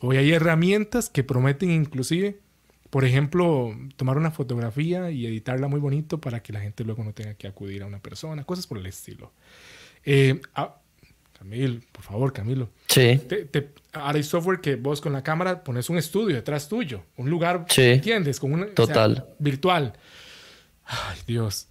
Hoy 0.01 0.17
hay 0.17 0.33
herramientas 0.33 1.09
que 1.09 1.23
prometen 1.23 1.71
inclusive 1.71 2.39
por 2.89 3.05
ejemplo, 3.05 3.73
tomar 3.95 4.17
una 4.17 4.31
fotografía 4.31 5.11
y 5.11 5.25
editarla 5.25 5.69
muy 5.69 5.79
bonito 5.79 6.19
para 6.19 6.43
que 6.43 6.51
la 6.51 6.59
gente 6.59 6.83
luego 6.83 7.05
no 7.05 7.13
tenga 7.13 7.35
que 7.35 7.47
acudir 7.47 7.83
a 7.83 7.85
una 7.85 7.99
persona, 7.99 8.43
cosas 8.43 8.67
por 8.67 8.77
el 8.77 8.85
estilo. 8.85 9.31
Eh, 10.03 10.41
Camilo, 11.41 11.79
por 11.91 12.03
favor, 12.03 12.31
Camilo. 12.31 12.69
Sí. 12.87 13.19
ahora 13.93 14.17
hay 14.17 14.23
software 14.23 14.61
que 14.61 14.75
vos 14.75 15.01
con 15.01 15.11
la 15.11 15.23
cámara 15.23 15.63
pones 15.63 15.89
un 15.89 15.97
estudio 15.97 16.35
detrás 16.35 16.69
tuyo, 16.69 17.01
un 17.17 17.31
lugar, 17.31 17.65
sí. 17.67 17.81
¿entiendes? 17.81 18.39
Con 18.39 18.75
Total. 18.75 19.25
virtual. 19.39 19.93
Ay, 20.85 21.17
Dios. 21.25 21.67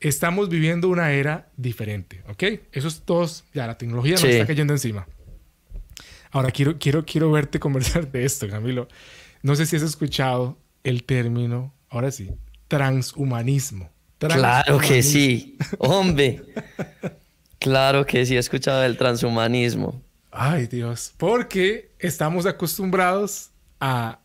Estamos 0.00 0.48
viviendo 0.48 0.88
una 0.88 1.12
era 1.12 1.48
diferente, 1.56 2.24
¿ok? 2.28 2.42
Eso 2.72 2.88
es 2.88 3.02
todo, 3.02 3.30
ya 3.54 3.68
la 3.68 3.78
tecnología 3.78 4.14
nos 4.14 4.24
está 4.24 4.44
cayendo 4.44 4.72
encima. 4.72 5.06
Ahora 6.32 6.50
quiero, 6.50 6.76
quiero, 6.76 7.04
quiero 7.04 7.30
verte 7.30 7.60
conversar 7.60 8.10
de 8.10 8.24
esto, 8.24 8.48
Camilo. 8.48 8.88
No 9.40 9.54
sé 9.54 9.66
si 9.66 9.76
has 9.76 9.82
escuchado 9.82 10.58
el 10.82 11.04
término, 11.04 11.72
ahora 11.90 12.10
sí, 12.10 12.32
transhumanismo. 12.66 13.88
Claro 14.18 14.80
que 14.80 15.04
sí, 15.04 15.56
hombre. 15.78 16.42
claro 17.66 18.06
que 18.06 18.24
sí 18.24 18.36
he 18.36 18.38
escuchado 18.38 18.84
el 18.84 18.96
transhumanismo. 18.96 20.00
Ay 20.30 20.68
Dios, 20.68 21.12
porque 21.16 21.90
estamos 21.98 22.46
acostumbrados 22.46 23.50
a, 23.80 24.20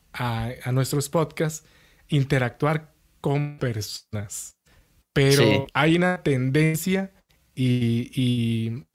nuestros 0.71 1.09
podcasts 1.09 1.65
interactuar 2.07 2.93
con 3.19 3.57
personas. 3.57 4.57
Pero 5.13 5.65
hay 5.73 5.95
una 5.95 6.21
tendencia 6.21 7.11
y, 7.55 8.11
y, 8.13 8.85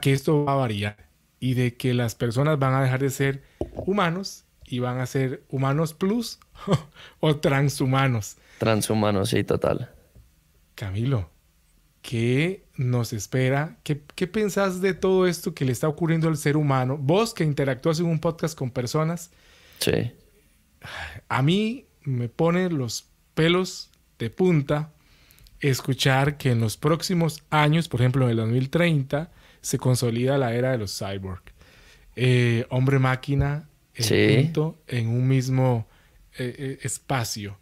que 0.00 0.12
esto 0.12 0.44
va 0.44 0.54
a 0.54 0.56
variar 0.56 1.08
y 1.38 1.54
de 1.54 1.76
que 1.76 1.94
las 1.94 2.16
personas 2.16 2.58
van 2.58 2.74
a 2.74 2.82
dejar 2.82 3.00
de 3.00 3.10
ser 3.10 3.44
humanos 3.60 4.44
y 4.64 4.80
van 4.80 4.98
a 4.98 5.06
ser 5.06 5.44
humanos 5.50 5.94
plus 5.94 6.40
o 7.20 7.36
transhumanos. 7.36 8.38
Transhumanos, 8.58 9.30
sí, 9.30 9.44
total. 9.44 9.94
Camilo, 10.74 11.30
¿qué 12.04 12.66
nos 12.76 13.14
espera? 13.14 13.78
¿Qué, 13.82 14.02
¿Qué, 14.14 14.26
pensás 14.26 14.82
de 14.82 14.92
todo 14.92 15.26
esto 15.26 15.54
que 15.54 15.64
le 15.64 15.72
está 15.72 15.88
ocurriendo 15.88 16.28
al 16.28 16.36
ser 16.36 16.58
humano? 16.58 16.98
Vos 16.98 17.32
que 17.32 17.44
interactúas 17.44 17.98
en 17.98 18.06
un 18.06 18.18
podcast 18.18 18.56
con 18.56 18.70
personas. 18.70 19.30
Sí. 19.78 20.12
A 21.30 21.40
mí 21.40 21.86
me 22.02 22.28
pone 22.28 22.68
los 22.68 23.06
pelos 23.34 23.90
de 24.18 24.28
punta 24.28 24.92
escuchar 25.60 26.36
que 26.36 26.50
en 26.50 26.60
los 26.60 26.76
próximos 26.76 27.42
años, 27.48 27.88
por 27.88 28.02
ejemplo 28.02 28.26
en 28.26 28.32
el 28.32 28.36
2030, 28.36 29.32
se 29.62 29.78
consolida 29.78 30.36
la 30.36 30.54
era 30.54 30.72
de 30.72 30.78
los 30.78 30.98
cyborg. 30.98 31.42
Eh, 32.16 32.66
hombre 32.68 32.98
máquina 32.98 33.66
en 33.96 35.08
un 35.08 35.26
mismo 35.26 35.88
eh, 36.36 36.54
eh, 36.58 36.78
espacio. 36.82 37.56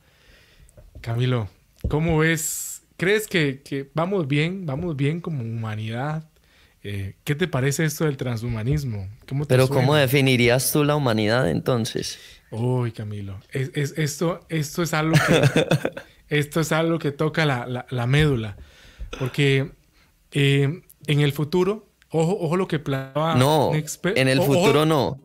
Camilo, 1.00 1.48
¿cómo 1.88 2.18
ves? 2.18 2.81
¿Crees 3.02 3.26
que, 3.26 3.90
vamos 3.94 4.28
bien? 4.28 4.64
¿Vamos 4.64 4.94
bien 4.94 5.20
como 5.20 5.42
humanidad? 5.42 6.30
Eh, 6.84 7.16
¿Qué 7.24 7.34
te 7.34 7.48
parece 7.48 7.84
esto 7.84 8.04
del 8.04 8.16
transhumanismo? 8.16 9.08
Pero 9.48 9.66
¿cómo 9.66 9.96
definirías 9.96 10.70
tú 10.70 10.84
la 10.84 10.94
humanidad 10.94 11.50
entonces? 11.50 12.20
Uy, 12.52 12.92
Camilo, 12.92 13.40
esto, 13.50 14.46
esto, 14.48 14.82
es 14.84 14.94
algo 14.94 15.16
que, 15.26 15.66
esto 16.28 16.60
es 16.60 16.70
algo 16.70 17.00
que 17.00 17.10
toca 17.10 17.44
la, 17.44 18.06
médula. 18.06 18.56
Porque 19.18 19.72
en 20.30 20.84
el 21.06 21.32
futuro, 21.32 21.88
ojo, 22.08 22.38
ojo 22.38 22.56
lo 22.56 22.68
que 22.68 22.78
planteaba. 22.78 23.34
No, 23.34 23.72
en 23.74 24.28
el 24.28 24.40
futuro 24.40 24.86
no. 24.86 25.20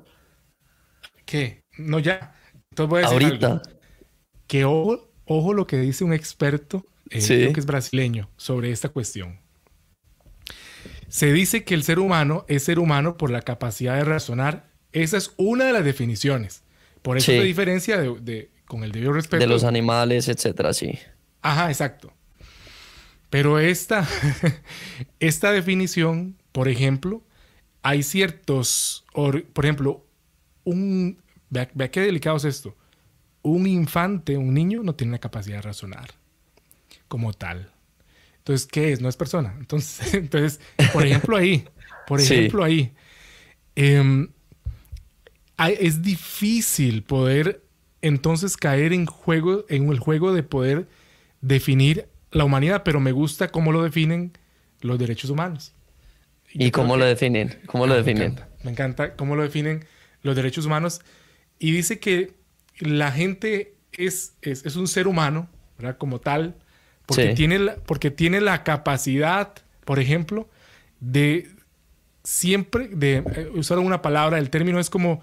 ¿Qué? 1.26 1.62
No, 1.78 2.00
ya. 2.00 2.34
Entonces 2.72 2.90
voy 2.90 3.04
a 3.04 3.08
decir 3.08 3.24
Ahorita. 3.24 3.62
Que 4.48 4.66
ojo, 4.66 5.12
ojo 5.26 5.54
lo 5.54 5.68
que 5.68 5.78
dice 5.78 6.04
un 6.04 6.14
experto, 6.14 6.84
eh, 7.10 7.24
creo 7.26 7.54
que 7.54 7.60
es 7.60 7.66
brasileño, 7.66 8.30
sobre 8.38 8.72
esta 8.72 8.90
cuestión. 8.90 9.40
Se 11.08 11.32
dice 11.32 11.64
que 11.64 11.74
el 11.74 11.84
ser 11.84 12.00
humano 12.00 12.46
es 12.48 12.64
ser 12.64 12.80
humano 12.80 13.18
por 13.18 13.32
la 13.32 13.42
capacidad 13.42 13.96
de 13.96 14.04
razonar. 14.04 14.70
Esa 14.92 15.18
es 15.18 15.34
una 15.38 15.66
de 15.66 15.74
las 15.74 15.86
definiciones. 15.86 16.64
Por 17.02 17.18
eso 17.18 17.28
se 17.28 17.44
diferencia 17.44 17.98
de, 17.98 18.52
con 18.66 18.84
el 18.84 18.92
debido 18.92 19.14
respeto. 19.14 19.40
De 19.40 19.48
los 19.48 19.64
animales, 19.64 20.28
etcétera, 20.28 20.74
sí. 20.74 21.00
Ajá, 21.42 21.70
exacto. 21.70 22.14
Pero 23.30 23.60
esta, 23.60 24.08
esta 25.20 25.52
definición, 25.52 26.38
por 26.52 26.68
ejemplo, 26.68 27.24
hay 27.84 28.04
ciertos, 28.04 29.06
por 29.14 29.66
ejemplo, 29.66 30.06
un, 30.64 31.22
vea, 31.50 31.92
qué 31.92 32.02
delicado 32.02 32.38
es 32.38 32.46
esto, 32.46 32.76
un 33.42 33.68
infante, 33.68 34.38
un 34.38 34.54
niño, 34.54 34.84
no 34.84 34.96
tiene 34.96 35.14
la 35.14 35.20
capacidad 35.20 35.58
de 35.58 35.62
razonar 35.62 36.17
como 37.08 37.34
tal. 37.34 37.72
Entonces, 38.40 38.68
¿qué 38.68 38.92
es? 38.92 39.02
No 39.02 39.10
es 39.10 39.18
persona. 39.18 39.56
Entonces, 39.60 40.14
entonces 40.14 40.60
por 40.94 41.06
ejemplo 41.06 41.38
ahí, 41.38 41.68
por 42.08 42.22
ejemplo 42.22 42.64
ahí, 42.64 42.94
em, 43.76 44.30
es 45.58 46.02
difícil 46.02 47.04
poder 47.04 47.64
entonces 48.02 48.58
caer 48.58 48.94
en 48.94 49.06
juego, 49.06 49.66
en 49.70 49.90
el 49.90 50.00
juego 50.00 50.34
de 50.34 50.44
poder 50.44 50.88
definir 51.42 52.08
la 52.32 52.44
humanidad, 52.44 52.84
pero 52.84 53.00
me 53.00 53.12
gusta 53.12 53.50
cómo 53.50 53.72
lo 53.72 53.84
definen 53.84 54.34
los 54.82 55.00
derechos 55.00 55.30
humanos. 55.30 55.74
¿Y 56.54 56.72
cómo 56.72 56.98
lo 56.98 57.06
definen? 57.06 57.60
¿Cómo 57.66 57.88
lo 57.88 57.94
ah, 57.94 57.98
definen? 57.98 58.40
me 58.64 58.72
encanta 58.72 59.16
cómo 59.16 59.36
lo 59.36 59.44
definen 59.44 59.86
los 60.24 60.36
derechos 60.36 60.66
humanos, 60.66 61.02
y 61.60 61.72
dice 61.72 62.00
que 62.00 62.34
la 62.80 63.12
gente 63.12 63.76
es, 63.92 64.34
es, 64.42 64.76
un 64.76 64.88
ser 64.88 65.08
humano, 65.08 65.50
¿verdad? 65.78 65.98
Como 65.98 66.20
tal, 66.20 66.56
porque, 67.08 67.34
tiene 67.34 67.58
la, 67.58 67.76
porque 67.78 68.12
tiene 68.12 68.42
la 68.42 68.64
capacidad, 68.64 69.54
por 69.86 70.00
ejemplo, 70.00 70.48
de 71.00 71.50
siempre, 72.24 72.90
de 72.90 73.24
eh, 73.36 73.50
usar 73.56 73.80
una 73.80 74.02
palabra, 74.02 74.38
el 74.38 74.50
término 74.50 74.80
es 74.80 74.90
como 74.90 75.22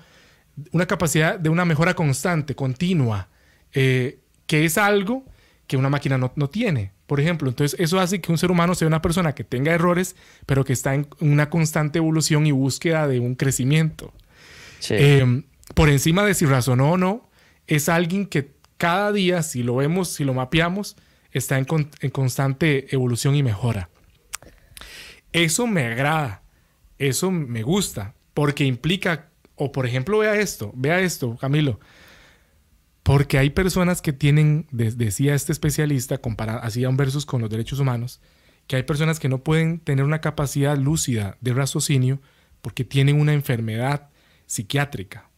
una 0.72 0.87
capacidad 0.87 1.39
de 1.39 1.51
una 1.51 1.64
mejora 1.64 1.95
constante, 1.95 2.55
continua, 2.55 3.28
eh, 3.74 4.18
que 4.47 4.64
es 4.64 4.78
algo 4.78 5.24
que 5.66 5.76
una 5.76 5.91
máquina 5.91 6.16
no, 6.16 6.32
no, 6.37 6.49
tiene. 6.49 6.93
Por 7.07 7.20
ejemplo, 7.20 7.49
entonces 7.49 7.78
eso 7.78 8.01
hace 8.01 8.20
que 8.20 8.32
un 8.32 8.39
ser 8.39 8.51
humano 8.51 8.74
sea 8.74 8.89
una 8.89 9.03
persona 9.03 9.35
que 9.35 9.45
tenga 9.45 9.72
errores, 9.72 10.16
pero 10.47 10.64
que 10.64 10.72
está 10.72 10.95
en 10.95 11.07
una 11.20 11.51
constante 11.51 11.99
evolución 11.99 12.47
y 12.47 12.53
búsqueda 12.53 13.07
de 13.07 13.20
un 13.20 13.35
crecimiento. 13.35 14.12
Em, 14.89 15.45
por 15.74 15.91
encima 15.91 16.24
de 16.24 16.35
si 16.35 16.47
razonó 16.47 16.93
o 16.93 16.97
no, 16.97 17.30
es 17.66 17.89
alguien 17.89 18.26
que 18.26 18.53
cada 18.76 19.12
día, 19.12 19.43
si 19.43 19.62
lo 19.62 19.76
vemos, 19.76 20.09
si 20.09 20.24
lo 20.24 20.35
mapeamos, 20.35 20.97
está 21.35 21.59
en, 21.59 21.66
constante 22.11 22.95
evolución 22.95 23.35
y 23.35 23.43
mejora. 23.43 23.91
Eso 25.32 25.66
me 25.66 25.85
agrada, 25.85 26.45
eso 26.99 27.30
me 27.30 27.62
gusta, 27.62 28.14
porque 28.32 28.64
implica, 28.64 29.30
o 29.57 29.72
por 29.72 29.85
ejemplo, 29.85 30.18
vea 30.18 30.37
esto, 30.37 30.72
vea 30.76 31.01
esto, 31.01 31.37
Camilo, 31.37 31.80
porque 33.03 33.37
hay 33.37 33.51
personas 33.51 34.01
que 34.01 34.12
tienen, 34.12 34.66
decía 34.70 35.35
este 35.35 35.53
especialista, 35.53 36.20
hacía 36.62 36.89
un 36.89 36.97
versus 36.97 37.26
con 37.26 37.41
los 37.41 37.51
derechos 37.51 37.80
humanos, 37.80 38.20
que 38.68 38.76
hay 38.76 38.85
personas 38.85 39.18
que 39.18 39.28
no 39.28 39.43
pueden 39.43 39.80
tener 39.80 40.05
una 40.05 40.20
capacidad 40.20 40.78
lúcida 40.78 41.37
de 41.41 41.53
raciocinio 41.53 42.22
porque 42.62 42.85
tienen 42.85 43.20
una 43.20 43.35
enfermedad 43.35 44.09
psiquiátrica. 44.47 45.28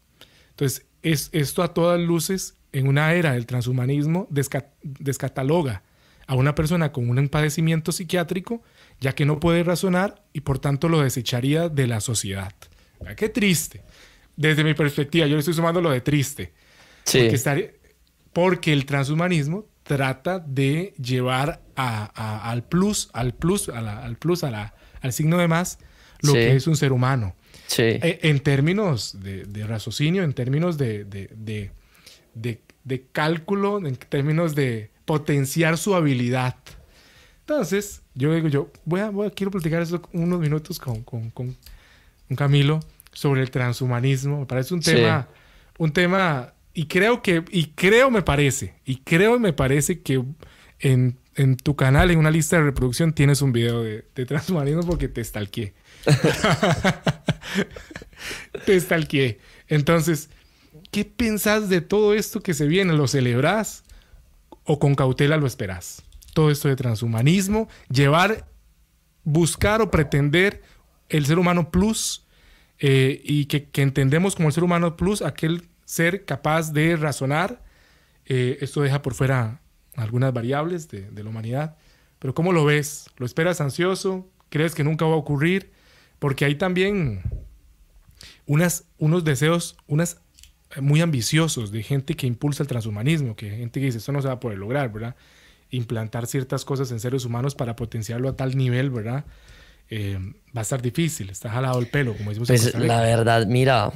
Entonces, 0.50 0.86
es, 1.02 1.30
esto 1.32 1.62
a 1.62 1.74
todas 1.74 1.98
luces, 1.98 2.56
en 2.72 2.86
una 2.86 3.14
era 3.14 3.32
del 3.32 3.46
transhumanismo, 3.46 4.28
descataloga 4.30 5.82
a 6.26 6.34
una 6.34 6.54
persona 6.54 6.92
con 6.92 7.08
un 7.08 7.28
padecimiento 7.28 7.92
psiquiátrico, 7.92 8.62
ya 9.00 9.14
que 9.14 9.26
no 9.26 9.40
puede 9.40 9.62
razonar 9.62 10.22
y 10.32 10.40
por 10.40 10.58
tanto 10.58 10.88
lo 10.88 11.00
desecharía 11.00 11.68
de 11.68 11.86
la 11.86 12.00
sociedad. 12.00 12.52
Qué 13.16 13.28
triste. 13.28 13.82
Desde 14.36 14.64
mi 14.64 14.74
perspectiva, 14.74 15.26
yo 15.26 15.34
le 15.34 15.40
estoy 15.40 15.54
sumando 15.54 15.80
lo 15.80 15.90
de 15.90 16.00
triste. 16.00 16.52
Sí. 17.04 17.28
Porque, 18.32 18.72
el 18.72 18.84
transhumanismo 18.84 19.66
trata 19.82 20.40
de 20.40 20.92
llevar 21.02 21.62
al 21.74 22.64
plus, 22.64 23.08
al 23.12 23.32
plus, 23.34 23.68
al 23.68 24.16
plus, 24.16 24.44
al 24.44 25.12
signo 25.12 25.38
de 25.38 25.48
más, 25.48 25.78
lo 26.20 26.34
que 26.34 26.56
es 26.56 26.66
un 26.66 26.76
ser 26.76 26.92
humano. 26.92 27.34
Sí. 27.66 27.82
E, 27.82 28.20
en 28.22 28.40
términos 28.40 29.16
de, 29.22 29.66
raciocinio, 29.66 30.22
en 30.22 30.34
términos 30.34 30.76
de, 30.76 31.04
de, 32.34 33.06
cálculo, 33.12 33.78
en 33.78 33.96
términos 33.96 34.54
de 34.54 34.90
potenciar 35.06 35.78
su 35.78 35.94
habilidad. 35.94 36.56
Entonces, 37.40 38.02
yo 38.14 38.34
digo, 38.34 38.48
yo 38.48 38.70
voy 38.84 39.00
a, 39.00 39.10
voy 39.10 39.28
a 39.28 39.30
quiero 39.30 39.50
platicar 39.50 39.80
eso 39.80 40.02
unos 40.12 40.40
minutos 40.40 40.78
con, 40.78 41.02
con, 41.02 41.30
con, 41.30 41.56
Camilo 42.36 42.80
sobre 43.12 43.40
el 43.40 43.52
transhumanismo. 43.52 44.40
Me 44.40 44.46
parece 44.46 44.74
un 44.74 44.80
tema, 44.80 45.28
un 45.78 45.92
tema, 45.92 46.52
y 46.74 46.86
creo 46.86 47.22
que, 47.22 47.44
y 47.52 47.68
creo 47.68 48.10
me 48.10 48.22
parece, 48.22 48.74
y 48.84 48.96
creo 48.96 49.38
me 49.38 49.52
parece 49.52 50.00
que 50.00 50.24
en, 50.80 51.16
en 51.36 51.56
tu 51.56 51.76
canal, 51.76 52.10
en 52.10 52.18
una 52.18 52.32
lista 52.32 52.56
de 52.56 52.64
reproducción, 52.64 53.12
tienes 53.12 53.42
un 53.42 53.52
video 53.52 53.84
de, 53.84 54.04
de 54.12 54.26
transhumanismo 54.26 54.82
porque 54.82 55.06
te 55.06 55.22
stalkeé. 55.22 55.72
te 58.66 58.80
stalkeé. 58.80 59.38
Entonces, 59.68 60.30
¿qué 60.90 61.04
pensás 61.04 61.68
de 61.68 61.80
todo 61.80 62.12
esto 62.12 62.40
que 62.40 62.54
se 62.54 62.66
viene? 62.66 62.92
¿Lo 62.92 63.06
celebrás 63.06 63.84
o 64.66 64.78
con 64.78 64.94
cautela 64.94 65.36
lo 65.36 65.46
esperás? 65.46 66.02
Todo 66.34 66.50
esto 66.50 66.68
de 66.68 66.76
transhumanismo, 66.76 67.68
llevar, 67.88 68.46
buscar 69.24 69.80
o 69.80 69.90
pretender 69.90 70.62
el 71.08 71.26
ser 71.26 71.38
humano 71.38 71.70
plus 71.70 72.26
eh, 72.78 73.22
y 73.24 73.46
que, 73.46 73.68
entendemos 73.80 74.36
como 74.36 74.48
el 74.48 74.54
ser 74.54 74.64
humano 74.64 74.96
plus 74.96 75.22
aquel 75.22 75.68
ser 75.84 76.24
capaz 76.24 76.72
de 76.72 76.96
razonar. 76.96 77.62
Eh, 78.26 78.58
esto 78.60 78.82
deja 78.82 79.02
por 79.02 79.14
fuera 79.14 79.60
algunas 79.94 80.32
variables 80.32 80.88
de, 80.88 81.10
la 81.22 81.30
humanidad. 81.30 81.76
Pero 82.18 82.34
¿cómo 82.34 82.52
lo 82.52 82.64
ves? 82.64 83.10
¿Lo 83.16 83.26
esperas 83.26 83.60
ansioso? 83.60 84.28
¿Crees 84.48 84.74
que 84.74 84.84
nunca 84.84 85.06
va 85.06 85.14
a 85.14 85.18
ocurrir? 85.18 85.72
Porque 86.18 86.44
hay 86.44 86.54
también 86.56 87.22
unos 88.46 89.24
deseos, 89.24 89.76
unas 89.86 90.20
muy 90.80 91.00
ambiciosos 91.00 91.72
de 91.72 91.82
gente 91.82 92.14
que 92.14 92.26
impulsa 92.26 92.62
el 92.62 92.68
transhumanismo, 92.68 93.36
que 93.36 93.50
gente 93.50 93.80
que 93.80 93.86
dice, 93.86 93.98
esto 93.98 94.12
no 94.12 94.22
se 94.22 94.28
va 94.28 94.34
a 94.34 94.40
poder 94.40 94.58
lograr, 94.58 94.92
¿verdad? 94.92 95.16
Implantar 95.70 96.26
ciertas 96.26 96.64
cosas 96.64 96.90
en 96.92 97.00
seres 97.00 97.24
humanos 97.24 97.54
para 97.54 97.76
potenciarlo 97.76 98.28
a 98.28 98.36
tal 98.36 98.56
nivel, 98.56 98.90
¿verdad? 98.90 99.24
Eh, 99.88 100.18
va 100.56 100.60
a 100.60 100.62
estar 100.62 100.82
difícil, 100.82 101.30
está 101.30 101.50
jalado 101.50 101.78
el 101.78 101.86
pelo, 101.88 102.16
como 102.16 102.30
decimos. 102.30 102.48
Pues 102.48 102.74
la 102.74 103.00
verdad, 103.00 103.46
mira, 103.46 103.92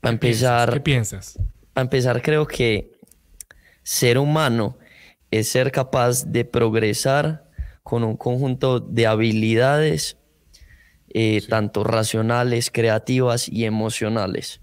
para 0.00 0.12
empezar... 0.12 0.72
¿Qué 0.72 0.80
piensas? 0.80 1.38
Para 1.72 1.82
empezar, 1.84 2.22
creo 2.22 2.46
que 2.46 2.92
ser 3.82 4.18
humano 4.18 4.76
es 5.30 5.48
ser 5.48 5.72
capaz 5.72 6.24
de 6.26 6.44
progresar 6.44 7.48
con 7.82 8.04
un 8.04 8.16
conjunto 8.16 8.80
de 8.80 9.06
habilidades 9.06 10.16
eh, 11.12 11.42
tanto 11.48 11.82
racionales, 11.82 12.70
creativas 12.70 13.48
y 13.48 13.64
emocionales. 13.64 14.60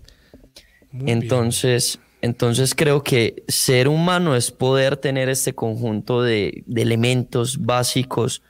Entonces, 0.92 2.00
entonces 2.22 2.74
creo 2.76 3.04
que 3.04 3.44
ser 3.48 3.88
humano 3.88 4.36
es 4.36 4.52
poder 4.52 4.98
tener 4.98 5.30
este 5.30 5.54
conjunto 5.54 6.22
de, 6.22 6.64
elementos 6.76 7.58
básicos 7.64 8.42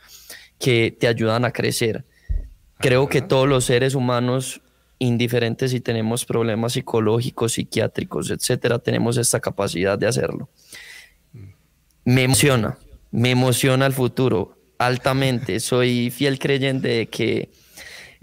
que 0.59 0.95
te 0.97 1.07
ayudan 1.07 1.45
a 1.45 1.51
crecer. 1.51 2.05
Creo 2.79 3.07
que 3.09 3.21
todos 3.21 3.47
los 3.47 3.65
seres 3.65 3.95
humanos, 3.95 4.61
indiferentes 4.99 5.71
si 5.71 5.79
tenemos 5.79 6.25
problemas 6.25 6.73
psicológicos, 6.73 7.53
psiquiátricos, 7.53 8.31
etcétera, 8.31 8.79
tenemos 8.79 9.17
esta 9.17 9.39
capacidad 9.39 9.97
de 9.97 10.07
hacerlo. 10.07 10.49
Me 12.03 12.23
emociona, 12.23 12.77
me 13.11 13.31
emociona 13.31 13.85
el 13.85 13.93
futuro 13.93 14.57
altamente. 14.77 15.59
Soy 15.59 16.09
fiel 16.09 16.39
creyente 16.39 16.87
de 16.87 17.07
que 17.07 17.49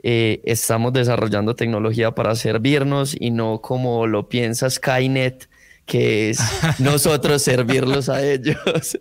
eh, 0.03 0.41
estamos 0.45 0.93
desarrollando 0.93 1.57
tecnología 1.57 2.15
para 2.15 2.35
servirnos 2.35 3.17
y 3.19 3.31
no 3.31 3.61
como 3.61 4.07
lo 4.07 4.29
piensa 4.29 4.69
Skynet, 4.69 5.49
que 5.87 6.31
es 6.31 6.39
nosotros 6.79 7.43
servirlos 7.43 8.09
a 8.09 8.25
ellos. 8.25 8.99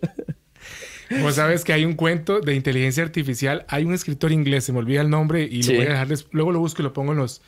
Vos 1.20 1.34
sabes 1.34 1.64
que 1.64 1.72
hay 1.72 1.84
un 1.84 1.94
cuento 1.94 2.40
de 2.40 2.54
inteligencia 2.54 3.02
artificial. 3.02 3.66
Hay 3.68 3.84
un 3.84 3.94
escritor 3.94 4.32
inglés, 4.32 4.64
se 4.64 4.72
me 4.72 4.78
olvida 4.78 5.00
el 5.00 5.10
nombre 5.10 5.42
y 5.42 5.62
lo 5.62 5.74
voy 5.74 5.86
a 5.86 5.90
dejar 5.90 6.08
luego 6.32 6.52
lo 6.52 6.60
busco 6.60 6.82
y 6.82 6.84
lo 6.84 6.92
pongo 6.92 7.12
en 7.12 7.18
los, 7.18 7.42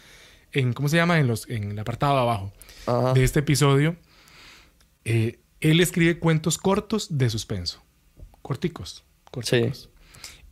en, 0.52 0.72
¿cómo 0.72 0.88
se 0.88 0.96
llama? 0.96 1.18
En, 1.18 1.26
los, 1.26 1.48
en 1.48 1.72
el 1.72 1.78
apartado 1.78 2.14
de 2.14 2.20
abajo 2.20 2.52
de 3.14 3.24
este 3.24 3.40
episodio. 3.40 3.96
Eh, 5.04 5.38
él 5.60 5.80
escribe 5.80 6.18
cuentos 6.18 6.58
cortos 6.58 7.16
de 7.16 7.30
suspenso, 7.30 7.82
corticos, 8.42 9.04
corticos. 9.30 9.90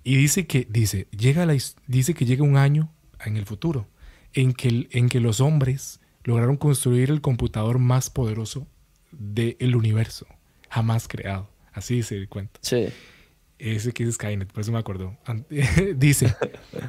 Y 0.04 0.16
dice 0.16 0.46
que, 0.46 0.66
dice, 0.70 1.08
llega 1.10 1.46
la, 1.46 1.56
dice 1.86 2.14
que 2.14 2.26
llega 2.26 2.44
un 2.44 2.56
año 2.56 2.92
en 3.24 3.36
el 3.36 3.46
futuro 3.46 3.88
en 4.34 4.52
que, 4.52 4.88
en 4.90 5.08
que 5.08 5.18
los 5.18 5.40
hombres 5.40 6.00
lograron 6.24 6.56
construir 6.56 7.10
el 7.10 7.20
computador 7.20 7.78
más 7.78 8.10
poderoso 8.10 8.66
del 9.10 9.74
universo 9.74 10.26
jamás 10.74 11.06
creado. 11.06 11.48
Así 11.72 11.96
dice 11.96 12.16
el 12.16 12.28
cuento. 12.28 12.58
Sí. 12.60 12.88
Ese 13.60 13.92
que 13.92 14.02
es 14.02 14.16
Skynet, 14.16 14.52
por 14.52 14.60
eso 14.62 14.72
me 14.72 14.78
acuerdo. 14.78 15.16
dice, 15.96 16.34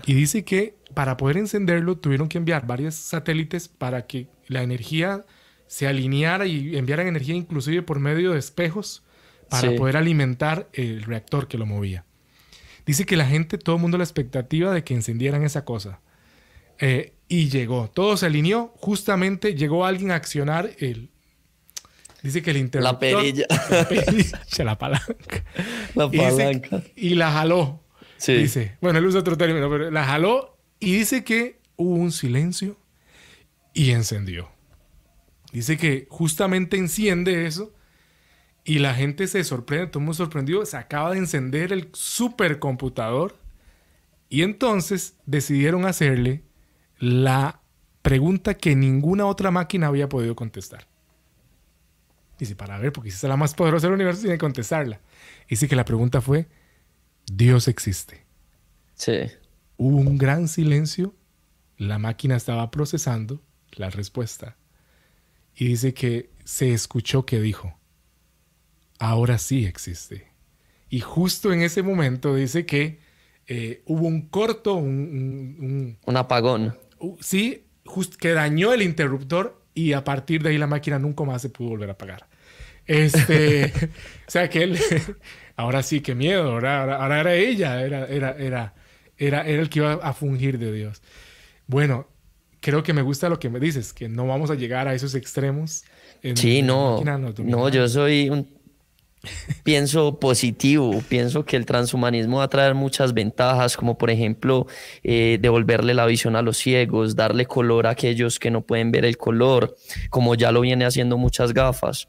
y 0.08 0.16
dice 0.16 0.44
que 0.44 0.76
para 0.96 1.18
poder 1.18 1.38
encenderlo 1.38 1.98
tuvieron 1.98 2.28
que 2.28 2.40
enviar 2.40 2.66
varios 2.66 2.96
satélites 2.96 3.68
para 3.68 4.08
que 4.08 4.28
la 4.48 4.64
energía 4.64 5.24
se 5.68 5.88
alineara 5.88 6.48
y 6.48 6.76
enviaran 6.78 7.08
energía 7.08 7.36
inclusive 7.36 7.84
por 7.84 8.00
medio 8.00 8.32
de 8.32 8.40
espejos 8.40 9.04
para 9.50 9.76
poder 9.76 9.98
alimentar 9.98 10.68
el 10.74 11.04
reactor 11.04 11.48
que 11.48 11.60
lo 11.60 11.68
movía. 11.68 12.06
Dice 12.86 13.06
que 13.06 13.18
la 13.18 13.26
gente, 13.26 13.58
todo 13.58 13.76
el 13.78 13.82
mundo 13.82 13.98
la 13.98 14.04
expectativa 14.04 14.74
de 14.74 14.84
que 14.84 14.94
encendieran 14.94 15.44
esa 15.44 15.66
cosa. 15.66 16.02
Eh, 16.80 17.14
y 17.28 17.50
llegó, 17.50 17.90
todo 17.90 18.18
se 18.18 18.28
alineó, 18.28 18.74
justamente 18.78 19.56
llegó 19.56 19.86
alguien 19.86 20.12
a 20.12 20.16
accionar 20.16 20.72
el... 20.80 21.10
Dice 22.22 22.42
que 22.42 22.52
el 22.52 22.58
interruptor... 22.58 22.94
La 22.94 23.00
perilla. 23.00 23.46
La 23.70 23.88
perilla, 23.88 24.44
la 24.64 24.78
palanca. 24.78 25.44
La 25.96 26.10
palanca. 26.10 26.84
Y, 26.96 27.16
la 27.16 27.32
jaló. 27.32 27.84
Sí. 28.18 28.34
Dice, 28.34 28.78
bueno, 28.82 29.00
él 29.00 29.06
usa 29.06 29.20
otro 29.20 29.38
término, 29.38 29.70
pero 29.70 29.92
la 29.92 30.06
jaló 30.06 30.58
y 30.80 30.94
dice 30.98 31.24
que 31.24 31.60
hubo 31.76 31.96
un 31.96 32.12
silencio 32.12 32.80
y 33.74 33.92
encendió. 33.92 34.50
Dice 35.52 35.78
que 35.78 36.08
justamente 36.10 36.78
enciende 36.78 37.46
eso 37.46 37.74
y 38.66 38.80
la 38.80 38.96
gente 38.96 39.28
se 39.28 39.44
sorprende, 39.44 39.88
todo 39.88 40.00
el 40.00 40.06
mundo 40.06 40.16
sorprendido, 40.16 40.66
se 40.66 40.76
acaba 40.76 41.12
de 41.12 41.20
encender 41.20 41.72
el 41.72 41.90
supercomputador 41.94 43.38
y 44.28 44.42
entonces 44.42 45.16
decidieron 45.28 45.86
hacerle 45.86 46.44
la 46.98 47.62
pregunta 48.02 48.56
que 48.56 48.76
ninguna 48.76 49.28
otra 49.28 49.52
máquina 49.52 49.88
había 49.88 50.10
podido 50.10 50.36
contestar. 50.36 50.88
Dice, 52.40 52.56
para 52.56 52.80
ver, 52.80 52.92
porque 52.92 53.12
si 53.12 53.18
es 53.18 53.24
la 53.24 53.38
más 53.38 53.54
poderosa 53.54 53.86
del 53.88 53.94
universo, 53.94 54.22
tiene 54.22 54.36
que 54.36 54.40
contestarla. 54.40 55.00
Dice 55.48 55.68
que 55.68 55.76
la 55.76 55.86
pregunta 55.86 56.20
fue, 56.20 56.48
¿Dios 57.32 57.68
existe? 57.68 58.26
Sí. 58.96 59.32
Hubo 59.78 59.98
un 59.98 60.18
gran 60.18 60.48
silencio, 60.48 61.14
la 61.78 62.00
máquina 62.00 62.36
estaba 62.36 62.72
procesando 62.72 63.42
la 63.74 63.92
respuesta 63.92 64.58
y 65.56 65.68
dice 65.68 65.94
que 65.94 66.32
se 66.44 66.74
escuchó 66.74 67.26
que 67.26 67.40
dijo, 67.40 67.78
ahora 69.00 69.38
sí 69.38 69.66
existe. 69.66 70.28
Y 70.90 71.00
justo 71.00 71.52
en 71.52 71.62
ese 71.62 71.84
momento 71.84 72.36
dice 72.36 72.66
que 72.66 73.00
eh, 73.48 73.82
hubo 73.86 74.08
un 74.08 74.28
corto, 74.30 74.76
un, 74.76 75.98
un, 76.06 76.18
apagón. 76.18 76.78
sí, 77.20 77.66
que 78.20 78.32
dañó 78.32 78.74
el 78.74 78.82
interruptor 78.82 79.62
y 79.74 79.94
a 79.94 80.04
partir 80.04 80.42
de 80.42 80.50
ahí 80.50 80.58
la 80.58 80.68
máquina 80.68 80.98
nunca 81.00 81.24
más 81.24 81.42
se 81.42 81.50
pudo 81.50 81.70
volver 81.70 81.90
a 81.90 81.94
apagar. 81.94 82.28
Este, 82.88 83.66
o 84.28 84.32
sea 84.32 84.50
que 84.50 84.64
él, 84.64 84.80
ahora 85.56 85.84
sí, 85.84 86.02
qué 86.02 86.16
miedo, 86.16 86.52
ahora, 86.52 86.96
ahora, 86.96 87.20
era 87.20 87.36
ella, 87.36 87.84
era, 87.84 88.06
era, 88.08 88.32
era, 88.38 88.74
era, 89.18 89.42
era 89.42 89.62
el 89.62 89.70
que 89.70 89.80
iba 89.80 89.94
a 89.94 90.14
fungir 90.14 90.58
de 90.58 90.72
Dios. 90.72 91.02
Bueno, 91.68 92.08
creo 92.62 92.84
que 92.84 92.94
me 92.94 93.02
gusta 93.02 93.30
lo 93.30 93.40
que 93.40 93.50
me 93.50 93.60
dices, 93.60 93.94
que 93.94 94.08
no 94.08 94.28
vamos 94.28 94.50
a 94.50 94.56
llegar 94.56 94.88
a 94.88 94.94
esos 94.94 95.14
extremos. 95.14 95.84
sí, 96.36 96.62
no, 96.62 97.02
no, 97.04 97.70
yo 97.70 97.88
soy 97.88 98.30
un 98.30 98.48
pienso 99.64 100.20
positivo, 100.20 101.02
pienso 101.08 101.46
que 101.46 101.56
el 101.58 101.66
transhumanismo 101.66 102.38
va 102.38 102.46
a 102.46 102.48
traer 102.50 102.76
muchas 102.76 103.14
ventajas, 103.14 103.78
como 103.78 103.98
por 103.98 104.10
ejemplo 104.10 104.68
eh, 105.04 105.38
devolverle 105.42 105.94
la 105.94 106.06
visión 106.06 106.36
a 106.36 106.42
los 106.42 106.58
ciegos, 106.58 107.16
darle 107.16 107.46
color 107.46 107.88
a 107.88 107.92
aquellos 107.92 108.40
que 108.40 108.52
no 108.52 108.62
pueden 108.62 108.92
ver 108.92 109.06
el 109.06 109.18
color, 109.18 109.76
como 110.10 110.36
ya 110.36 110.52
lo 110.52 110.62
viene 110.62 110.86
haciendo 110.86 111.18
muchas 111.18 111.54
gafas. 111.54 112.08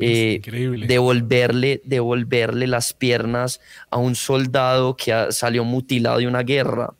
Eh, 0.00 0.40
devolverle, 0.86 1.82
devolverle 1.84 2.66
las 2.66 2.94
piernas 2.94 3.60
a 3.90 3.98
un 3.98 4.14
soldado 4.14 4.96
que 4.96 5.26
salió 5.30 5.64
mutilado 5.64 6.18
de 6.18 6.26
una 6.26 6.42
guerra, 6.42 6.94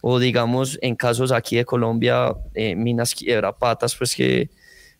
o 0.00 0.18
digamos 0.18 0.78
en 0.80 0.96
casos 0.96 1.32
aquí 1.32 1.56
de 1.56 1.64
Colombia, 1.64 2.34
eh, 2.54 2.74
Minas 2.74 3.14
Quiebra 3.14 3.52
Patas, 3.52 3.94
pues 3.94 4.14
que 4.14 4.48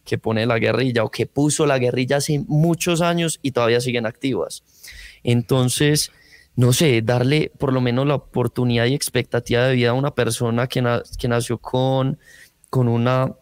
que 0.08 0.16
pone 0.16 0.46
la 0.46 0.58
guerrilla 0.58 1.04
o 1.04 1.10
que 1.10 1.26
puso 1.26 1.66
la 1.66 1.78
guerrilla 1.78 2.16
hace 2.16 2.42
muchos 2.48 3.02
años 3.02 3.38
y 3.42 3.50
todavía 3.50 3.80
siguen 3.82 4.06
activas. 4.06 4.64
Entonces, 5.22 6.10
no 6.56 6.72
sé, 6.72 7.02
darle 7.02 7.52
por 7.58 7.74
lo 7.74 7.82
menos 7.82 8.06
la 8.06 8.14
oportunidad 8.14 8.86
y 8.86 8.94
expectativa 8.94 9.64
de 9.64 9.74
vida 9.74 9.90
a 9.90 9.92
una 9.92 10.14
persona 10.14 10.66
que, 10.66 10.82
que 11.18 11.28
nació 11.28 11.58
con, 11.58 12.18
con 12.70 12.88
una 12.88 13.34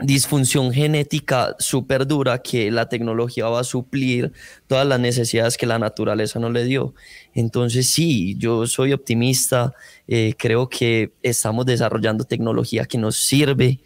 disfunción 0.00 0.72
genética 0.72 1.54
súper 1.58 2.06
dura 2.06 2.38
que 2.38 2.70
la 2.70 2.88
tecnología 2.88 3.48
va 3.48 3.60
a 3.60 3.64
suplir 3.64 4.32
todas 4.66 4.86
las 4.86 4.98
necesidades 5.00 5.56
que 5.56 5.66
la 5.66 5.78
naturaleza 5.78 6.40
no 6.40 6.50
le 6.50 6.64
dio. 6.64 6.94
Entonces 7.32 7.88
sí, 7.90 8.36
yo 8.38 8.66
soy 8.66 8.92
optimista, 8.92 9.72
eh, 10.08 10.34
creo 10.36 10.68
que 10.68 11.12
estamos 11.22 11.64
desarrollando 11.64 12.24
tecnología 12.24 12.86
que 12.86 12.98
nos 12.98 13.16
sirve, 13.16 13.80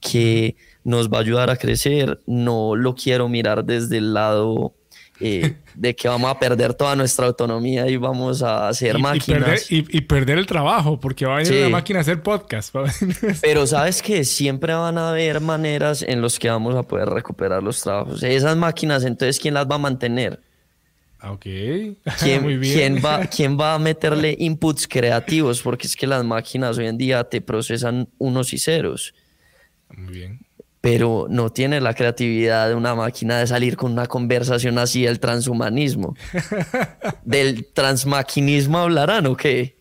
que 0.00 0.56
nos 0.84 1.08
va 1.08 1.18
a 1.18 1.20
ayudar 1.20 1.50
a 1.50 1.56
crecer. 1.56 2.20
No 2.26 2.76
lo 2.76 2.94
quiero 2.94 3.28
mirar 3.28 3.64
desde 3.64 3.98
el 3.98 4.14
lado 4.14 4.74
eh, 5.20 5.56
de 5.74 5.94
que 5.94 6.08
vamos 6.08 6.30
a 6.30 6.38
perder 6.38 6.74
toda 6.74 6.94
nuestra 6.96 7.26
autonomía 7.26 7.88
y 7.88 7.96
vamos 7.96 8.42
a 8.42 8.68
hacer 8.68 8.98
máquinas. 8.98 9.66
Y 9.70 10.00
perder, 10.02 10.38
el 10.38 10.46
trabajo, 10.46 10.98
porque 10.98 11.26
va 11.26 11.36
a 11.36 11.38
venir 11.38 11.60
una 11.60 11.68
máquina 11.70 12.00
a 12.00 12.02
hacer 12.02 12.22
podcast. 12.22 12.74
Pero 13.40 13.66
sabes 13.66 14.02
que 14.02 14.24
siempre 14.24 14.74
van 14.74 14.98
a 14.98 15.10
haber 15.10 15.40
maneras 15.40 16.02
en 16.02 16.22
las 16.22 16.38
que 16.38 16.48
vamos 16.48 16.74
a 16.74 16.82
poder 16.82 17.08
recuperar 17.08 17.62
los 17.62 17.80
trabajos. 17.80 18.22
Esas 18.22 18.56
máquinas, 18.56 19.04
entonces, 19.04 19.38
¿quién 19.38 19.54
las 19.54 19.68
va 19.68 19.76
a 19.76 19.78
mantener? 19.78 20.40
Ah, 21.20 21.32
ok. 21.32 21.42
¿Quién, 22.20 22.42
Muy 22.42 22.56
bien. 22.56 22.74
¿quién, 22.74 23.04
va, 23.04 23.26
¿Quién 23.26 23.58
va 23.58 23.74
a 23.74 23.78
meterle 23.78 24.36
inputs 24.38 24.86
creativos? 24.86 25.60
Porque 25.62 25.88
es 25.88 25.96
que 25.96 26.06
las 26.06 26.24
máquinas 26.24 26.78
hoy 26.78 26.86
en 26.86 26.96
día 26.96 27.24
te 27.24 27.40
procesan 27.40 28.08
unos 28.18 28.52
y 28.52 28.58
ceros. 28.58 29.14
Muy 29.90 30.12
bien 30.12 30.47
pero 30.80 31.26
no 31.28 31.50
tiene 31.50 31.80
la 31.80 31.94
creatividad 31.94 32.68
de 32.68 32.74
una 32.74 32.94
máquina 32.94 33.38
de 33.38 33.46
salir 33.46 33.76
con 33.76 33.92
una 33.92 34.06
conversación 34.06 34.78
así 34.78 35.02
del 35.02 35.18
transhumanismo. 35.18 36.14
¿Del 37.24 37.66
transmaquinismo 37.72 38.78
hablarán 38.78 39.26
o 39.26 39.36
qué? 39.36 39.76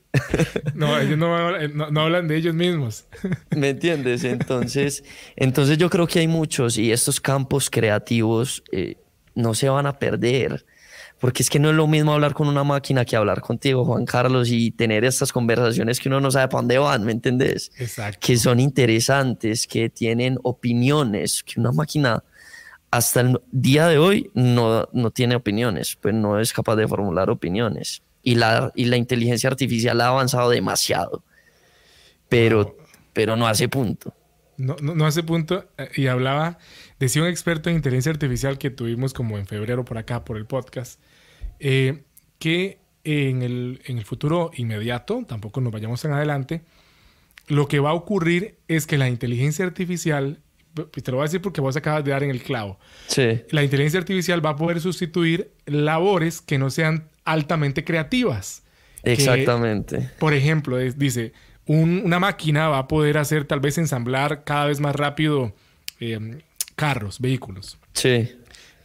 no, 0.74 1.00
ellos 1.00 1.18
no, 1.18 2.02
hablan 2.02 2.28
de 2.28 2.38
ellos 2.38 2.56
mismos. 2.56 3.06
¿Me 3.56 3.70
entiendes? 3.70 4.24
Entonces, 4.24 5.04
entonces 5.36 5.78
yo 5.78 5.90
creo 5.90 6.08
que 6.08 6.20
hay 6.20 6.28
muchos 6.28 6.78
y 6.78 6.92
estos 6.92 7.22
campos 7.22 7.70
creativos 7.70 8.64
eh, 8.72 8.96
no 9.36 9.54
se 9.54 9.70
van 9.70 9.86
a 9.86 10.00
perder 10.00 10.66
porque 11.20 11.44
es 11.44 11.50
que 11.50 11.60
no 11.60 11.70
es 11.70 11.76
lo 11.76 11.88
mismo 11.88 12.14
hablar 12.14 12.34
con 12.34 12.48
una 12.48 12.64
máquina 12.64 13.04
que 13.04 13.16
hablar 13.16 13.42
contigo, 13.42 13.86
Juan 13.86 14.06
Carlos, 14.06 14.50
y 14.52 14.72
tener 14.72 15.04
estas 15.04 15.32
conversaciones 15.32 16.00
que 16.00 16.10
uno 16.10 16.20
no 16.20 16.30
sabe 16.30 16.48
para 16.48 16.62
dónde 16.62 16.78
van, 16.78 17.04
¿me 17.04 17.12
entendés? 17.12 17.72
Exacto. 17.78 18.20
Que 18.22 18.38
son 18.38 18.60
interesantes, 18.60 19.66
que 19.66 19.90
tienen 19.90 20.38
opiniones, 20.44 21.44
que 21.44 21.60
una 21.60 21.72
máquina 21.72 22.24
hasta 22.92 23.22
el 23.22 23.42
día 23.52 23.88
de 23.88 23.98
hoy 23.98 24.32
no, 24.34 24.88
no 24.94 25.12
tiene 25.12 25.36
opiniones, 25.36 25.98
pues 26.00 26.14
no 26.14 26.40
es 26.40 26.54
capaz 26.54 26.76
de 26.76 26.88
formular 26.88 27.30
opiniones. 27.30 28.02
Y 28.24 28.36
la, 28.36 28.72
y 28.76 28.86
la 28.86 28.98
inteligencia 28.98 29.50
artificial 29.50 30.00
ha 30.02 30.08
avanzado 30.08 30.50
demasiado, 30.50 31.24
pero 32.30 32.64
no, 32.64 32.88
pero 33.14 33.36
no 33.36 33.48
hace 33.48 33.68
punto. 33.68 34.14
No, 34.58 34.76
no, 34.82 34.96
no 34.96 35.06
hace 35.06 35.24
punto. 35.24 35.70
Eh, 35.78 35.90
y 35.96 36.08
hablaba, 36.08 36.58
decía 37.00 37.22
un 37.22 37.28
experto 37.28 37.70
en 37.70 37.76
inteligencia 37.76 38.12
artificial 38.12 38.58
que 38.58 38.70
tuvimos 38.70 39.14
como 39.14 39.38
en 39.38 39.48
febrero 39.48 39.86
por 39.86 39.98
acá, 39.98 40.26
por 40.26 40.38
el 40.38 40.46
podcast, 40.46 41.00
eh, 41.60 42.04
que 42.40 42.80
en 43.04 43.42
el, 43.42 43.82
en 43.86 43.98
el 43.98 44.06
futuro 44.06 44.52
inmediato, 44.56 45.24
tampoco 45.26 45.62
nos 45.62 45.72
vayamos 45.72 46.04
en 46.04 46.12
adelante, 46.12 46.62
lo 47.48 47.68
que 47.68 47.80
va 47.80 47.92
a 47.92 47.94
ocurrir 47.94 48.58
es 48.68 48.86
que 48.86 48.98
la 48.98 49.08
inteligencia 49.08 49.66
artificial, 49.66 50.42
te 50.74 51.12
lo 51.12 51.18
voy 51.18 51.24
a 51.24 51.28
decir 51.28 51.42
porque 51.42 51.62
vos 51.62 51.78
acabas 51.78 52.04
de 52.04 52.12
dar 52.12 52.24
en 52.24 52.32
el 52.32 52.44
clavo, 52.44 52.78
sí. 53.08 53.42
la 53.52 53.64
inteligencia 53.64 54.00
artificial 54.00 54.46
va 54.46 54.52
a 54.52 54.56
poder 54.58 54.82
sustituir 54.82 55.52
labores 55.66 56.42
que 56.42 56.58
no 56.58 56.70
sean 56.70 57.08
altamente 57.24 57.84
creativas. 57.86 58.64
Exactamente. 59.04 60.10
por 60.20 60.34
ejemplo, 60.34 60.78
dice, 60.78 61.32
una 61.68 62.20
máquina 62.20 62.70
va 62.70 62.80
a 62.80 62.88
poder 62.88 63.18
hacer 63.18 63.46
tal 63.46 63.60
vez 63.60 63.78
ensamblar 63.78 64.44
cada 64.44 64.66
vez 64.66 64.80
más 64.80 64.96
rápido 64.96 65.54
eh, 66.00 66.42
carros, 66.76 67.20
vehículos. 67.20 67.78
Sí. 67.94 68.32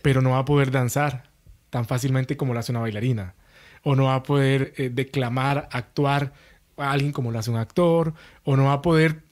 Pero 0.03 0.20
no 0.20 0.30
va 0.30 0.39
a 0.39 0.45
poder 0.45 0.70
danzar 0.70 1.30
tan 1.70 1.87
fácilmente 1.87 2.37
como 2.37 2.53
lo 2.53 2.61
hace 2.61 2.72
una 2.72 2.80
bailarina. 2.80 3.35
O 3.85 3.97
no 3.97 4.05
va 4.05 4.16
a 4.16 4.22
poder 4.22 4.74
eh, 4.76 4.91
declamar, 4.93 5.68
actuar 5.72 6.33
a 6.76 6.93
alguien 6.93 7.12
como 7.12 7.30
lo 7.30 7.39
hace 7.39 7.51
un 7.51 7.57
actor. 7.57 8.14
O 8.45 8.57
no 8.57 8.64
va 8.64 8.74
a 8.74 8.83
poder, 8.83 9.22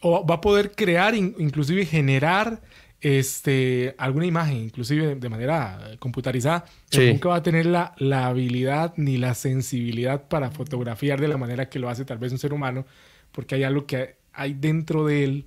o 0.00 0.26
va 0.26 0.36
a 0.36 0.40
poder 0.40 0.72
crear, 0.72 1.14
inclusive 1.14 1.84
generar 1.86 2.60
este, 3.04 3.94
alguna 3.98 4.26
imagen, 4.26 4.56
inclusive 4.56 5.14
de 5.14 5.28
manera 5.28 5.96
computarizada, 5.98 6.64
pero 6.90 7.12
nunca 7.12 7.28
va 7.28 7.36
a 7.36 7.42
tener 7.42 7.66
la, 7.66 7.94
la, 7.98 8.26
habilidad 8.26 8.94
ni 8.96 9.18
la 9.18 9.34
sensibilidad 9.34 10.26
para 10.26 10.50
fotografiar 10.50 11.20
de 11.20 11.28
la 11.28 11.36
manera 11.36 11.68
que 11.68 11.78
lo 11.78 11.88
hace 11.88 12.04
tal 12.04 12.18
vez 12.18 12.32
un 12.32 12.38
ser 12.38 12.52
humano, 12.52 12.86
porque 13.30 13.56
hay 13.56 13.62
algo 13.62 13.86
que 13.86 14.16
hay 14.32 14.54
dentro 14.54 15.06
de 15.06 15.24
él 15.24 15.46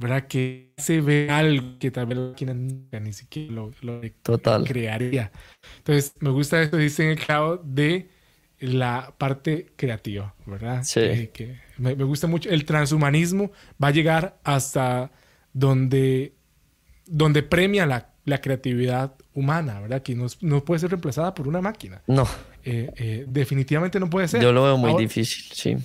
¿verdad? 0.00 0.26
Que 0.26 0.72
se 0.78 1.02
ve 1.02 1.28
algo 1.30 1.78
que 1.78 1.90
tal 1.90 2.06
vez 2.06 2.16
la 2.16 2.28
máquina 2.28 2.54
ni 2.54 3.12
siquiera 3.12 3.52
lo, 3.52 3.70
Total. 4.22 4.64
crearía. 4.64 5.30
Entonces, 5.76 6.14
me 6.20 6.30
gusta 6.30 6.62
esto, 6.62 6.78
dice 6.78 7.04
en 7.04 7.10
el 7.10 7.18
clavo, 7.18 7.58
de 7.62 8.08
la 8.60 9.14
parte 9.18 9.72
creativa, 9.76 10.34
¿verdad? 10.46 10.82
Sí. 10.84 11.28
Que, 11.34 11.60
me, 11.76 11.92
gusta 11.94 12.26
mucho. 12.26 12.48
El 12.48 12.64
transhumanismo 12.64 13.52
va 13.82 13.88
a 13.88 13.90
llegar 13.90 14.40
hasta 14.42 15.10
donde, 15.52 16.32
donde 17.10 17.42
premia 17.42 17.86
la, 17.86 18.06
creatividad 18.40 19.14
humana, 19.34 19.80
¿verdad? 19.80 20.02
Que 20.02 20.14
no, 20.14 20.64
puede 20.64 20.78
ser 20.78 20.90
reemplazada 20.90 21.34
por 21.34 21.48
una 21.48 21.60
máquina. 21.60 22.00
No. 22.06 22.28
Eh, 22.64 22.92
eh, 22.96 23.24
definitivamente 23.26 23.98
no 23.98 24.08
puede 24.08 24.28
ser. 24.28 24.40
Yo 24.40 24.52
lo 24.52 24.62
veo 24.62 24.76
muy 24.76 24.96
difícil, 25.02 25.44
sí. 25.52 25.76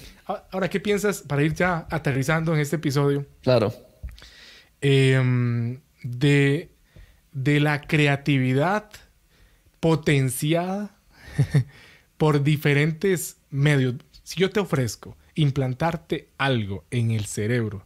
Ahora, 0.52 0.70
¿qué 0.70 0.80
piensas 0.80 1.24
para 1.24 1.42
ir 1.42 1.56
ya 1.56 1.88
aterrizando 1.90 2.54
en 2.54 2.60
este 2.60 2.76
episodio? 2.76 3.26
Claro. 3.42 3.74
Em, 4.80 5.80
de, 6.04 6.70
de 7.32 7.60
la 7.60 7.82
creatividad 7.82 8.92
potenciada 9.80 10.96
por 12.18 12.44
diferentes 12.44 13.38
medios. 13.50 13.96
Si 14.22 14.40
yo 14.40 14.52
te 14.52 14.60
ofrezco 14.60 15.18
implantarte 15.34 16.30
algo 16.38 16.86
en 16.92 17.10
el 17.10 17.26
cerebro 17.26 17.85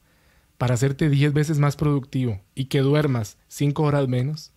para 0.60 0.74
hacerte 0.74 1.10
10 1.10 1.34
veces 1.34 1.58
más 1.58 1.78
productivo 1.78 2.42
y 2.54 2.66
que 2.66 2.80
duermas 2.80 3.38
5 3.48 3.82
horas 3.82 4.08
menos, 4.10 4.52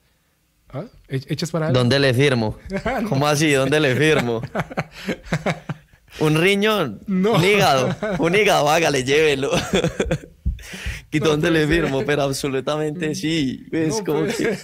¿ah? 0.68 0.84
¿E-, 1.08 1.22
¿echas 1.28 1.52
para 1.52 1.70
¿Dónde 1.70 1.98
le 2.00 2.12
firmo? 2.12 2.58
¿Cómo 3.08 3.26
así? 3.26 3.52
¿Dónde 3.52 3.78
le 3.78 3.94
firmo? 3.94 4.42
¿Un 6.18 6.34
riñón? 6.34 7.00
No. 7.06 7.34
¿Un 7.34 7.44
hígado? 7.44 7.96
Un 8.18 8.34
hígado, 8.34 8.68
hágale, 8.68 9.04
llévelo. 9.04 9.52
¿Y 11.12 11.20
dónde 11.20 11.52
le 11.52 11.68
firmo? 11.68 12.02
Pero 12.04 12.22
absolutamente 12.22 13.14
sí. 13.14 13.64
Es 13.70 14.02
como 14.02 14.24
que... 14.24 14.58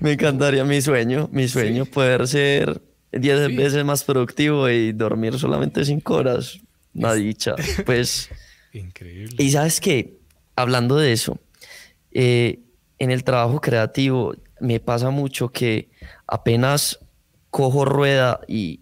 Me 0.00 0.12
encantaría 0.12 0.64
mi 0.64 0.82
sueño, 0.82 1.28
mi 1.32 1.46
sueño 1.46 1.86
poder 1.86 2.26
ser 2.26 2.82
10 3.12 3.56
veces 3.56 3.84
más 3.84 4.02
productivo 4.02 4.68
y 4.68 4.92
dormir 4.92 5.38
solamente 5.38 5.84
5 5.84 6.14
horas. 6.14 6.58
Una 6.94 7.14
dicha. 7.14 7.54
Pues. 7.86 8.28
Increíble. 8.72 9.36
Y 9.38 9.50
sabes 9.50 9.80
que, 9.80 10.18
hablando 10.56 10.96
de 10.96 11.12
eso, 11.12 11.38
eh, 12.12 12.60
en 12.98 13.10
el 13.10 13.24
trabajo 13.24 13.60
creativo 13.60 14.34
me 14.60 14.80
pasa 14.80 15.10
mucho 15.10 15.48
que 15.50 15.88
apenas 16.26 17.00
cojo 17.50 17.84
rueda 17.84 18.40
y 18.46 18.80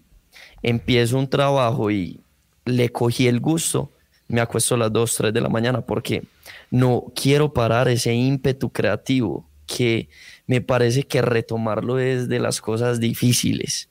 empiezo 0.61 1.17
un 1.17 1.29
trabajo 1.29 1.91
y 1.91 2.21
le 2.65 2.89
cogí 2.89 3.27
el 3.27 3.39
gusto, 3.39 3.91
me 4.27 4.41
acuesto 4.41 4.75
a 4.75 4.77
las 4.77 4.93
2, 4.93 5.15
3 5.15 5.33
de 5.33 5.41
la 5.41 5.49
mañana 5.49 5.81
porque 5.81 6.23
no 6.69 7.05
quiero 7.15 7.51
parar 7.51 7.89
ese 7.89 8.13
ímpetu 8.13 8.71
creativo 8.71 9.49
que 9.65 10.09
me 10.47 10.61
parece 10.61 11.03
que 11.03 11.21
retomarlo 11.21 11.99
es 11.99 12.27
de 12.27 12.39
las 12.39 12.61
cosas 12.61 12.99
difíciles. 12.99 13.89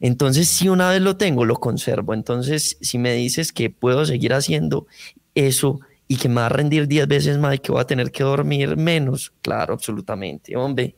Entonces, 0.00 0.48
si 0.48 0.68
una 0.68 0.90
vez 0.90 1.00
lo 1.00 1.16
tengo, 1.16 1.44
lo 1.44 1.56
conservo. 1.56 2.14
Entonces, 2.14 2.76
si 2.80 2.98
me 2.98 3.14
dices 3.14 3.52
que 3.52 3.70
puedo 3.70 4.04
seguir 4.04 4.32
haciendo 4.34 4.86
eso 5.34 5.80
y 6.08 6.16
que 6.16 6.28
me 6.28 6.36
va 6.36 6.46
a 6.46 6.50
rendir 6.50 6.86
10 6.86 7.08
veces 7.08 7.38
más 7.38 7.54
y 7.54 7.58
que 7.58 7.72
voy 7.72 7.80
a 7.80 7.86
tener 7.86 8.10
que 8.10 8.22
dormir 8.22 8.76
menos, 8.76 9.32
claro, 9.42 9.74
absolutamente, 9.74 10.56
hombre. 10.56 10.96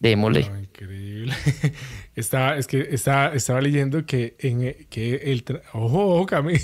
Démosle. 0.00 0.46
increíble. 0.62 1.34
estaba, 2.14 2.56
es 2.56 2.68
que 2.68 2.88
estaba, 2.90 3.34
estaba 3.34 3.60
leyendo 3.60 4.06
que, 4.06 4.36
en, 4.38 4.86
que 4.88 5.16
el... 5.16 5.44
Ojo, 5.72 6.14
ojo, 6.14 6.26
Cami. 6.26 6.54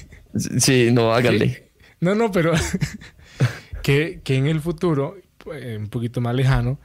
Sí, 0.58 0.90
no, 0.92 1.12
hágale. 1.12 1.72
No, 2.00 2.14
no, 2.14 2.30
pero 2.30 2.52
que, 3.82 4.20
que 4.22 4.36
en 4.36 4.46
el 4.46 4.60
futuro, 4.60 5.16
un 5.46 5.88
poquito 5.88 6.20
más 6.20 6.34
lejano, 6.34 6.78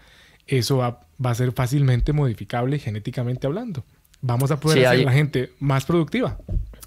eso 0.47 0.77
va, 0.77 1.01
va, 1.23 1.31
a 1.31 1.35
ser 1.35 1.51
fácilmente 1.51 2.13
modificable 2.13 2.79
genéticamente 2.79 3.45
hablando. 3.45 3.85
Vamos 4.21 4.51
a 4.51 4.59
poder 4.59 4.85
hacer 4.85 5.01
a 5.01 5.03
la 5.05 5.11
gente 5.11 5.51
más 5.59 5.85
productiva. 5.85 6.37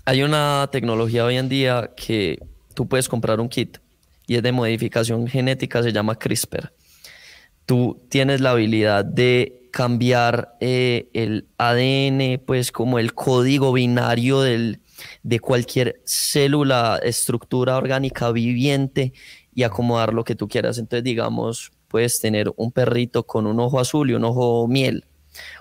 Hay 0.04 0.22
una 0.22 0.68
tecnología 0.70 1.24
hoy 1.24 1.36
en 1.36 1.48
día 1.48 1.90
que 1.96 2.38
tú 2.74 2.88
puedes 2.88 3.08
comprar 3.08 3.40
un 3.40 3.48
kit 3.48 3.78
y 4.26 4.36
es 4.36 4.42
de 4.42 4.52
modificación 4.52 5.26
genética, 5.26 5.82
se 5.82 5.92
llama 5.92 6.16
CRISPR. 6.16 6.72
Tú 7.66 8.02
tienes 8.08 8.40
la 8.40 8.50
habilidad 8.50 9.04
de 9.04 9.68
cambiar 9.72 10.56
eh, 10.60 11.08
el 11.14 11.48
ADN, 11.56 12.42
pues 12.44 12.72
como 12.72 12.98
el 12.98 13.14
código 13.14 13.72
binario 13.72 14.40
del, 14.40 14.80
de 15.22 15.40
cualquier 15.40 16.00
célula, 16.04 17.00
estructura 17.02 17.76
orgánica 17.76 18.30
viviente 18.30 19.12
y 19.54 19.62
acomodar 19.62 20.12
lo 20.12 20.24
que 20.24 20.34
tú 20.34 20.48
quieras. 20.48 20.78
Entonces, 20.78 21.04
digamos, 21.04 21.72
puedes 21.88 22.20
tener 22.20 22.52
un 22.56 22.72
perrito 22.72 23.26
con 23.26 23.46
un 23.46 23.58
ojo 23.60 23.80
azul 23.80 24.10
y 24.10 24.14
un 24.14 24.24
ojo 24.24 24.66
miel, 24.68 25.06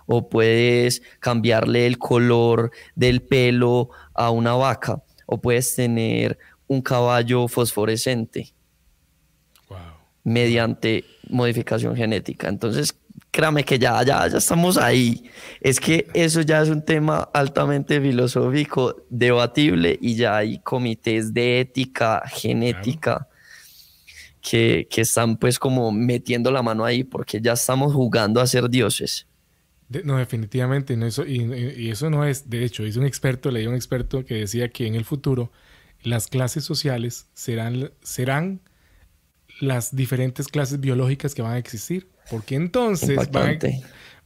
o 0.05 0.29
puedes 0.29 1.01
cambiarle 1.19 1.87
el 1.87 1.97
color 1.97 2.71
del 2.95 3.21
pelo 3.21 3.89
a 4.13 4.29
una 4.29 4.53
vaca, 4.53 5.03
o 5.25 5.39
puedes 5.39 5.75
tener 5.75 6.37
un 6.67 6.81
caballo 6.81 7.47
fosforescente 7.47 8.53
mediante 10.23 11.03
modificación 11.29 11.95
genética. 11.95 12.47
Entonces, 12.47 12.95
créame 13.31 13.63
que 13.63 13.79
ya, 13.79 14.03
ya, 14.03 14.27
ya 14.27 14.37
estamos 14.37 14.77
ahí. 14.77 15.29
Es 15.59 15.79
que 15.79 16.07
eso 16.13 16.41
ya 16.41 16.61
es 16.61 16.69
un 16.69 16.83
tema 16.83 17.29
altamente 17.33 17.99
filosófico, 17.99 19.03
debatible, 19.09 19.97
y 20.01 20.15
ya 20.15 20.37
hay 20.37 20.59
comités 20.59 21.33
de 21.33 21.61
ética 21.61 22.21
genética 22.27 23.27
que, 24.41 24.87
que, 24.89 25.01
están 25.01 25.37
pues 25.37 25.59
como 25.59 25.91
metiendo 25.91 26.51
la 26.51 26.61
mano 26.61 26.83
ahí, 26.83 27.03
porque 27.03 27.39
ya 27.41 27.53
estamos 27.53 27.93
jugando 27.93 28.41
a 28.41 28.47
ser 28.47 28.69
dioses. 28.69 29.27
No, 30.03 30.17
definitivamente, 30.17 30.95
no, 30.95 31.05
eso, 31.05 31.25
y, 31.25 31.41
y, 31.77 31.89
eso 31.89 32.09
no 32.09 32.25
es, 32.25 32.49
de 32.49 32.63
hecho, 32.63 32.85
es 32.85 32.95
un 32.95 33.05
experto, 33.05 33.51
leí 33.51 33.67
un 33.67 33.75
experto 33.75 34.23
que 34.25 34.35
decía 34.35 34.69
que 34.69 34.87
en 34.87 34.95
el 34.95 35.05
futuro 35.05 35.51
las 36.03 36.27
clases 36.27 36.63
sociales 36.63 37.27
serán, 37.33 37.91
serán 38.01 38.61
las 39.59 39.95
diferentes 39.95 40.47
clases 40.47 40.79
biológicas 40.79 41.35
que 41.35 41.41
van 41.41 41.53
a 41.53 41.57
existir. 41.57 42.09
Porque 42.29 42.55
entonces 42.55 43.17
van 43.31 43.59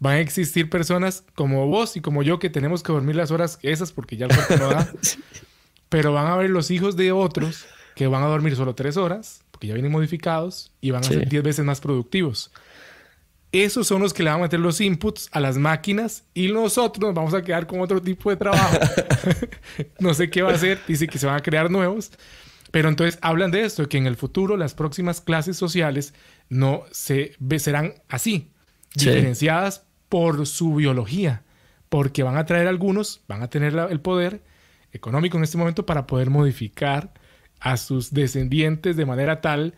a, 0.03 0.20
existir 0.20 0.70
personas 0.70 1.24
como 1.34 1.68
vos 1.68 1.97
y 1.97 2.01
como 2.01 2.24
yo 2.24 2.39
que 2.39 2.49
tenemos 2.49 2.84
que 2.84 2.91
dormir 2.91 3.16
las 3.16 3.32
horas 3.32 3.57
esas 3.61 3.91
porque 3.91 4.18
ya 4.18 4.28
el 4.28 4.36
cuerpo 4.36 4.57
no 4.57 4.70
da. 4.70 4.91
Pero 5.89 6.13
van 6.13 6.28
a 6.28 6.34
haber 6.34 6.49
los 6.49 6.72
hijos 6.72 6.95
de 6.95 7.11
otros 7.11 7.66
que 7.95 8.07
van 8.07 8.24
a 8.24 8.28
dormir 8.28 8.55
solo 8.55 8.76
tres 8.76 8.97
horas 8.97 9.43
porque 9.51 9.68
ya 9.68 9.74
vienen 9.74 9.91
modificados 9.91 10.72
y 10.82 10.91
van 10.91 11.01
a 11.01 11.07
ser 11.07 11.28
diez 11.30 11.41
veces 11.41 11.66
más 11.66 11.80
productivos. 11.80 12.51
Esos 13.64 13.88
son 13.88 14.01
los 14.01 14.14
que 14.14 14.22
le 14.22 14.30
van 14.30 14.39
a 14.39 14.43
meter 14.43 14.60
los 14.60 14.82
inputs 14.82 15.30
a 15.32 15.39
las 15.39 15.58
máquinas 15.58 16.26
y 16.34 16.49
nosotros 16.49 17.01
nos 17.01 17.14
vamos 17.14 17.34
a 17.34 17.41
quedar 17.41 17.68
con 17.68 17.80
otro 17.80 18.01
tipo 18.01 18.30
de 18.30 18.36
trabajo. 18.36 18.78
no 19.99 20.14
sé 20.14 20.30
qué 20.30 20.41
va 20.41 20.51
a 20.51 20.56
hacer. 20.56 20.82
Dice 20.88 21.08
que 21.08 21.18
se 21.18 21.26
van 21.26 21.38
a 21.38 21.41
crear 21.41 21.72
nuevos. 21.72 22.12
Pero 22.72 22.89
entonces 22.89 23.18
hablan 23.22 23.51
de 23.51 23.64
esto, 23.64 23.88
que 23.88 23.97
en 23.97 24.08
el 24.08 24.18
futuro 24.18 24.58
las 24.58 24.74
próximas 24.74 25.22
clases 25.22 25.56
sociales 25.56 26.14
no 26.49 26.84
se 26.91 27.38
serán 27.58 27.93
así, 28.10 28.51
diferenciadas 28.93 29.86
por 30.10 30.45
su 30.45 30.76
biología, 30.76 31.43
porque 31.88 32.24
van 32.24 32.36
a 32.36 32.45
traer 32.45 32.68
algunos, 32.68 33.22
van 33.30 33.41
a 33.41 33.49
tener 33.49 33.74
el 33.89 34.01
poder 34.01 34.43
económico 34.91 35.38
en 35.38 35.45
este 35.45 35.58
momento 35.58 35.86
para 35.86 36.06
poder 36.06 36.30
modificar 36.30 37.14
a 37.62 37.78
sus 37.78 38.14
descendientes 38.14 38.97
de 38.97 39.06
manera 39.06 39.39
tal 39.39 39.76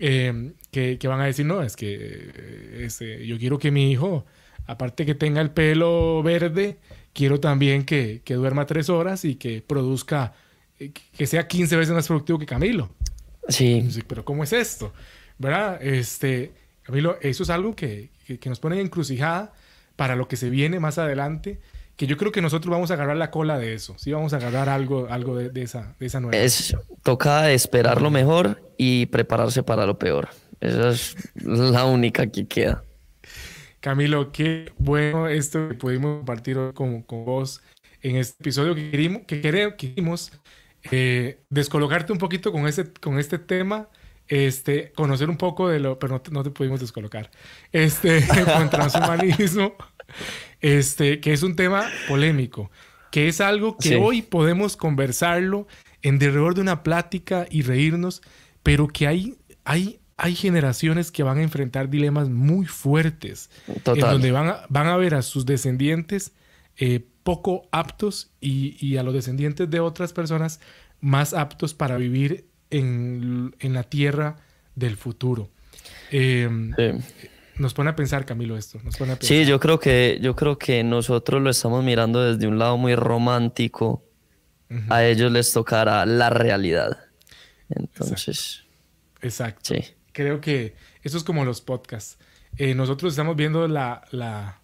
em, 0.00 0.54
que, 0.70 0.98
van 1.04 1.20
a 1.20 1.26
decir, 1.26 1.46
no, 1.46 1.62
es 1.62 1.76
que 1.76 1.94
eh, 1.94 2.82
este, 2.84 3.26
yo 3.26 3.38
quiero 3.38 3.58
que 3.58 3.70
mi 3.70 3.92
hijo, 3.92 4.26
aparte 4.66 5.06
que 5.06 5.14
tenga 5.14 5.40
el 5.40 5.50
pelo 5.50 6.22
verde, 6.22 6.78
quiero 7.12 7.38
también 7.38 7.84
que, 7.84 8.22
que 8.24 8.34
duerma 8.34 8.66
tres 8.66 8.88
horas 8.88 9.24
y 9.24 9.36
que 9.36 9.62
produzca 9.62 10.34
que 10.88 11.26
sea 11.26 11.46
15 11.46 11.76
veces 11.76 11.94
más 11.94 12.06
productivo 12.06 12.38
que 12.38 12.46
Camilo. 12.46 12.90
Sí. 13.48 13.88
Pero 14.06 14.24
¿cómo 14.24 14.44
es 14.44 14.52
esto? 14.52 14.92
¿Verdad? 15.38 15.82
Este, 15.82 16.52
Camilo, 16.82 17.18
eso 17.20 17.42
es 17.42 17.50
algo 17.50 17.74
que, 17.74 18.10
que, 18.26 18.48
nos 18.48 18.60
pone 18.60 18.76
en 18.76 18.86
encrucijada 18.86 19.52
para 19.96 20.16
lo 20.16 20.28
que 20.28 20.36
se 20.36 20.48
viene 20.48 20.80
más 20.80 20.98
adelante, 20.98 21.60
que 22.00 22.06
yo 22.06 22.16
creo 22.16 22.32
que 22.32 22.40
nosotros 22.40 22.72
vamos 22.72 22.90
a 22.90 22.94
agarrar 22.94 23.18
la 23.18 23.30
cola 23.30 23.58
de 23.58 23.74
eso, 23.74 23.94
sí 23.98 24.10
vamos 24.10 24.32
a 24.32 24.36
agarrar 24.38 24.70
algo, 24.70 25.08
algo 25.10 25.36
de, 25.36 25.62
esa, 25.62 25.94
de 26.00 26.06
esa 26.06 26.18
nueva. 26.18 26.34
Es, 26.34 26.74
toca 27.02 27.52
esperar 27.52 28.00
lo 28.00 28.10
mejor 28.10 28.72
y 28.78 29.04
prepararse 29.04 29.62
para 29.62 29.84
lo 29.84 29.98
peor. 29.98 30.30
Esa 30.62 30.88
es 30.88 31.14
la 31.44 31.84
única 31.84 32.26
que 32.28 32.48
queda. 32.48 32.82
Camilo, 33.80 34.32
qué 34.32 34.72
bueno 34.78 35.28
esto 35.28 35.68
que 35.68 35.74
pudimos 35.74 36.16
compartir 36.16 36.56
con, 36.72 37.02
con 37.02 37.26
vos 37.26 37.60
en 38.00 38.16
este 38.16 38.42
episodio 38.44 38.74
que 38.74 38.90
querimos, 38.90 39.22
que 39.26 39.42
queremos 39.42 40.32
eh, 40.90 41.40
descolocarte 41.50 42.14
un 42.14 42.18
poquito 42.18 42.50
con, 42.50 42.66
ese, 42.66 42.90
con 42.94 43.18
este 43.18 43.38
tema, 43.38 43.90
este, 44.26 44.90
conocer 44.92 45.28
un 45.28 45.36
poco 45.36 45.68
de 45.68 45.80
lo, 45.80 45.98
pero 45.98 46.22
no, 46.30 46.42
te 46.42 46.50
pudimos 46.50 46.80
descolocar, 46.80 47.30
este, 47.72 48.26
con 48.56 48.70
transhumanismo, 48.70 49.74
este, 50.60 51.20
que 51.20 51.32
es 51.32 51.42
un 51.42 51.56
tema 51.56 51.88
polémico, 52.08 52.70
que 53.10 53.28
es 53.28 53.40
algo 53.40 53.76
que 53.76 53.96
hoy 53.96 54.22
podemos 54.22 54.76
conversarlo 54.76 55.66
en 56.02 56.18
derredor 56.18 56.54
de 56.54 56.60
una 56.60 56.82
plática 56.82 57.46
y 57.50 57.62
reírnos, 57.62 58.22
pero 58.62 58.88
que 58.88 59.06
hay, 59.06 59.36
hay, 59.64 60.00
hay 60.16 60.34
generaciones 60.34 61.10
que 61.10 61.22
van 61.22 61.38
a 61.38 61.42
enfrentar 61.42 61.90
dilemas 61.90 62.28
muy 62.28 62.66
fuertes, 62.66 63.50
en 63.66 64.00
donde 64.00 64.32
van 64.32 64.48
a, 64.48 64.60
van 64.68 64.86
a 64.86 64.96
ver 64.96 65.14
a 65.14 65.22
sus 65.22 65.46
descendientes 65.46 66.32
eh, 66.76 67.04
poco 67.22 67.68
aptos 67.70 68.30
y, 68.40 68.96
a 68.96 69.02
los 69.02 69.12
descendientes 69.12 69.68
de 69.68 69.80
otras 69.80 70.12
personas 70.12 70.60
más 71.00 71.34
aptos 71.34 71.74
para 71.74 71.96
vivir 71.96 72.46
en, 72.70 73.54
la 73.60 73.82
tierra 73.82 74.36
del 74.74 74.96
futuro. 74.96 75.50
Em, 76.10 76.72
nos 77.56 77.74
pone 77.74 77.90
a 77.90 77.96
pensar, 77.96 78.24
Camilo, 78.24 78.56
esto. 78.56 78.80
Sí, 79.20 79.44
yo 79.44 79.60
creo, 79.60 79.78
que, 79.78 80.18
yo 80.22 80.34
creo 80.34 80.58
que 80.58 80.82
nosotros 80.82 81.42
lo 81.42 81.50
estamos 81.50 81.84
mirando 81.84 82.22
desde 82.22 82.46
un 82.46 82.58
lado 82.58 82.76
muy 82.76 82.94
romántico. 82.94 84.04
A 84.88 85.04
ellos 85.04 85.32
les 85.32 85.52
tocará 85.52 86.06
la 86.06 86.30
realidad. 86.30 86.96
Entonces. 87.68 88.64
Exacto. 89.20 89.74
Creo 90.12 90.40
que 90.40 90.76
eso 91.02 91.16
es 91.18 91.24
como 91.24 91.44
los 91.44 91.60
podcasts. 91.60 92.18
Eh, 92.56 92.74
nosotros 92.74 93.12
estamos 93.12 93.36
viendo 93.36 93.66
la, 93.68 94.02
la, 94.10 94.60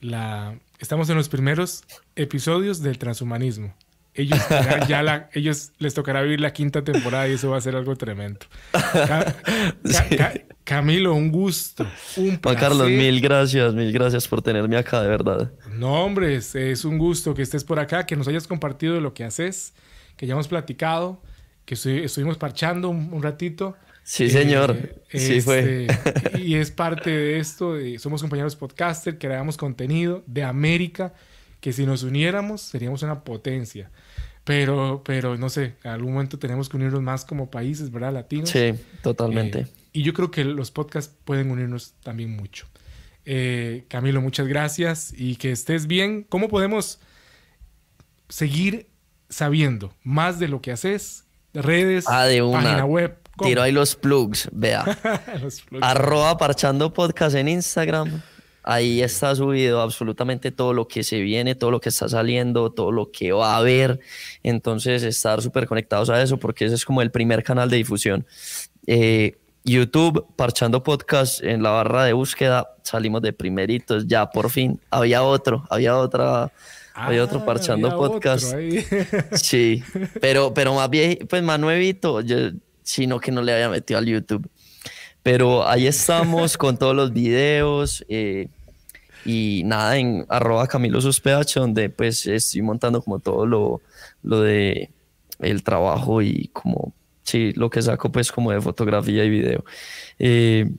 la, 0.00 0.58
estamos 0.78 1.08
en 1.10 1.16
los 1.16 1.28
primeros 1.28 1.84
episodios 2.16 2.82
del 2.82 2.98
transhumanismo. 2.98 3.74
Ellos, 4.14 4.38
ya 4.88 5.02
la, 5.02 5.28
ellos 5.32 5.72
les 5.78 5.94
tocará 5.94 6.22
vivir 6.22 6.40
la 6.40 6.52
quinta 6.52 6.82
temporada 6.84 7.28
y 7.28 7.32
eso 7.32 7.50
va 7.50 7.58
a 7.58 7.60
ser 7.60 7.76
algo 7.76 7.96
tremendo. 7.96 8.40
Camilo, 10.64 11.14
un 11.14 11.30
gusto. 11.30 11.86
Un 12.16 12.40
Juan 12.40 12.56
Carlos, 12.56 12.88
mil 12.88 13.20
gracias, 13.20 13.74
mil 13.74 13.92
gracias 13.92 14.26
por 14.28 14.40
tenerme 14.40 14.76
acá, 14.76 15.02
de 15.02 15.08
verdad. 15.08 15.52
No, 15.72 16.04
hombre, 16.04 16.36
es, 16.36 16.84
un 16.84 16.96
gusto 16.96 17.34
que 17.34 17.42
estés 17.42 17.64
por 17.64 17.78
acá, 17.78 18.06
que 18.06 18.16
nos 18.16 18.28
hayas 18.28 18.46
compartido 18.46 19.00
lo 19.00 19.12
que 19.12 19.24
haces, 19.24 19.74
que 20.16 20.26
ya 20.26 20.32
hemos 20.34 20.48
platicado, 20.48 21.20
que 21.64 21.74
estuvimos 21.74 22.38
parchando 22.38 22.88
un 22.88 23.22
ratito. 23.22 23.76
Sí, 24.04 24.28
señor. 24.28 24.76
Eh, 25.10 25.18
sí 25.18 25.40
fue. 25.40 25.86
Este, 25.86 26.38
y 26.38 26.56
es 26.56 26.70
parte 26.70 27.10
de 27.10 27.38
esto. 27.38 27.74
somos 27.98 28.20
compañeros 28.20 28.54
podcaster, 28.54 29.18
creamos 29.18 29.56
contenido 29.56 30.22
de 30.26 30.44
América, 30.44 31.14
que 31.64 31.72
si 31.72 31.86
nos 31.86 32.02
uniéramos 32.02 32.60
seríamos 32.60 33.02
una 33.04 33.24
potencia. 33.24 33.90
Pero, 34.44 35.00
pero 35.02 35.38
no 35.38 35.48
sé, 35.48 35.76
en 35.82 35.92
algún 35.92 36.12
momento 36.12 36.38
tenemos 36.38 36.68
que 36.68 36.76
unirnos 36.76 37.00
más 37.00 37.24
como 37.24 37.50
países, 37.50 37.90
¿verdad? 37.90 38.12
Latinos. 38.12 38.50
Sí, 38.50 38.74
totalmente. 39.00 39.60
Eh, 39.60 39.66
y 39.94 40.02
yo 40.02 40.12
creo 40.12 40.30
que 40.30 40.44
los 40.44 40.70
podcasts 40.70 41.16
pueden 41.24 41.50
unirnos 41.50 41.94
también 42.02 42.36
mucho. 42.36 42.66
Eh, 43.24 43.86
Camilo, 43.88 44.20
muchas 44.20 44.46
gracias 44.46 45.14
y 45.16 45.36
que 45.36 45.52
estés 45.52 45.86
bien. 45.86 46.26
¿Cómo 46.28 46.50
podemos 46.50 47.00
seguir 48.28 48.90
sabiendo 49.30 49.94
más 50.02 50.38
de 50.38 50.48
lo 50.48 50.60
que 50.60 50.70
haces? 50.70 51.24
Redes, 51.54 52.04
ah, 52.08 52.26
de 52.26 52.42
una. 52.42 52.62
página 52.62 52.84
web. 52.84 53.16
Tiro 53.42 53.62
ahí 53.62 53.72
los 53.72 53.96
plugs, 53.96 54.50
vea. 54.52 54.84
Arroba 55.80 56.36
parchando 56.36 56.92
podcast 56.92 57.34
en 57.36 57.48
Instagram. 57.48 58.20
Ahí 58.64 59.02
está 59.02 59.34
subido 59.34 59.80
absolutamente 59.82 60.50
todo 60.50 60.72
lo 60.72 60.88
que 60.88 61.04
se 61.04 61.20
viene, 61.20 61.54
todo 61.54 61.70
lo 61.70 61.80
que 61.80 61.90
está 61.90 62.08
saliendo, 62.08 62.72
todo 62.72 62.92
lo 62.92 63.10
que 63.10 63.30
va 63.32 63.54
a 63.54 63.58
haber. 63.58 64.00
Entonces, 64.42 65.02
estar 65.02 65.42
súper 65.42 65.66
conectados 65.66 66.08
a 66.10 66.22
eso 66.22 66.38
porque 66.38 66.64
ese 66.64 66.74
es 66.74 66.84
como 66.84 67.02
el 67.02 67.10
primer 67.10 67.42
canal 67.44 67.68
de 67.68 67.76
difusión. 67.76 68.26
Eh, 68.86 69.36
YouTube, 69.64 70.26
Parchando 70.36 70.82
Podcast, 70.82 71.42
en 71.42 71.62
la 71.62 71.70
barra 71.70 72.04
de 72.04 72.12
búsqueda, 72.12 72.68
salimos 72.82 73.22
de 73.22 73.32
primeritos, 73.32 74.06
ya 74.06 74.30
por 74.30 74.50
fin. 74.50 74.78
Había 74.90 75.22
otro, 75.22 75.64
había 75.70 75.96
otra, 75.96 76.52
había 76.94 77.24
otro 77.24 77.40
Ah, 77.40 77.44
Parchando 77.46 77.88
había 77.90 77.98
Podcast. 77.98 78.54
otro. 78.54 78.58
Sí, 79.36 79.82
pero, 80.20 80.52
pero 80.52 80.74
más 80.74 80.90
bien, 80.90 81.18
pues 81.28 81.42
más 81.42 81.58
nuevito, 81.58 82.20
yo, 82.20 82.36
sino 82.82 83.18
que 83.18 83.32
no 83.32 83.40
le 83.40 83.54
había 83.54 83.70
metido 83.70 83.98
al 83.98 84.06
YouTube. 84.06 84.46
Pero 85.24 85.66
ahí 85.68 85.88
estamos 85.88 86.56
con 86.58 86.78
todos 86.78 86.94
los 86.96 87.12
videos 87.12 88.04
eh, 88.08 88.50
y 89.24 89.62
nada, 89.64 89.98
en 89.98 90.26
arroba 90.28 90.66
Camilo 90.68 91.00
Suspech, 91.00 91.54
donde 91.56 91.90
pues 91.90 92.26
estoy 92.26 92.62
montando 92.62 93.02
como 93.02 93.20
todo 93.20 93.46
lo, 93.46 93.82
lo 94.22 94.40
de 94.42 94.90
el 95.40 95.64
trabajo 95.64 96.22
y 96.22 96.48
como, 96.52 96.94
sí, 97.24 97.52
lo 97.54 97.70
que 97.70 97.82
saco 97.82 98.12
pues 98.12 98.32
como 98.32 98.52
de 98.52 98.60
fotografía 98.62 99.24
y 99.24 99.30
video. 99.30 99.64
Eh, 100.18 100.70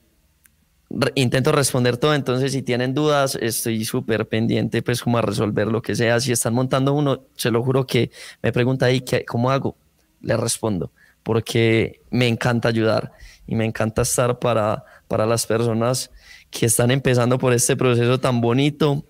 re- 0.89 1.11
intento 1.15 1.51
responder 1.51 1.97
todo, 1.97 2.13
entonces 2.13 2.51
si 2.51 2.61
tienen 2.61 2.93
dudas, 2.93 3.35
estoy 3.41 3.85
súper 3.85 4.27
pendiente 4.27 4.81
pues 4.83 5.01
como 5.01 5.17
a 5.17 5.21
resolver 5.23 5.67
lo 5.67 5.81
que 5.81 5.95
sea. 5.95 6.19
Si 6.19 6.31
están 6.31 6.53
montando 6.53 6.93
uno, 6.93 7.21
se 7.35 7.51
lo 7.51 7.63
juro 7.63 7.87
que 7.87 8.11
me 8.43 8.51
pregunta 8.51 8.85
ahí, 8.87 9.01
¿qué, 9.01 9.25
¿cómo 9.25 9.51
hago? 9.51 9.75
Le 10.21 10.37
respondo, 10.37 10.91
porque 11.23 12.01
me 12.11 12.27
encanta 12.27 12.69
ayudar 12.69 13.11
y 13.47 13.55
me 13.55 13.65
encanta 13.65 14.01
estar 14.01 14.39
para, 14.39 14.83
para 15.07 15.25
las 15.25 15.45
personas 15.45 16.11
que 16.49 16.65
están 16.65 16.91
empezando 16.91 17.37
por 17.37 17.53
este 17.53 17.75
proceso 17.75 18.19
tan 18.19 18.41
bonito 18.41 19.05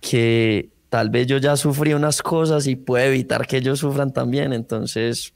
que 0.00 0.70
tal 0.88 1.10
vez 1.10 1.26
yo 1.26 1.38
ya 1.38 1.56
sufrí 1.56 1.94
unas 1.94 2.22
cosas 2.22 2.66
y 2.66 2.76
puedo 2.76 3.04
evitar 3.04 3.46
que 3.46 3.58
ellos 3.58 3.80
sufran 3.80 4.12
también, 4.12 4.52
entonces 4.52 5.34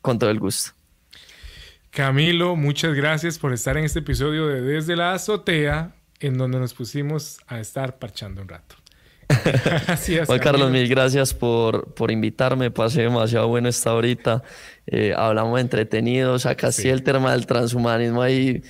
con 0.00 0.18
todo 0.18 0.30
el 0.30 0.38
gusto. 0.38 0.72
Camilo, 1.90 2.54
muchas 2.54 2.94
gracias 2.94 3.38
por 3.38 3.52
estar 3.52 3.76
en 3.76 3.84
este 3.84 3.98
episodio 3.98 4.46
de 4.46 4.60
Desde 4.60 4.94
la 4.94 5.12
Azotea, 5.12 5.96
en 6.20 6.38
donde 6.38 6.60
nos 6.60 6.72
pusimos 6.72 7.38
a 7.48 7.58
estar 7.58 7.98
parchando 7.98 8.42
un 8.42 8.48
rato. 8.48 8.76
Gracias. 9.44 10.26
Juan 10.26 10.40
Carlos, 10.40 10.70
mil 10.72 10.88
gracias 10.88 11.32
por, 11.32 11.94
por 11.94 12.10
invitarme. 12.10 12.72
Pasé 12.72 13.02
demasiado 13.02 13.46
bueno 13.46 13.68
esta 13.68 13.90
ahorita. 13.90 14.42
Eh, 14.90 15.14
hablamos 15.16 15.60
entretenidos. 15.60 16.42
Sacaste 16.42 16.82
Sí. 16.82 16.88
el 16.88 17.02
tema 17.02 17.32
del 17.32 17.46
transhumanismo 17.46 18.20
ahí, 18.22 18.62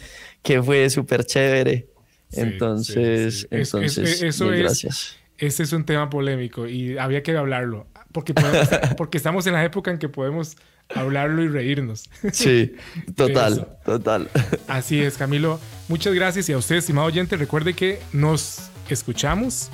que 0.43 0.63
fue 0.63 0.89
súper 0.91 1.25
chévere. 1.25 1.89
Sí, 2.31 2.41
entonces, 2.43 3.35
sí, 3.35 3.41
sí. 3.41 3.47
Es- 3.51 3.61
es- 3.61 3.75
entonces, 3.75 4.23
eso 4.23 4.53
es- 4.53 4.61
gracias. 4.61 5.17
Ese 5.39 5.63
es 5.63 5.73
un 5.73 5.85
tema 5.85 6.11
polémico 6.11 6.67
y 6.69 6.99
había 6.99 7.23
que 7.23 7.35
hablarlo, 7.35 7.87
porque, 8.13 8.35
podemos- 8.35 8.69
porque 8.99 9.17
estamos 9.17 9.47
en 9.47 9.55
la 9.55 9.65
época 9.65 9.91
en 9.91 9.99
que 9.99 10.09
podemos 10.11 10.57
hablarlo 10.95 11.43
y 11.43 11.49
reírnos. 11.49 12.11
Sí, 12.33 12.75
total, 13.17 13.67
total. 13.85 14.29
Así 14.69 15.01
es, 15.01 15.17
Camilo. 15.17 15.59
Muchas 15.89 16.13
gracias 16.15 16.49
y 16.51 16.53
a 16.53 16.59
usted, 16.59 16.77
estimado 16.77 17.07
oyente, 17.07 17.37
recuerde 17.37 17.73
que 17.73 17.99
nos 18.13 18.71
escuchamos 18.91 19.71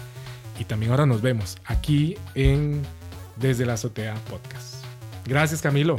y 0.60 0.64
también 0.64 0.92
ahora 0.92 1.04
nos 1.06 1.20
vemos 1.20 1.56
aquí 1.64 2.16
en 2.36 2.82
Desde 3.36 3.66
la 3.66 3.72
Azotea 3.74 4.14
Podcast. 4.30 4.84
Gracias, 5.26 5.60
Camilo. 5.60 5.96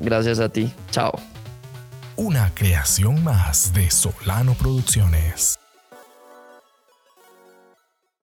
Gracias 0.00 0.40
a 0.40 0.48
ti. 0.48 0.72
Chao. 0.90 1.12
Una 2.16 2.52
creación 2.54 3.22
más 3.22 3.72
de 3.74 3.90
Solano 3.90 4.54
Producciones. 4.54 5.58